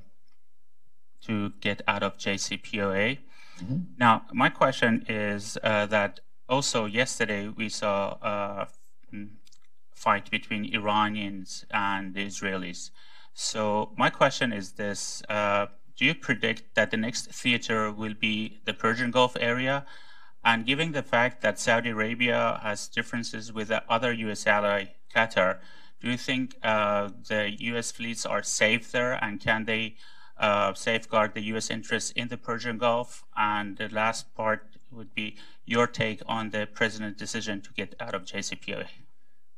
to 1.23 1.53
get 1.61 1.83
out 1.87 2.03
of 2.03 2.19
JCPOA. 2.19 3.19
Mm-hmm. 3.63 3.77
Now, 3.97 4.23
my 4.33 4.49
question 4.49 5.07
is 5.09 5.57
uh, 5.63 5.87
that 5.87 6.19
also 6.49 6.87
yesterday 6.87 7.47
we 7.47 7.69
saw 7.69 8.19
a 8.21 8.67
mm, 9.15 9.29
fight 9.95 10.33
between 10.33 10.75
Iranians 10.75 11.65
and 11.71 12.13
the 12.13 12.27
Israelis. 12.27 12.91
So 13.35 13.93
my 13.97 14.11
question 14.11 14.53
is 14.53 14.73
this: 14.73 15.23
uh, 15.29 15.67
Do 15.97 16.05
you 16.05 16.15
predict 16.17 16.75
that 16.75 16.91
the 16.91 16.97
next 16.97 17.31
theater 17.31 17.93
will 17.93 18.15
be 18.15 18.59
the 18.65 18.75
Persian 18.75 19.13
Gulf 19.13 19.37
area? 19.39 19.87
And 20.45 20.67
given 20.67 20.93
the 20.93 21.03
fact 21.03 21.41
that 21.43 21.59
Saudi 21.59 21.91
Arabia 21.91 22.61
has 22.63 22.89
differences 22.89 23.53
with 23.53 23.69
the 23.69 23.83
other 23.89 24.13
U.S. 24.13 24.47
ally, 24.47 24.87
Qatar, 25.15 25.59
do 26.01 26.11
you 26.11 26.19
think 26.19 26.57
uh, 26.63 27.09
the 27.29 27.55
U.S. 27.61 27.91
fleets 27.93 28.27
are 28.27 28.43
safe 28.43 28.93
there 28.93 29.13
and 29.25 29.41
can 29.41 29.65
they 29.65 29.97
uh, 30.37 30.75
safeguard 30.75 31.33
the 31.33 31.41
U.S. 31.45 31.71
interests 31.71 32.11
in 32.11 32.29
the 32.29 32.37
Persian 32.37 32.77
Gulf? 32.77 33.25
And 33.37 33.79
the 33.79 33.89
last 33.89 34.35
part 34.35 34.77
would 34.91 35.15
be 35.15 35.37
your 35.65 35.87
take 35.87 36.21
on 36.27 36.51
the 36.51 36.67
president's 36.67 37.19
decision 37.19 37.63
to 37.63 37.73
get 37.73 37.95
out 37.99 38.15
of 38.15 38.25
JCPOA. 38.25 38.87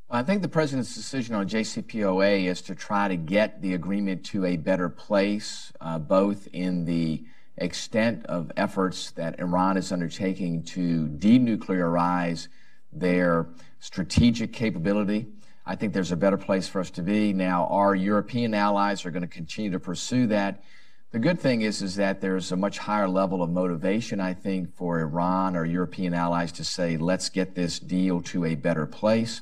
I 0.09 0.23
think 0.23 0.43
the 0.43 0.49
president's 0.49 0.95
decision 0.95 1.35
on 1.35 1.49
JCPOA 1.49 2.45
is 2.45 2.63
to 2.63 2.77
try 2.77 3.09
to 3.09 3.17
get 3.17 3.61
the 3.61 3.75
agreement 3.75 4.25
to 4.27 4.45
a 4.45 4.57
better 4.57 4.89
place, 4.89 5.73
uh, 5.81 5.99
both 5.99 6.47
in 6.53 6.85
the 6.85 7.25
extent 7.59 8.27
of 8.27 8.53
efforts 8.57 9.11
that 9.13 9.39
Iran 9.41 9.77
is 9.77 9.93
undertaking 9.93 10.63
to 10.65 11.09
denuclearize 11.09 12.49
their 12.93 13.49
strategic 13.81 14.53
capability. 14.53 15.27
I 15.65 15.75
think 15.75 15.93
there's 15.93 16.13
a 16.13 16.17
better 16.17 16.37
place 16.37 16.69
for 16.69 16.81
us 16.81 16.91
to 16.91 17.03
be. 17.03 17.33
Now, 17.33 17.67
our 17.67 17.95
European 17.95 18.55
allies 18.55 19.05
are 19.05 19.11
going 19.11 19.23
to 19.23 19.29
continue 19.29 19.71
to 19.73 19.81
pursue 19.81 20.27
that. 20.29 20.63
The 21.13 21.19
good 21.19 21.41
thing 21.41 21.63
is, 21.63 21.83
is 21.83 21.97
that 21.97 22.21
there's 22.21 22.53
a 22.53 22.57
much 22.57 22.79
higher 22.79 23.09
level 23.09 23.43
of 23.43 23.51
motivation, 23.51 24.21
I 24.21 24.35
think, 24.35 24.75
for 24.75 25.01
Iran 25.01 25.57
or 25.57 25.65
European 25.65 26.15
allies 26.15 26.53
to 26.53 26.65
say, 26.65 26.97
let's 26.97 27.29
get 27.31 27.55
this 27.55 27.79
deal 27.79 28.21
to 28.23 28.45
a 28.45 28.55
better 28.55 28.87
place. 28.87 29.41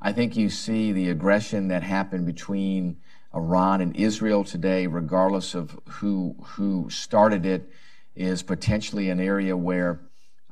I 0.00 0.12
think 0.12 0.36
you 0.36 0.50
see 0.50 0.92
the 0.92 1.10
aggression 1.10 1.68
that 1.68 1.82
happened 1.82 2.26
between 2.26 2.98
Iran 3.34 3.80
and 3.80 3.96
Israel 3.96 4.44
today, 4.44 4.86
regardless 4.86 5.54
of 5.54 5.78
who 5.88 6.36
who 6.42 6.88
started 6.90 7.44
it, 7.44 7.68
is 8.14 8.42
potentially 8.42 9.10
an 9.10 9.20
area 9.20 9.56
where 9.56 10.00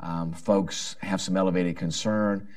um, 0.00 0.32
folks 0.32 0.96
have 1.00 1.20
some 1.20 1.36
elevated 1.36 1.76
concern. 1.76 2.48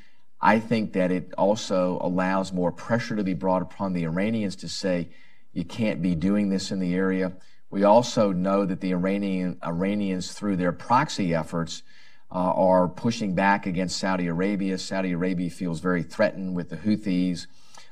I 0.41 0.60
think 0.60 0.93
that 0.93 1.11
it 1.11 1.34
also 1.38 1.99
allows 2.02 2.52
more 2.52 2.72
pressure 2.72 3.15
to 3.15 3.23
be 3.23 3.34
brought 3.34 3.61
upon 3.61 3.93
the 3.93 4.03
Iranians 4.03 4.56
to 4.57 4.68
say, 4.68 5.10
you 5.53 5.64
can't 5.64 6.02
be 6.02 6.15
doing 6.15 6.49
this 6.49 6.72
in 6.72 6.80
the 6.80 6.95
area. 6.95 7.34
We 7.69 7.84
also 7.84 8.31
know 8.31 8.65
that 8.65 8.81
the 8.81 8.93
Iranian, 8.93 9.57
Iranians, 9.64 10.34
through 10.34 10.57
their 10.57 10.72
proxy 10.72 11.34
efforts, 11.34 11.84
uh, 12.31 12.35
are 12.35 12.88
pushing 12.88 13.35
back 13.35 13.65
against 13.65 13.97
Saudi 13.97 14.27
Arabia. 14.27 14.77
Saudi 14.77 15.11
Arabia 15.14 15.49
feels 15.49 15.80
very 15.80 16.03
threatened 16.03 16.56
with 16.56 16.69
the 16.69 16.77
Houthis 16.77 17.47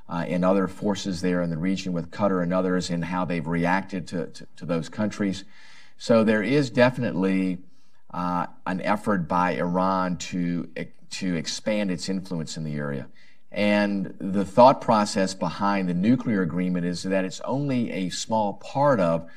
and 0.09 0.43
other 0.43 0.67
forces 0.67 1.21
there 1.21 1.41
in 1.41 1.49
the 1.49 1.57
region 1.57 1.93
with 1.93 2.11
Qatar 2.11 2.43
and 2.43 2.53
others 2.53 2.89
and 2.89 3.05
how 3.05 3.25
they've 3.25 3.47
reacted 3.47 4.07
to, 4.07 4.27
to, 4.27 4.47
to 4.57 4.65
those 4.65 4.89
countries. 4.89 5.43
So 5.97 6.23
there 6.23 6.43
is 6.43 6.69
definitely 6.69 7.59
uh, 8.13 8.47
an 8.65 8.81
effort 8.81 9.27
by 9.27 9.55
Iran 9.55 10.17
to, 10.17 10.69
to 11.11 11.35
expand 11.35 11.89
its 11.91 12.09
influence 12.09 12.57
in 12.57 12.63
the 12.63 12.75
area. 12.75 13.07
And 13.51 14.15
the 14.19 14.45
thought 14.45 14.81
process 14.81 15.34
behind 15.34 15.88
the 15.88 15.93
nuclear 15.93 16.41
agreement 16.41 16.85
is 16.85 17.03
that 17.03 17.23
it's 17.23 17.39
only 17.41 17.91
a 17.91 18.09
small 18.09 18.53
part 18.53 18.99
of 18.99 19.30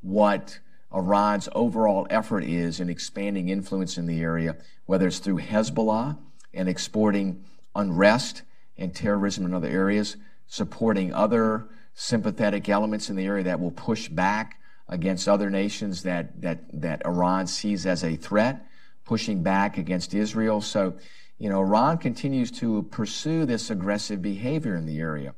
what 0.00 0.60
Iran's 0.94 1.48
overall 1.52 2.06
effort 2.08 2.44
is 2.44 2.78
in 2.78 2.88
expanding 2.88 3.48
influence 3.48 3.98
in 3.98 4.06
the 4.06 4.20
area, 4.20 4.56
whether 4.86 5.08
it's 5.08 5.18
through 5.18 5.38
Hezbollah 5.38 6.16
and 6.52 6.68
exporting 6.68 7.44
unrest 7.74 8.42
and 8.76 8.94
terrorism 8.94 9.44
in 9.44 9.54
other 9.54 9.68
areas, 9.68 10.16
supporting 10.46 11.12
other 11.12 11.68
sympathetic 11.94 12.68
elements 12.68 13.08
in 13.08 13.16
the 13.16 13.24
area 13.24 13.44
that 13.44 13.60
will 13.60 13.70
push 13.70 14.08
back 14.08 14.60
against 14.88 15.28
other 15.28 15.48
nations 15.48 16.02
that, 16.02 16.40
that, 16.42 16.58
that 16.72 17.02
Iran 17.06 17.46
sees 17.46 17.86
as 17.86 18.04
a 18.04 18.16
threat, 18.16 18.66
pushing 19.04 19.42
back 19.42 19.78
against 19.78 20.12
Israel. 20.12 20.60
So, 20.60 20.94
you 21.38 21.48
know, 21.48 21.60
Iran 21.60 21.98
continues 21.98 22.50
to 22.52 22.82
pursue 22.84 23.46
this 23.46 23.70
aggressive 23.70 24.20
behavior 24.20 24.74
in 24.74 24.86
the 24.86 24.98
area. 24.98 25.34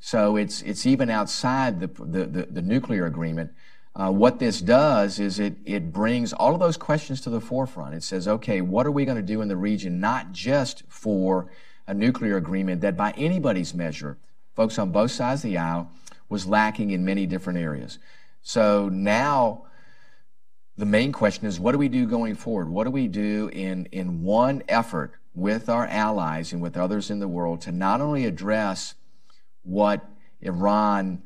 So 0.00 0.36
it's, 0.36 0.62
it's 0.62 0.84
even 0.84 1.10
outside 1.10 1.80
the, 1.80 1.86
the, 1.86 2.26
the, 2.26 2.42
the 2.50 2.62
nuclear 2.62 3.06
agreement. 3.06 3.52
Uh, 3.94 4.10
what 4.10 4.38
this 4.38 4.60
does 4.60 5.20
is 5.20 5.38
it, 5.38 5.54
it 5.64 5.92
brings 5.92 6.32
all 6.32 6.54
of 6.54 6.60
those 6.60 6.76
questions 6.76 7.20
to 7.20 7.30
the 7.30 7.40
forefront. 7.40 7.94
It 7.94 8.02
says, 8.02 8.26
okay, 8.26 8.60
what 8.60 8.86
are 8.86 8.90
we 8.90 9.04
going 9.04 9.18
to 9.18 9.22
do 9.22 9.42
in 9.42 9.48
the 9.48 9.56
region, 9.56 10.00
not 10.00 10.32
just 10.32 10.82
for 10.88 11.50
a 11.86 11.94
nuclear 11.94 12.36
agreement 12.36 12.80
that 12.80 12.96
by 12.96 13.12
anybody's 13.16 13.74
measure, 13.74 14.18
folks 14.54 14.78
on 14.78 14.92
both 14.92 15.10
sides 15.10 15.44
of 15.44 15.50
the 15.50 15.58
aisle, 15.58 15.90
was 16.28 16.46
lacking 16.46 16.90
in 16.90 17.04
many 17.04 17.26
different 17.26 17.58
areas. 17.58 17.98
So 18.42 18.88
now 18.88 19.66
the 20.76 20.86
main 20.86 21.12
question 21.12 21.46
is 21.46 21.60
what 21.60 21.72
do 21.72 21.78
we 21.78 21.88
do 21.88 22.06
going 22.06 22.34
forward? 22.34 22.68
What 22.68 22.84
do 22.84 22.90
we 22.90 23.08
do 23.08 23.50
in, 23.52 23.86
in 23.92 24.22
one 24.22 24.62
effort 24.68 25.12
with 25.34 25.68
our 25.68 25.86
allies 25.86 26.52
and 26.52 26.60
with 26.60 26.76
others 26.76 27.10
in 27.10 27.20
the 27.20 27.28
world 27.28 27.60
to 27.62 27.72
not 27.72 28.00
only 28.00 28.24
address 28.24 28.94
what 29.62 30.04
Iran 30.40 31.22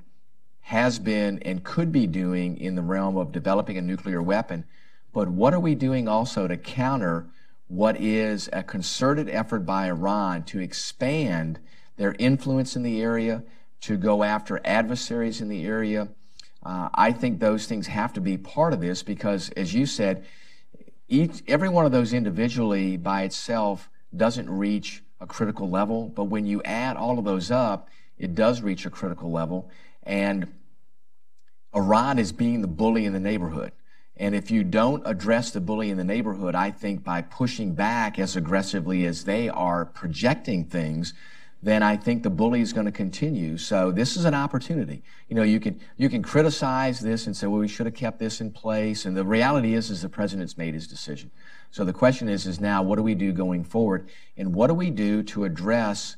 has 0.61 0.99
been 0.99 1.39
and 1.43 1.63
could 1.63 1.93
be 1.93 2.07
doing 2.07 2.59
in 2.59 2.75
the 2.75 2.83
realm 2.83 3.17
of 3.17 3.33
developing 3.33 3.79
a 3.79 3.83
nuclear 3.83 4.21
weapon, 4.21 4.65
but 5.13 5.29
what 5.29 5.55
are 5.55 5.61
we 5.61 5.75
doing 5.75 6.09
also 6.09 6.47
to 6.49 6.57
counter 6.57 7.27
what 7.69 8.01
is 8.01 8.49
a 8.53 8.63
concerted 8.63 9.29
effort 9.29 9.61
by 9.61 9.87
Iran 9.87 10.45
to 10.45 10.61
expand 10.61 11.59
their 11.97 12.15
influence 12.19 12.77
in 12.77 12.83
the 12.83 13.01
area, 13.01 13.43
to 13.83 13.97
go 13.97 14.23
after 14.23 14.61
adversaries 14.65 15.41
in 15.41 15.49
the 15.49 15.65
area, 15.65 16.09
uh, 16.63 16.89
I 16.95 17.13
think 17.13 17.39
those 17.39 17.67
things 17.67 17.87
have 17.87 18.13
to 18.15 18.21
be 18.21 18.37
part 18.37 18.73
of 18.73 18.81
this 18.81 19.03
because, 19.03 19.51
as 19.51 19.73
you 19.75 19.87
said, 19.87 20.25
each 21.09 21.43
every 21.47 21.69
one 21.69 21.87
of 21.87 21.93
those 21.93 22.13
individually 22.13 22.97
by 22.97 23.23
itself 23.23 23.89
doesn't 24.17 24.51
reach 24.51 25.03
a 25.21 25.27
critical 25.27 25.71
level, 25.71 26.09
but 26.09 26.25
when 26.25 26.47
you 26.47 26.63
add 26.65 26.97
all 26.97 27.19
of 27.19 27.25
those 27.25 27.51
up, 27.51 27.89
it 28.19 28.35
does 28.35 28.63
reach 28.63 28.85
a 28.87 28.91
critical 28.91 29.31
level. 29.31 29.71
And 30.03 30.53
Iran 31.75 32.19
is 32.19 32.33
being 32.33 32.63
the 32.63 32.69
bully 32.69 33.05
in 33.05 33.13
the 33.13 33.21
neighborhood. 33.21 33.73
And 34.17 34.35
if 34.35 34.51
you 34.51 34.65
don't 34.65 35.03
address 35.05 35.51
the 35.51 35.61
bully 35.61 35.91
in 35.91 35.99
the 35.99 36.05
neighborhood, 36.05 36.55
I 36.55 36.71
think 36.71 37.05
by 37.05 37.21
pushing 37.21 37.75
back 37.75 38.19
as 38.19 38.35
aggressively 38.35 39.05
as 39.05 39.25
they 39.25 39.49
are 39.49 39.85
projecting 39.85 40.65
things, 40.65 41.13
then 41.63 41.83
I 41.83 41.97
think 41.97 42.23
the 42.23 42.31
bully 42.31 42.61
is 42.61 42.73
going 42.73 42.87
to 42.87 42.93
continue. 42.93 43.59
So 43.59 43.91
this 43.91 44.17
is 44.17 44.25
an 44.25 44.35
opportunity. 44.35 45.03
You 45.29 45.37
know, 45.37 45.43
you 45.43 45.59
can 45.59 45.81
you 45.97 46.09
can 46.09 46.23
criticize 46.23 47.01
this 47.01 47.27
and 47.27 47.37
say, 47.37 47.47
well, 47.47 47.61
we 47.61 47.69
should 47.69 47.87
have 47.87 47.95
kept 47.95 48.19
this 48.19 48.41
in 48.41 48.53
place. 48.53 49.05
And 49.05 49.17
the 49.17 49.25
reality 49.25 49.75
is, 49.75 49.91
is 49.91 50.03
the 50.03 50.09
president's 50.09 50.57
made 50.57 50.75
his 50.75 50.87
decision. 50.87 51.31
So 51.71 51.85
the 51.85 51.93
question 51.93 52.29
is, 52.29 52.47
is 52.47 52.61
now 52.61 52.83
what 52.83 52.97
do 52.97 53.03
we 53.03 53.15
do 53.15 53.33
going 53.33 53.65
forward, 53.65 54.09
and 54.37 54.55
what 54.55 54.69
do 54.69 54.75
we 54.75 54.91
do 54.91 55.23
to 55.25 55.45
address 55.45 56.17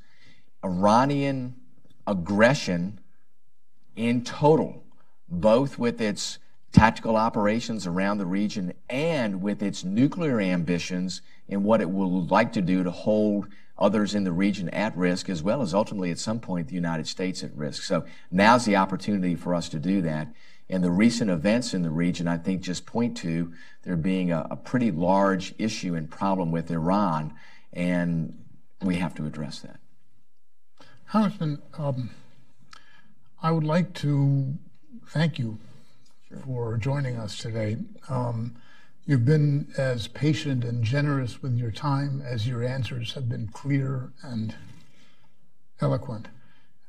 Iranian 0.65 1.57
aggression 2.07 3.01
in 3.97 4.23
total, 4.23 4.85
both 5.29 5.79
with 5.79 6.01
its 6.01 6.39
tactical 6.79 7.17
operations 7.17 7.89
around 7.89 8.19
the 8.19 8.27
region 8.27 8.73
and 8.89 9.43
with 9.43 9.65
its 9.65 9.83
nuclear 9.83 10.41
ambitions 10.41 11.23
and 11.49 11.65
what 11.65 11.81
it 11.81 11.91
would 11.91 12.31
like 12.31 12.53
to 12.53 12.63
do 12.63 12.85
to 12.85 12.91
hold 12.93 13.49
others 13.77 14.15
in 14.15 14.23
the 14.23 14.31
region 14.31 14.69
at 14.69 14.97
risk, 14.97 15.29
as 15.29 15.43
well 15.43 15.61
as 15.61 15.75
ultimately 15.75 16.13
at 16.13 16.19
some 16.21 16.39
point 16.39 16.69
the 16.69 16.75
United 16.75 17.09
States 17.09 17.43
at 17.43 17.53
risk. 17.57 17.83
So 17.83 18.05
now's 18.31 18.65
the 18.65 18.77
opportunity 18.77 19.35
for 19.35 19.57
us 19.57 19.69
to 19.71 19.81
do 19.81 20.01
that. 20.03 20.29
And 20.71 20.85
the 20.85 20.91
recent 20.93 21.31
events 21.31 21.75
in 21.75 21.83
the 21.83 21.91
region, 21.91 22.29
I 22.29 22.39
think, 22.39 22.61
just 22.61 22.87
point 22.87 23.17
to 23.19 23.53
there 23.83 23.97
being 23.97 24.31
a, 24.31 24.47
a 24.49 24.57
pretty 24.57 24.93
large 24.93 25.55
issue 25.59 25.97
and 25.97 26.09
problem 26.09 26.53
with 26.53 26.71
Iran, 26.71 27.35
and 27.73 28.39
we 28.83 28.97
have 28.97 29.15
to 29.17 29.27
address 29.27 29.61
that. 29.61 29.81
Congressman, 31.09 31.61
um, 31.77 32.11
I 33.43 33.51
would 33.51 33.65
like 33.65 33.95
to 33.95 34.55
thank 35.09 35.41
you. 35.41 35.59
For 36.45 36.77
joining 36.77 37.17
us 37.17 37.39
today. 37.39 37.77
Um, 38.09 38.57
You've 39.07 39.25
been 39.25 39.73
as 39.79 40.07
patient 40.07 40.65
and 40.65 40.85
generous 40.85 41.41
with 41.41 41.57
your 41.57 41.71
time 41.71 42.21
as 42.21 42.47
your 42.47 42.63
answers 42.63 43.15
have 43.15 43.27
been 43.27 43.49
clear 43.55 44.13
and 44.23 44.55
eloquent. 45.81 46.29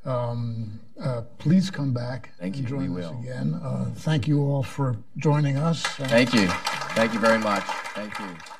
Um, 0.03 0.81
uh, 1.01 1.21
please 1.37 1.69
come 1.69 1.93
back 1.93 2.31
thank 2.37 2.55
and 2.57 2.63
you. 2.63 2.69
join 2.69 2.93
we 2.93 3.01
us 3.03 3.11
will. 3.11 3.19
again. 3.21 3.53
Uh, 3.53 3.91
thank 3.95 4.27
you 4.27 4.41
all 4.41 4.63
for 4.63 4.97
joining 5.15 5.55
us. 5.55 5.81
Thank 5.83 6.33
you. 6.33 6.47
Thank 6.93 7.13
you 7.13 7.19
very 7.19 7.39
much. 7.39 7.63
Thank 7.95 8.19
you. 8.19 8.58